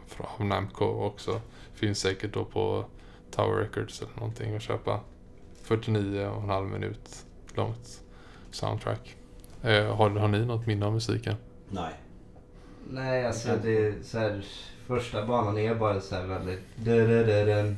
[0.06, 1.40] från- av Namco också.
[1.74, 2.84] Finns säkert då på
[3.30, 5.00] Tower Records eller någonting och köpa
[5.62, 7.24] 49 och en halv minut
[7.54, 8.01] långt
[8.54, 9.16] soundtrack.
[9.62, 11.34] Eh, har, har ni något minne av musiken?
[11.70, 11.92] Nej.
[12.90, 14.44] Nej, alltså det är så här,
[14.86, 16.60] första banan är bara så här väldigt...
[16.76, 17.76] Dö-dö-dö-dön,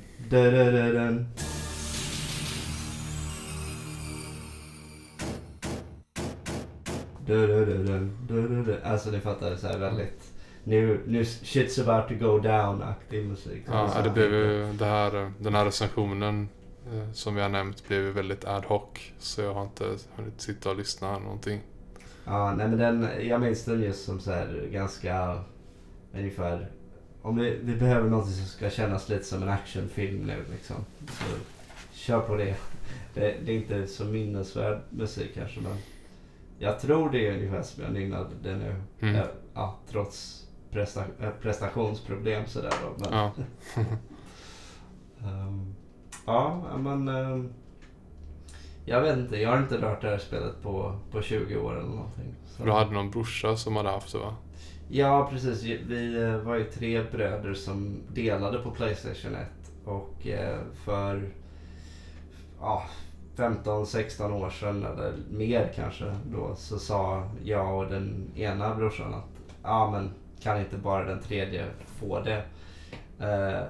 [8.28, 8.76] dö-dö-dö.
[8.84, 10.32] Alltså ni fattar, så här väldigt...
[10.64, 13.62] Nu, nu shit's about to go down-aktig musik.
[13.66, 16.48] Ja, det blev ju det här, den här recensionen
[17.12, 18.88] som vi har nämnt blev väldigt ad hoc.
[19.18, 21.60] Så jag har inte hunnit sitta och lyssna någonting.
[22.24, 25.38] Ja, nej men den, jag minns den just som så här ganska
[26.14, 26.70] ungefär
[27.22, 30.76] om vi, vi behöver något som ska kännas lite som en actionfilm nu liksom.
[31.06, 31.24] Så
[31.92, 32.56] kör på det.
[33.14, 33.36] det.
[33.44, 35.76] Det är inte så minnesvärd musik kanske men
[36.58, 38.74] jag tror det är ungefär som jag nynnade det nu.
[39.00, 39.14] Mm.
[39.14, 42.94] Ja, Ja, trots presta, äh, prestationsproblem sådär då.
[42.98, 43.32] Men, Ja.
[45.24, 45.74] Ehm,
[46.26, 47.52] ja, men ehm,
[48.84, 49.36] jag vet inte.
[49.36, 52.34] Jag har inte rört det här spelet på, på 20 år eller någonting.
[52.46, 54.34] Så- Du hade någon brorsa som hade haft det va?
[54.88, 55.62] Ja, precis.
[55.62, 59.46] Vi eh, var ju tre bröder som delade på Playstation 1.
[59.84, 61.28] Och eh, för
[62.60, 62.82] ja,
[63.36, 69.24] 15-16 år sedan, eller mer kanske, då, så sa jag och den ena brorsan att
[69.62, 70.10] ja, men
[70.42, 71.66] kan inte bara den tredje
[72.00, 72.42] få det?
[73.20, 73.62] Eh,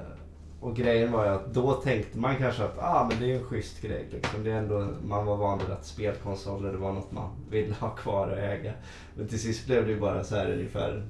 [0.65, 3.45] och grejen var ju att då tänkte man kanske att ah, men det är en
[3.45, 4.09] schysst grej.
[4.13, 4.45] Liksom.
[4.45, 7.91] Det är ändå, man var van vid att spelkonsoler det var något man ville ha
[7.91, 8.73] kvar och äga.
[9.15, 11.03] Men till sist blev det ju bara så här ungefär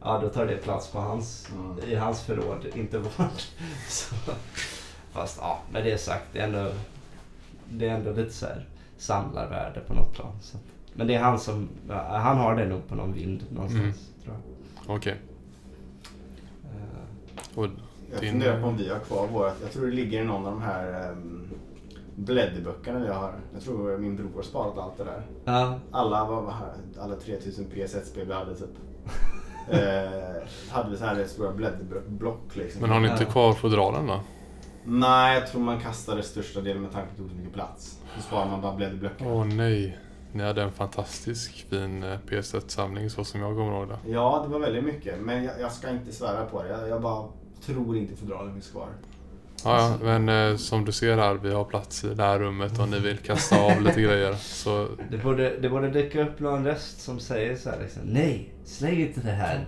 [0.00, 1.90] Ja, då tar det plats på hans, Mm.
[1.90, 3.52] i hans förråd, inte vårt.
[3.88, 4.14] Så,
[5.12, 6.72] fast ja, med det sagt, det är ändå,
[7.70, 8.66] det är ändå lite så här
[8.96, 10.32] samlarvärde på något plan.
[10.42, 10.58] Så.
[10.94, 11.68] Men det är han som,
[12.08, 13.82] han har det nog på någon vind någonstans.
[13.82, 13.94] Mm.
[14.24, 14.36] Tror
[14.86, 14.96] jag.
[14.96, 15.16] Okej.
[16.64, 17.60] Eh,
[18.12, 19.56] Jag Din- funderar på om vi har kvar vårat.
[19.62, 21.48] Jag tror det ligger i någon av de här um,
[22.16, 23.34] blädderböckerna vi har.
[23.54, 25.22] Jag tror min bror har sparat allt det där.
[25.44, 26.54] Ja, Alla, vad,
[27.00, 28.68] alla 3000 PS1-spel vi hade typ.
[29.70, 32.80] eh, hade vi så här stora blädderblock liksom.
[32.80, 34.20] Men har ni inte kvar fodralen då?
[34.84, 37.54] Nej, jag tror man kastade största delen med tanke på att det tog så mycket
[37.54, 38.00] plats.
[38.16, 39.26] Då sparar man bara blädderböcker.
[39.32, 39.98] Åh nej.
[40.32, 43.98] Ni hade en fantastisk fin eh, PS1-samling så som jag kommer ihåg det.
[44.06, 45.20] Ja, det var väldigt mycket.
[45.20, 46.68] Men jag, jag ska inte svära på det.
[46.68, 47.28] Jag, jag bara
[47.66, 48.88] tror inte fodralen finns kvar.
[49.64, 52.78] Ja, ja, men eh, som du ser här, vi har plats i det här rummet
[52.78, 54.34] och ni vill kasta av lite grejer.
[54.34, 58.54] Så det, borde, det borde dyka upp någon röst som säger så här liksom, Nej,
[58.64, 59.64] släng inte det här.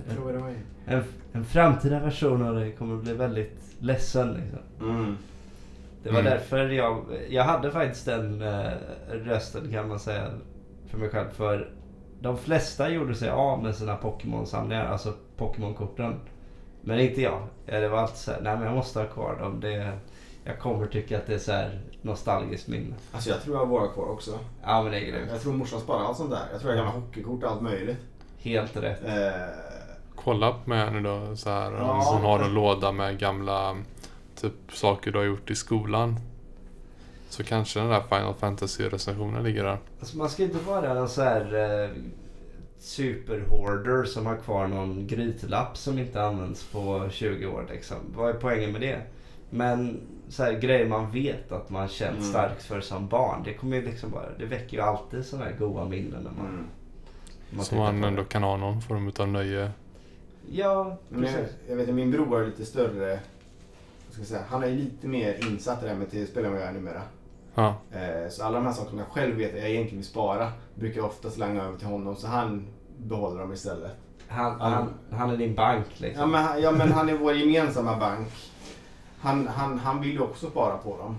[0.86, 1.02] En,
[1.32, 4.90] en framtida version av det kommer bli väldigt ledsen liksom.
[4.90, 5.16] mm.
[6.02, 6.32] Det var Mm.
[6.32, 8.70] därför jag, jag hade faktiskt den eh,
[9.08, 10.30] rösten kan man säga
[10.90, 11.28] för mig själv.
[11.36, 11.72] För
[12.20, 16.14] de flesta gjorde sig av med sina Pokémon-samlingar, alltså Pokémon-korten.
[16.86, 17.42] Men inte jag.
[17.66, 19.60] Ja, Det var alltid så här, nej men jag måste ha kvar dem.
[19.60, 19.92] Det,
[20.44, 22.94] jag kommer tycka att det är så här nostalgiskt minne.
[23.12, 24.38] Alltså jag tror jag har våra kvar också.
[24.62, 25.30] Ja men det är grymt.
[25.30, 26.42] Jag tror morsan sparar allt sånt där.
[26.52, 27.96] Jag tror jag har gamla hockeykort och allt möjligt.
[28.38, 29.04] Helt rätt.
[29.04, 29.30] Eh,
[30.14, 31.72] kolla med henne då så här.
[31.72, 32.02] Ja.
[32.12, 33.76] Hon har en låda med gamla
[34.40, 36.16] typ saker du har gjort i skolan.
[37.28, 39.78] Så kanske den där Final Fantasy-recensionen ligger där.
[40.00, 41.90] Alltså man ska inte vara en så här eh,
[42.86, 47.96] superhoarder som har kvar någon grytlapp som inte används på 20 år liksom.
[48.16, 49.00] Vad är poängen med det?
[49.50, 52.28] Men så här grejer man vet att man känt Mm.
[52.30, 53.42] starkt för som barn.
[53.44, 56.46] Det kommer ju liksom bara, det väcker ju alltid sådana här goa minnen när man,
[56.46, 56.64] mm.
[57.50, 59.70] man Så tittar man ändå kan ha någon form av nöje.
[60.50, 61.56] Ja, Men jag, precis.
[61.68, 63.20] jag vet att min bror är lite större.
[64.10, 66.68] Ska säga, han är lite mer insatt i det här med tv-spel än vad jag
[66.68, 67.02] är numera.
[67.54, 70.06] Ja, Eh, så alla de här sakerna som jag själv vet att jag egentligen vill
[70.06, 72.66] spara brukar jag ofta slänga över till honom så han
[72.98, 73.92] behåller dem istället.
[74.28, 76.20] Han, han, han är din bank liksom.
[76.20, 78.28] Ja men, han- ja, men han är vår gemensamma bank.
[79.18, 81.16] Han, han, han vill ju också spara på dem.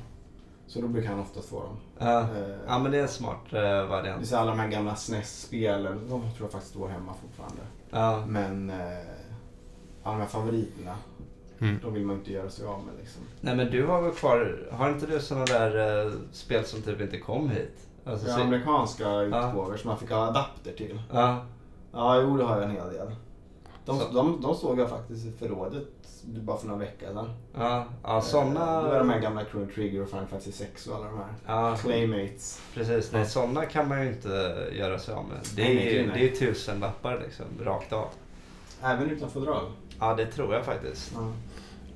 [0.68, 1.78] Så då brukar han oftast få dem.
[2.00, 2.20] Ja.
[2.22, 4.22] Eh, ja men det är en smart det variant.
[4.22, 7.62] är så alla de här gamla SNES-spelen, de tror jag faktiskt står hemma fortfarande.
[7.90, 8.26] Ja.
[8.28, 8.98] Men eh,
[10.04, 10.96] alla de här favoriterna,
[11.60, 11.80] mm.
[11.84, 13.22] de vill man inte göra sig av med liksom.
[13.42, 17.18] Nej men du har väl kvar, har inte du sådana där spel som typ inte
[17.20, 17.88] kom hit?
[18.06, 21.02] Alltså, Ja, så- amerikanska utgåvor som man fick ha adapter till.
[21.14, 21.46] ja.
[21.92, 23.08] Ja, jo det har jag en hel del.
[23.86, 25.88] De, Så- de, de såg jag faktiskt i förrådet
[26.24, 27.30] bara för några veckor sedan.
[27.54, 28.84] Ja, ja Eh, sådana...
[28.84, 31.28] Det var de här gamla Chrono Trigger och Final Fantasy 6 och alla de här.
[31.46, 32.62] Ja, Playmates.
[32.74, 33.12] precis.
[33.12, 35.38] Nej, sådana kan man ju inte göra sig av med.
[35.56, 36.20] Det är nej, ju nej.
[36.20, 38.08] det är tusen lappar liksom, rakt av.
[38.84, 39.64] Även utan fodral.
[40.00, 41.12] Ja, det tror jag faktiskt.
[41.16, 41.32] Ja.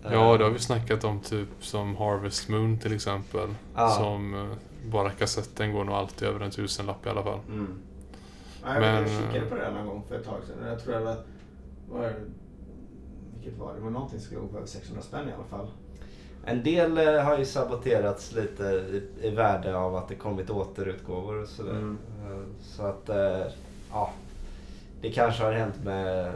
[0.03, 3.49] ja, Eh, det har vi snackat om typ som Harvest Moon till exempel.
[3.76, 3.89] Ja.
[3.89, 4.57] Som eh,
[4.91, 7.39] bara kassetten går nog alltid över en tusenlapp i alla fall.
[7.47, 7.81] Mm.
[8.64, 10.68] Ja, jag, Men- jag kikade på det här någon gång för ett tag sedan.
[10.68, 11.16] Jag tror det var...
[11.90, 12.14] var
[13.36, 13.80] vilket var det?
[13.80, 15.68] Var någonting som skulle gå på över 600 spänn i alla fall.
[16.46, 21.42] En del eh, har ju saboterats lite i, i värde av att det kommit återutgåvor
[21.42, 21.72] och sådär.
[21.72, 21.98] Mm.
[22.26, 23.46] Eh, Så att, eh,
[23.92, 24.12] ja.
[25.02, 26.34] Det kanske har hänt med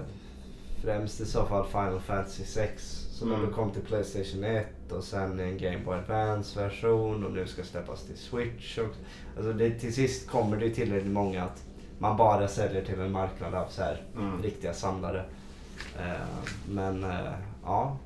[0.81, 3.53] främst i så fall Final Fantasy 6 som Mm.
[3.53, 8.03] kom till Playstation 1 och sen en Game Boy Advance version och nu ska släppas
[8.03, 8.77] till Switch.
[8.77, 8.95] Och,
[9.37, 11.63] alltså det, till sist kommer det ju tillräckligt många att
[11.99, 14.41] man bara säljer till en marknad av så här Mm.
[14.41, 15.25] riktiga samlare.
[15.99, 16.11] Eh,
[16.69, 17.97] men eh, ja.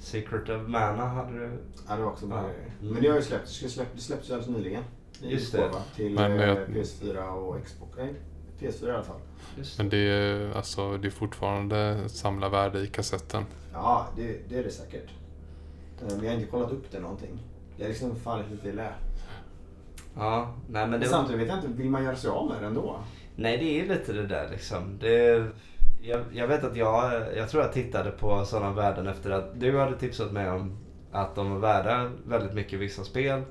[0.00, 1.50] Secret of Mana hade du.
[1.88, 2.44] Ja, det var också bra Ja.
[2.44, 2.92] Mm.
[2.94, 3.60] Men det har ju släppts.
[3.60, 4.82] Det släpp, släpptes ju alldeles nyligen.
[5.22, 5.70] Just det.
[5.96, 7.92] Till Men, eh, eh, PS4 och Xbox.
[7.96, 8.14] Nej,
[8.60, 9.20] PS4 i alla fall.
[9.58, 13.44] Just Men det är, alltså, det är fortfarande samlarvärde i kassetten.
[13.72, 15.08] Ja, det, det är det säkert.
[16.00, 17.38] Eh, Men jag har inte kollat upp det någonting.
[17.76, 18.92] Jag har liksom fallit lite i lä.
[20.16, 22.62] Ja, nej men Men det samtidigt vet jag inte, vill man göra sig av med
[22.62, 23.00] det ändå?
[23.36, 24.98] Nej, det är lite det där liksom.
[25.00, 25.46] Det,
[26.02, 29.78] jag, jag vet att jag, jag tror jag tittade på sådana värden efter att du
[29.78, 30.78] hade tipsat mig om
[31.12, 33.42] att de var värda väldigt mycket vissa spel.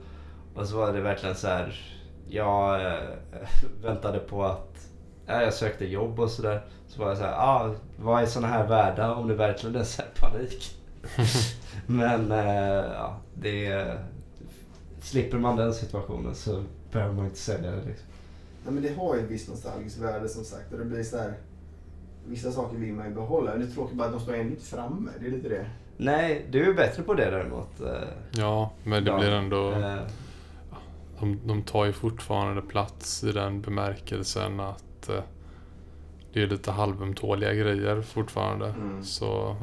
[0.56, 1.96] Och så var det verkligen så här.
[2.28, 3.00] Jag eh,
[3.82, 4.88] väntade på att,
[5.26, 6.62] ja, jag sökte jobb och sådär.
[6.88, 9.84] Så var jag så här, ah, vad är sådana här värda om det verkligen är
[9.84, 10.76] så panik?
[11.86, 13.86] Men eh, ja, det,
[15.02, 18.08] slipper man den situationen så behöver man inte sälja det liksom.
[18.66, 20.72] Nej, men det har ju ett visst nostalgiskt värde som sagt.
[20.74, 21.34] Och det blir så här,
[22.28, 23.56] vissa saker vill man ju behålla.
[23.56, 25.12] Det är tråkigt bara att de står ändå inte framme.
[25.20, 25.66] Det är lite det.
[25.98, 27.82] Nej, du är bättre på det däremot.
[27.82, 29.20] eh, Ja, men det Dan.
[29.20, 29.72] blir ändå...
[29.72, 29.96] Eh,
[31.20, 35.22] De, de tar ju fortfarande plats i den bemärkelsen att eh,
[36.34, 38.68] det är lite halvömtåliga grejer fortfarande.
[38.68, 39.04] Mm.
[39.04, 39.56] Så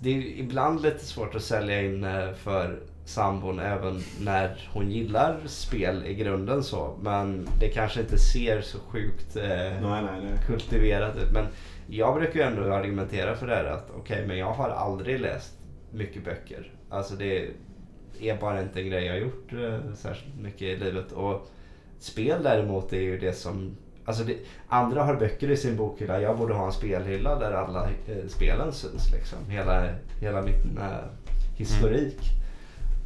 [0.00, 5.40] Det är ibland lite svårt att sälja in eh, för sambon även när hon gillar
[5.46, 6.98] spel i grunden så.
[7.02, 10.38] Men det kanske inte ser så sjukt eh, Nej, nej, nej.
[10.46, 11.32] kultiverat ut.
[11.32, 11.46] Men
[11.86, 15.54] jag brukar ju ändå argumentera för det här att okej, men jag har aldrig läst
[15.90, 16.72] mycket böcker.
[16.90, 17.48] Alltså det
[18.20, 21.12] är bara inte en grej jag har gjort eh, särskilt mycket i livet.
[21.12, 21.48] Och
[21.98, 23.76] spel däremot är ju det som
[24.06, 24.36] Alltså det,
[24.68, 26.20] andra har böcker i sin bokhylla.
[26.20, 29.12] Jag borde ha en spelhylla där alla eh, spelen syns.
[29.12, 29.38] Liksom.
[29.48, 29.88] Hela,
[30.20, 31.04] hela min eh,
[31.56, 32.18] historik.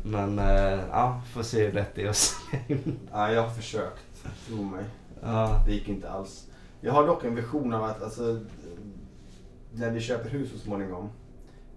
[0.05, 2.17] Men eh, ja, får se hur lätt det är att
[2.51, 2.99] sälja in.
[3.13, 4.27] Ja, jag har försökt.
[4.47, 4.85] Tro mig.
[5.23, 6.47] Ja, Det gick inte alls.
[6.81, 8.41] Jag har dock en vision av att alltså,
[9.73, 11.11] när vi köper hus så småningom,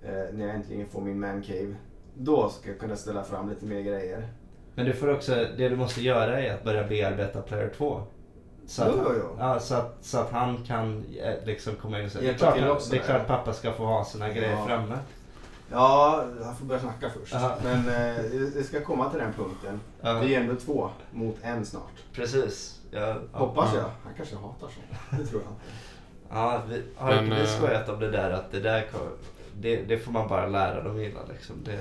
[0.03, 1.75] eh, när jag äntligen får min man cave,
[2.17, 4.27] då ska jag kunna ställa fram lite mer grejer.
[4.75, 8.01] Men du får också, det du måste göra är att börja bearbeta Player 2.
[8.67, 9.35] Så att, Jo, jo, jo.
[9.39, 12.37] Ja, så, att, så att han kan eh, liksom komma in och säga, det är
[12.37, 14.65] klart, också det är klart pappa ska få ha sina grejer Ja.
[14.65, 14.97] framme.
[15.71, 17.33] Ja, han får börja snacka först.
[17.33, 17.55] Ja.
[17.63, 18.23] Men eh,
[18.55, 19.79] det ska komma till den punkten.
[20.01, 20.19] Ja.
[20.19, 22.03] Vi är ändå två mot en snart.
[22.13, 22.79] Precis.
[22.91, 23.79] Ja, Hoppas ja.
[23.79, 23.89] jag.
[24.03, 25.15] Han kanske hatar så.
[25.17, 25.63] Det tror jag inte.
[26.29, 28.85] Ja, vi har Men, inte vi eh, skojat om det där att det där
[29.59, 31.55] det, det får man bara lära dem gilla liksom.
[31.65, 31.79] Det,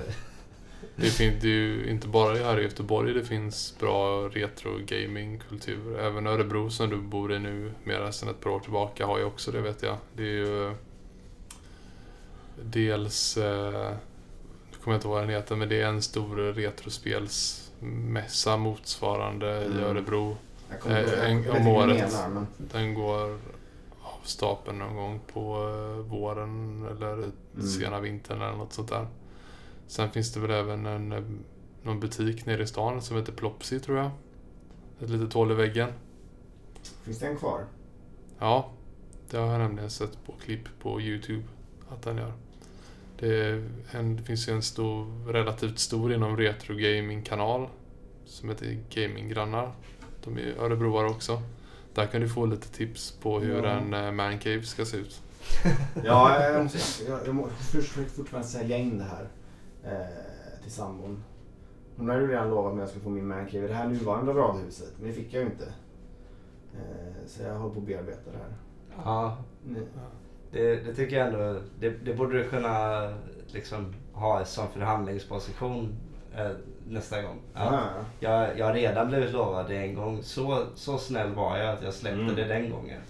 [0.95, 5.99] det finns det ju inte bara här i Göteborg det finns bra retro gaming-kultur.
[5.99, 9.23] Även Örebro som du bor i nu mera sedan ett par år tillbaka har ju
[9.25, 9.97] också det vet jag.
[10.15, 10.73] Det är ju
[12.63, 13.91] dels, eh,
[14.71, 19.61] nu kommer jag inte ihåg vad den heter, men det är en stor retrospelsmässa motsvarande
[19.61, 19.83] i Mm.
[19.83, 20.37] Örebro.
[20.79, 21.45] Kommer inte Eh, ihåg.
[21.45, 21.97] en- om året.
[22.11, 22.47] menar, men...
[22.57, 23.21] Den går
[24.01, 27.31] av stapeln någon gång på eh, våren eller Mm.
[27.67, 29.07] sena vintern eller något sånt där.
[29.87, 31.23] Sen finns det väl även en, eh,
[31.83, 34.09] någon butik nere i stan som heter Plopsy tror jag.
[35.01, 35.89] Ett litet hål i väggen.
[37.03, 37.65] Finns den kvar?
[38.39, 38.69] Ja,
[39.29, 41.43] det har jag nämligen sett på klipp på Youtube
[41.89, 42.33] att den gör.
[43.19, 47.67] Det, en, det finns ju en stor, relativt stor inom retro gaming kanal
[48.25, 49.71] som heter Gaminggrannar.
[50.23, 51.41] De är örebroare också.
[51.93, 53.69] Där kan du få lite tips på hur Ja.
[53.69, 55.21] en eh, mancave ska se ut.
[56.05, 59.27] Ja, jag, måste, jag, jag må- försöker fortfarande sälja in det här
[59.85, 61.23] eh, till sambon.
[61.97, 63.87] Hon har ju redan lovat mig att jag ska få min mancave i det här
[63.87, 65.65] nuvarande radhuset, men det fick jag ju inte.
[66.75, 68.53] Eh, så jag håller på att bearbeta det här.
[69.05, 69.37] ja,
[70.51, 72.99] det, det tycker jag ändå, det, det borde du kunna
[73.47, 75.95] liksom ha som förhandlingsposition
[76.35, 76.51] eh,
[76.87, 77.39] nästa gång.
[77.53, 77.79] Att Ja,
[78.19, 78.39] ja.
[78.47, 80.23] jag, jag har redan blivit lovad det en gång.
[80.23, 82.35] Så, så snäll var jag att jag släppte Mm.
[82.35, 83.01] det den gången.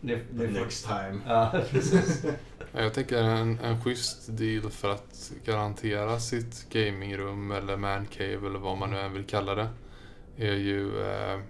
[0.00, 1.20] Nu, nu får, Next time.
[1.26, 2.26] ja, precis.
[2.72, 8.58] Ja, Jag tänker en, en schysst deal för att garantera sitt gamingrum eller mancave eller
[8.58, 9.68] vad man nu än vill kalla det.
[10.36, 11.40] Är ju eh,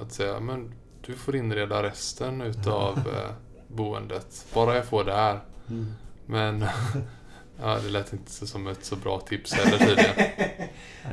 [0.00, 0.72] att säga men
[1.06, 3.30] du får inreda resten utav eh,
[3.68, 4.46] boendet.
[4.54, 5.40] Bara jag får det här.
[5.68, 5.86] Mm.
[6.26, 6.64] Men
[7.60, 10.14] ja, det lät inte som ett så bra tips heller tydligen.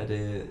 [0.07, 0.41] Det-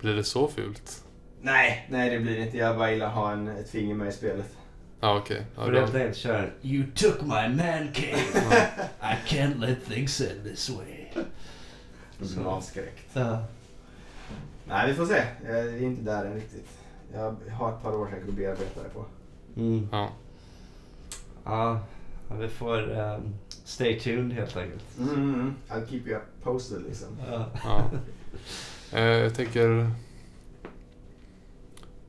[0.00, 1.04] Blir det så fult?
[1.42, 2.56] Nej, nej det blir det inte.
[2.56, 4.56] Jag bara gillar att ha en, ett finger med i spelet.
[5.00, 5.46] Ja, okej.
[5.56, 8.68] Ja, För då- helt enkelt köra en You took my man cave.
[9.02, 11.04] I can't let things end this way.
[11.14, 13.10] Då blir man avskräckt.
[13.12, 13.44] Ja.
[14.68, 15.22] Nej, vi får se.
[15.46, 16.68] Jag är inte där än riktigt.
[17.14, 19.04] Jag har ett par år säkert att bearbeta det på.
[19.56, 19.88] Mm.
[19.92, 20.08] ja.
[21.44, 21.80] Ja,
[22.40, 24.84] vi får um, stay tuned helt enkelt.
[24.98, 27.08] Mm, I'll keep you posted liksom.
[27.30, 27.46] Ja.
[27.64, 27.90] Ja.
[28.92, 29.90] Eh, jag tänker...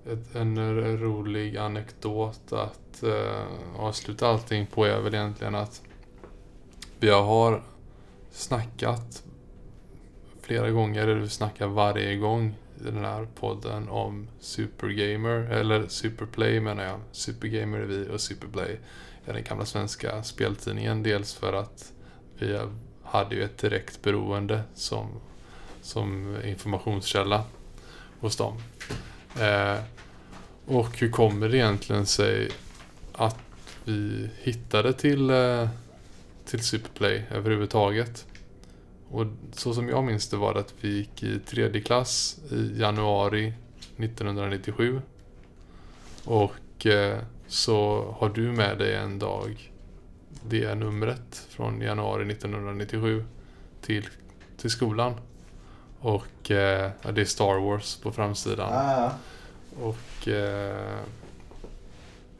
[0.06, 3.46] Ett, en rolig anekdot att eh,
[3.78, 5.82] avsluta allting på är väl egentligen att
[7.00, 7.64] vi har
[8.32, 9.24] snackat
[10.42, 16.60] flera gånger, eller vi snackar varje gång i den här podden om Supergamer, eller Superplay
[16.60, 17.00] menar jag.
[17.12, 18.80] Supergamer är vi och Superplay
[19.26, 21.04] är den gamla svenska speltidningen.
[21.04, 21.94] Dels för att
[22.38, 22.60] vi
[23.04, 25.08] hade ju ett direkt beroende som
[25.82, 27.44] som informationskälla
[28.20, 28.58] hos dem.
[29.40, 29.80] Eh,
[30.66, 32.50] och hur kommer det egentligen sig
[33.14, 33.40] att
[33.86, 35.70] vi hittade till, eh,
[36.46, 38.26] till Superplay överhuvudtaget?
[39.10, 42.80] Och så som jag minns det var det att vi gick i tredje klass i
[42.80, 43.54] januari
[43.98, 45.02] 1997.
[46.26, 49.72] Och eh, så har du med dig en dag
[50.50, 53.24] det numret från januari 1997
[53.82, 54.08] till,
[54.58, 55.14] till skolan.
[56.02, 58.74] Och eh, det är Star Wars på framsidan.
[58.74, 59.12] Ah,
[59.82, 60.98] Och eh,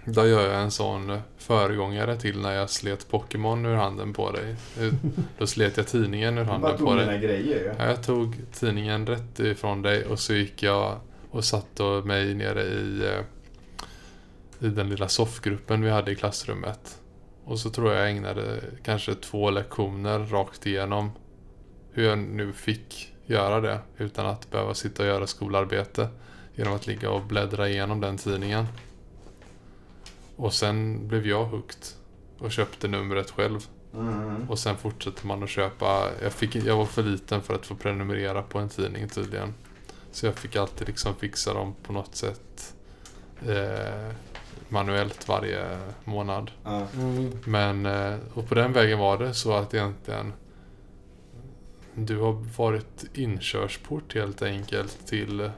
[0.06, 4.56] då gör jag en sån föregångare till när jag slet Pokémon ur handen på dig.
[5.38, 7.20] Då slet jag tidningen ur handen på dig.
[7.20, 7.76] grejer.
[7.80, 11.00] Ja, jag tog tidningen rätt ifrån dig och så gick jag
[11.32, 16.98] och satte mig nere i, eh, i den lilla soffgruppen vi hade i klassrummet.
[17.46, 21.12] Och så tror jag jag ägnade kanske två lektioner rakt igenom
[21.92, 26.08] hur jag nu fick göra det utan att behöva sitta och göra skolarbete
[26.56, 28.68] genom att ligga och bläddra igenom den tidningen.
[30.36, 31.86] Och sen blev jag hooked
[32.40, 33.60] och köpte numret själv.
[33.94, 34.50] Mm.
[34.50, 36.10] Och sen fortsätter man att köpa.
[36.22, 39.54] Jag, fick, jag var för liten för att få prenumerera på en tidning tydligen.
[40.12, 42.76] Så jag fick alltid liksom fixa dem på något sätt
[43.48, 44.14] eh,
[44.70, 46.52] manuellt varje månad.
[46.66, 47.40] Mm.
[47.46, 50.34] Men, eh, och på den vägen var det så att egentligen
[51.96, 55.52] du har varit inkörsport helt enkelt till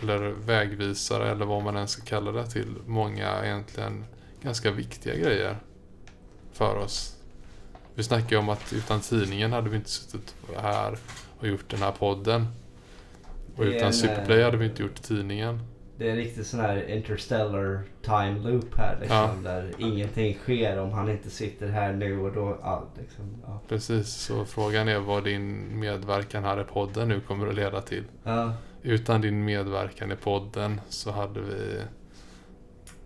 [0.00, 4.04] eller vägvisare eller vad man än ska kalla det till många egentligen
[4.42, 5.56] ganska viktiga grejer
[6.52, 7.16] för oss.
[7.94, 10.98] Vi snackade ju om att utan tidningen hade vi inte suttit här
[11.38, 12.46] och gjort den här podden.
[13.56, 15.60] Och utan Superplay hade vi inte gjort tidningen.
[16.02, 19.16] Det är en riktig sån här interstellar time loop här liksom.
[19.44, 19.50] Ja.
[19.50, 22.58] Där ingenting sker om han inte sitter här nu och då.
[22.62, 23.60] Ja, liksom, ja.
[23.68, 28.04] Precis, så frågan är vad din medverkan här i podden nu kommer att leda till.
[28.24, 28.52] Ja,
[28.82, 31.80] Utan din medverkan i podden så hade vi...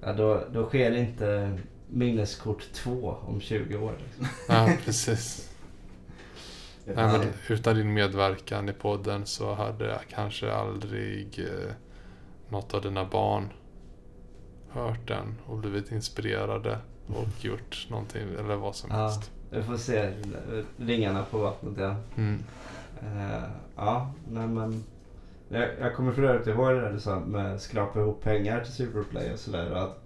[0.00, 1.58] ja då, då sker inte
[1.88, 3.94] minneskort 2 om 20 år.
[4.04, 4.26] Liksom.
[4.48, 5.50] Ja, precis.
[6.84, 11.72] Nej, men utan din medverkan i podden så hade jag kanske aldrig eh,
[12.48, 13.48] något av dina barn
[14.70, 19.30] hört den och blivit inspirerade och gjort någonting eller vad som Ja, helst.
[19.50, 20.12] vi får se
[20.78, 21.96] ringarna på vattnet ja.
[22.16, 22.42] Mm.
[23.02, 23.42] Eh,
[23.76, 24.84] ja, nej men.
[25.48, 28.72] Jag, jag kommer för övrigt ihåg det där du sa med skrapa ihop pengar till
[28.72, 29.70] Superplay och sådär.
[29.70, 30.02] att,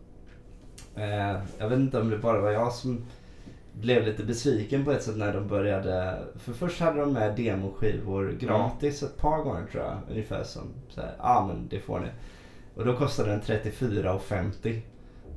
[0.94, 3.04] Eh, jag vet inte om det bara var jag som
[3.72, 6.18] blev lite besviken på ett sätt när de började.
[6.36, 9.98] För först hade de med demoskivor gratis ett par gånger tror jag.
[10.10, 12.08] Ungefär som så här, ja ah, men det får ni.
[12.74, 14.80] Och då kostade den 34,50.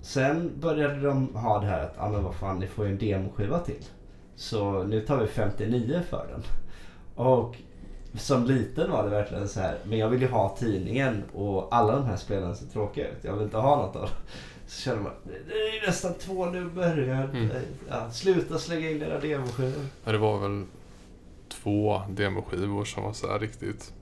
[0.01, 2.91] Sen började de ha det här att, ja ah, men vad fan ni får ju
[2.91, 3.84] en demoskiva till.
[4.35, 6.43] Så nu tar vi 59 för den.
[7.26, 7.55] Och
[8.14, 9.77] som liten var det verkligen så här.
[9.84, 13.18] Men jag vill ju ha tidningen och alla de här spelen ser tråkiga ut.
[13.22, 14.11] Jag vill inte ha något av dem.
[14.73, 15.11] Så känner man,
[15.47, 16.97] det är ju nästan två nummer.
[16.97, 17.49] Jag, Mm.
[17.89, 19.85] ja, sluta slänga in era demoskivor.
[20.03, 20.65] Ja, det var väl
[21.49, 23.93] två demoskivor som var så här riktigt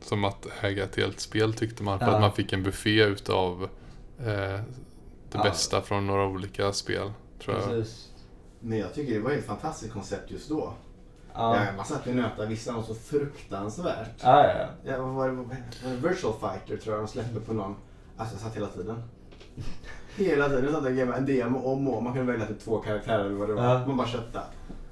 [0.00, 1.98] som att äga ett helt spel tyckte man.
[1.98, 2.12] För Ja.
[2.14, 3.62] att man fick en buffé utav
[4.18, 4.62] eh, det
[5.32, 5.42] Ja.
[5.42, 7.12] bästa från några olika spel.
[7.42, 7.64] Tror jag.
[7.68, 8.08] Precis.
[8.60, 10.72] Men jag tycker det var ett fantastiskt koncept just då.
[11.34, 11.66] Ja.
[11.76, 14.10] Man satt och nöta vissa var så fruktansvärt.
[14.22, 14.90] Ja, ja, ja.
[14.92, 15.02] Ja?
[15.02, 16.08] Vad var det?
[16.08, 17.76] Virtual Fighter tror jag de släppte på någon.
[18.16, 19.02] Alltså jag satt hela tiden.
[20.18, 20.64] Hela tiden.
[20.64, 22.04] Jag satt och gamade en demo om och om.
[22.04, 23.64] Man kunde välja till två karaktärer eller vad det var.
[23.64, 23.86] Ja.
[23.86, 24.40] Man bara köpte.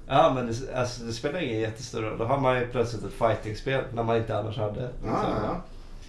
[0.07, 2.17] Ja men det, alltså, det spelar ingen jättestor roll.
[2.17, 4.81] Då har man ju plötsligt ett fightingspel när man inte annars hade.
[4.81, 5.11] Ja, liksom.
[5.11, 5.61] ja, ja.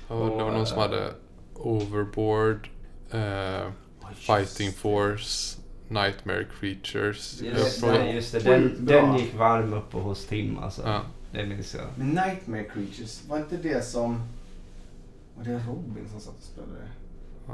[0.08, 1.10] Ja, det var Och, någon som eh, hade
[1.54, 2.68] Overboard,
[3.10, 3.68] eh,
[4.14, 5.58] Fighting Force,
[5.88, 7.42] Nightmare Creatures.
[7.42, 10.82] Jag Just, frågade- det, just det, den, den gick varm uppe hos Tim alltså.
[10.84, 11.00] Ja.
[11.32, 11.84] Det minns jag.
[11.96, 14.22] Men Nightmare Creatures, var inte det som...
[15.36, 16.88] Var det Robin som satt och spelade det?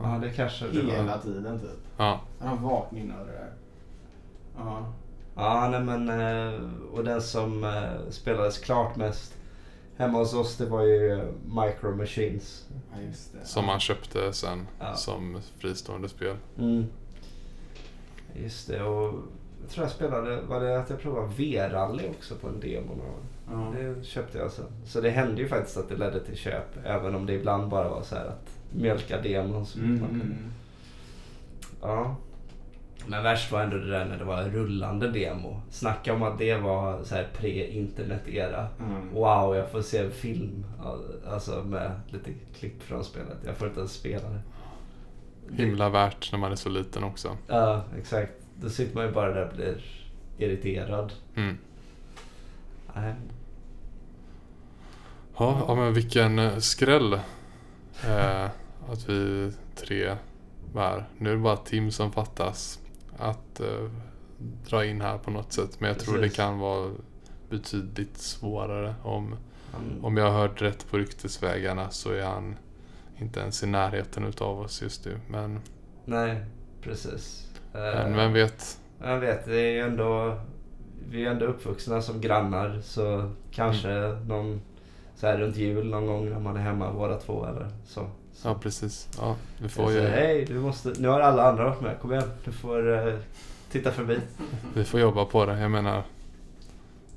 [0.02, 0.92] Ja, det kanske det var.
[0.92, 1.70] Hela tiden typ.
[1.96, 2.20] Ja.
[2.40, 2.62] Han
[2.92, 3.52] minne av det där.
[4.56, 4.92] Ja.
[5.36, 6.60] Ja, nej men eh,
[6.92, 9.34] och den som eh, spelades klart mest
[9.96, 12.66] hemma hos oss det var ju eh, Micro Machines.
[12.94, 13.46] ja, just det.
[13.46, 14.94] Som man köpte sen Ja.
[14.94, 16.36] som fristående spel.
[16.58, 16.86] Mm.
[18.34, 19.14] Just det och
[19.60, 23.74] jag tror jag spelade, var det att jag provade V-rally också på en demo någon.
[23.74, 24.64] Det köpte jag sen.
[24.86, 26.76] Så det hände ju faktiskt att det ledde till köp.
[26.84, 29.66] Även om det ibland bara var så här att mjölka demon.
[29.66, 30.52] Så Mm, man mm, kunde- mm.
[31.82, 32.16] Ja.
[33.06, 35.60] Men värst var ändå det där när det var rullande demo.
[35.70, 38.66] Snacka om att det var så här pre-internet-era.
[38.80, 39.14] Mm.
[39.14, 40.64] Wow, jag får se en film
[41.28, 43.36] alltså med lite klipp från spelet.
[43.46, 44.40] Jag får inte ens spela det.
[45.62, 47.36] Himla värt när man är så liten också.
[47.48, 48.32] Ja, exakt.
[48.60, 49.82] Då sitter man ju bara där och blir
[50.38, 51.12] irriterad.
[51.34, 51.58] Mm.
[52.94, 53.14] Nej.
[55.38, 57.12] Ja, ja, men vilken skräll.
[58.08, 58.46] Eh,
[58.92, 60.16] att vi tre
[60.72, 61.04] var.
[61.18, 62.80] Nu är det bara Tim som fattas
[63.18, 63.90] att eh,
[64.68, 65.80] dra in här på något sätt.
[65.80, 66.36] Men jag tror det Precis.
[66.36, 66.90] kan vara
[67.50, 68.94] betydligt svårare.
[69.02, 69.36] Om,
[69.72, 72.56] Han, om jag har hört rätt på ryktesvägarna så är han
[73.18, 75.18] inte ens i närheten utav oss just nu.
[75.28, 75.60] Men,
[76.04, 76.44] nej,
[76.82, 77.48] precis.
[77.72, 78.80] men Eh, vem vet.
[79.02, 80.40] Jag vet, det är ju ändå...
[81.08, 84.28] Vi är ändå uppvuxna som grannar så kanske Mm.
[84.28, 84.60] någon
[85.16, 88.06] så här runt jul någon gång när man är hemma båda två eller så.
[88.34, 88.48] Så.
[88.48, 89.08] Ja, precis.
[89.18, 92.00] Ja, vi Jag får, säger, ju, hej, du måste, nu har alla andra varit med.
[92.00, 93.14] Kom igen, du får eh,
[93.70, 94.18] titta förbi.
[94.74, 95.60] vi får jobba på det.
[95.60, 96.02] Jag menar,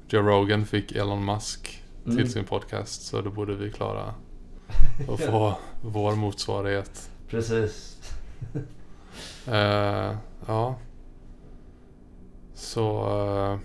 [0.09, 2.27] Joe Rogan fick Elon Musk till Mm.
[2.27, 3.01] sin podcast.
[3.01, 4.03] Så då borde vi klara
[5.09, 7.09] att få vår motsvarighet.
[7.29, 7.97] Precis.
[9.47, 10.15] Eh,
[10.47, 10.75] ja.
[12.53, 12.99] Så...
[13.09, 13.59] eh,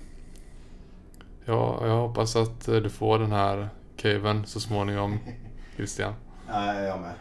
[1.44, 5.18] ja, jag hoppas att du får den här caven så småningom,
[5.76, 6.14] Christian.
[6.48, 7.14] Ja, jag med.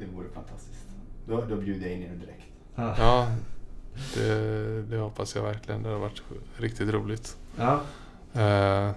[0.00, 0.86] Det vore fantastiskt.
[1.26, 2.46] Då, då bjuder jag in er direkt.
[2.74, 2.94] Ja.
[2.98, 3.28] Ja,
[4.14, 5.82] det, det hoppas jag verkligen.
[5.82, 6.22] Det har varit
[6.56, 7.36] riktigt roligt.
[7.58, 7.80] ja.
[8.40, 8.90] Eh,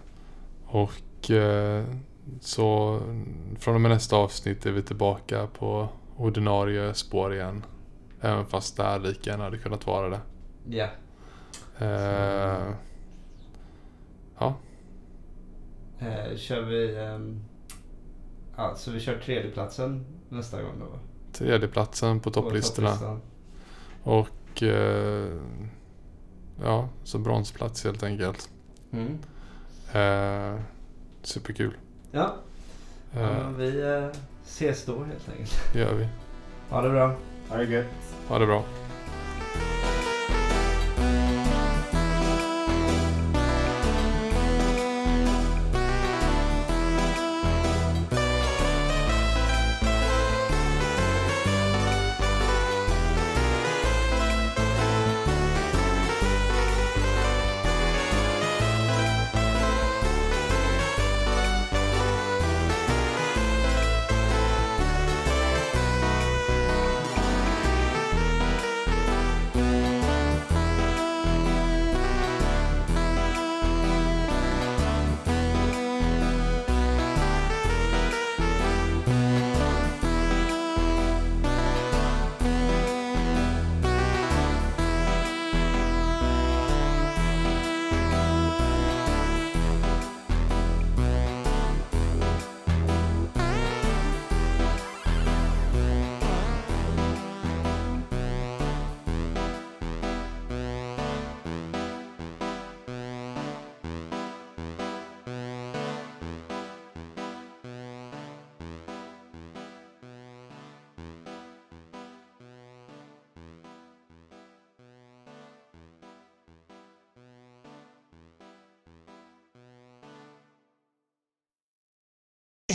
[0.65, 1.85] och eh,
[2.41, 2.99] så
[3.59, 7.65] från och med nästa avsnitt är vi tillbaka på ordinarie spår igen.
[8.21, 10.19] Även fast det här lika gärna hade kunnat vara det.
[10.69, 10.87] Ja.
[11.85, 12.73] Eh,
[14.39, 14.55] ja,
[15.99, 16.97] Eh, kör vi...
[16.99, 17.39] ehm,
[18.55, 20.85] ja, så vi kör tredjeplatsen nästa gång då?
[21.31, 22.87] tredjeplatsen på På topplistorna.
[22.89, 23.21] topplistan.
[24.03, 25.37] Och eh,
[26.63, 28.49] ja, så bronsplats helt enkelt.
[28.91, 29.17] Mm.
[29.93, 30.59] Eh,
[31.21, 31.77] superkul.
[32.11, 32.35] Ja,
[33.13, 34.07] ja Eh, men vi eh,
[34.45, 35.73] ses då helt enkelt.
[35.73, 36.07] det gör vi.
[36.69, 37.15] Ha det bra.
[37.49, 37.85] Ha det gött.
[38.27, 38.63] Ha det bra.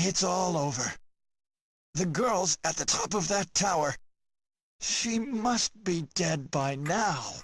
[0.09, 0.91] It's all over.
[1.93, 3.95] The girl's at the top of that tower.
[4.81, 7.35] She must be dead by now.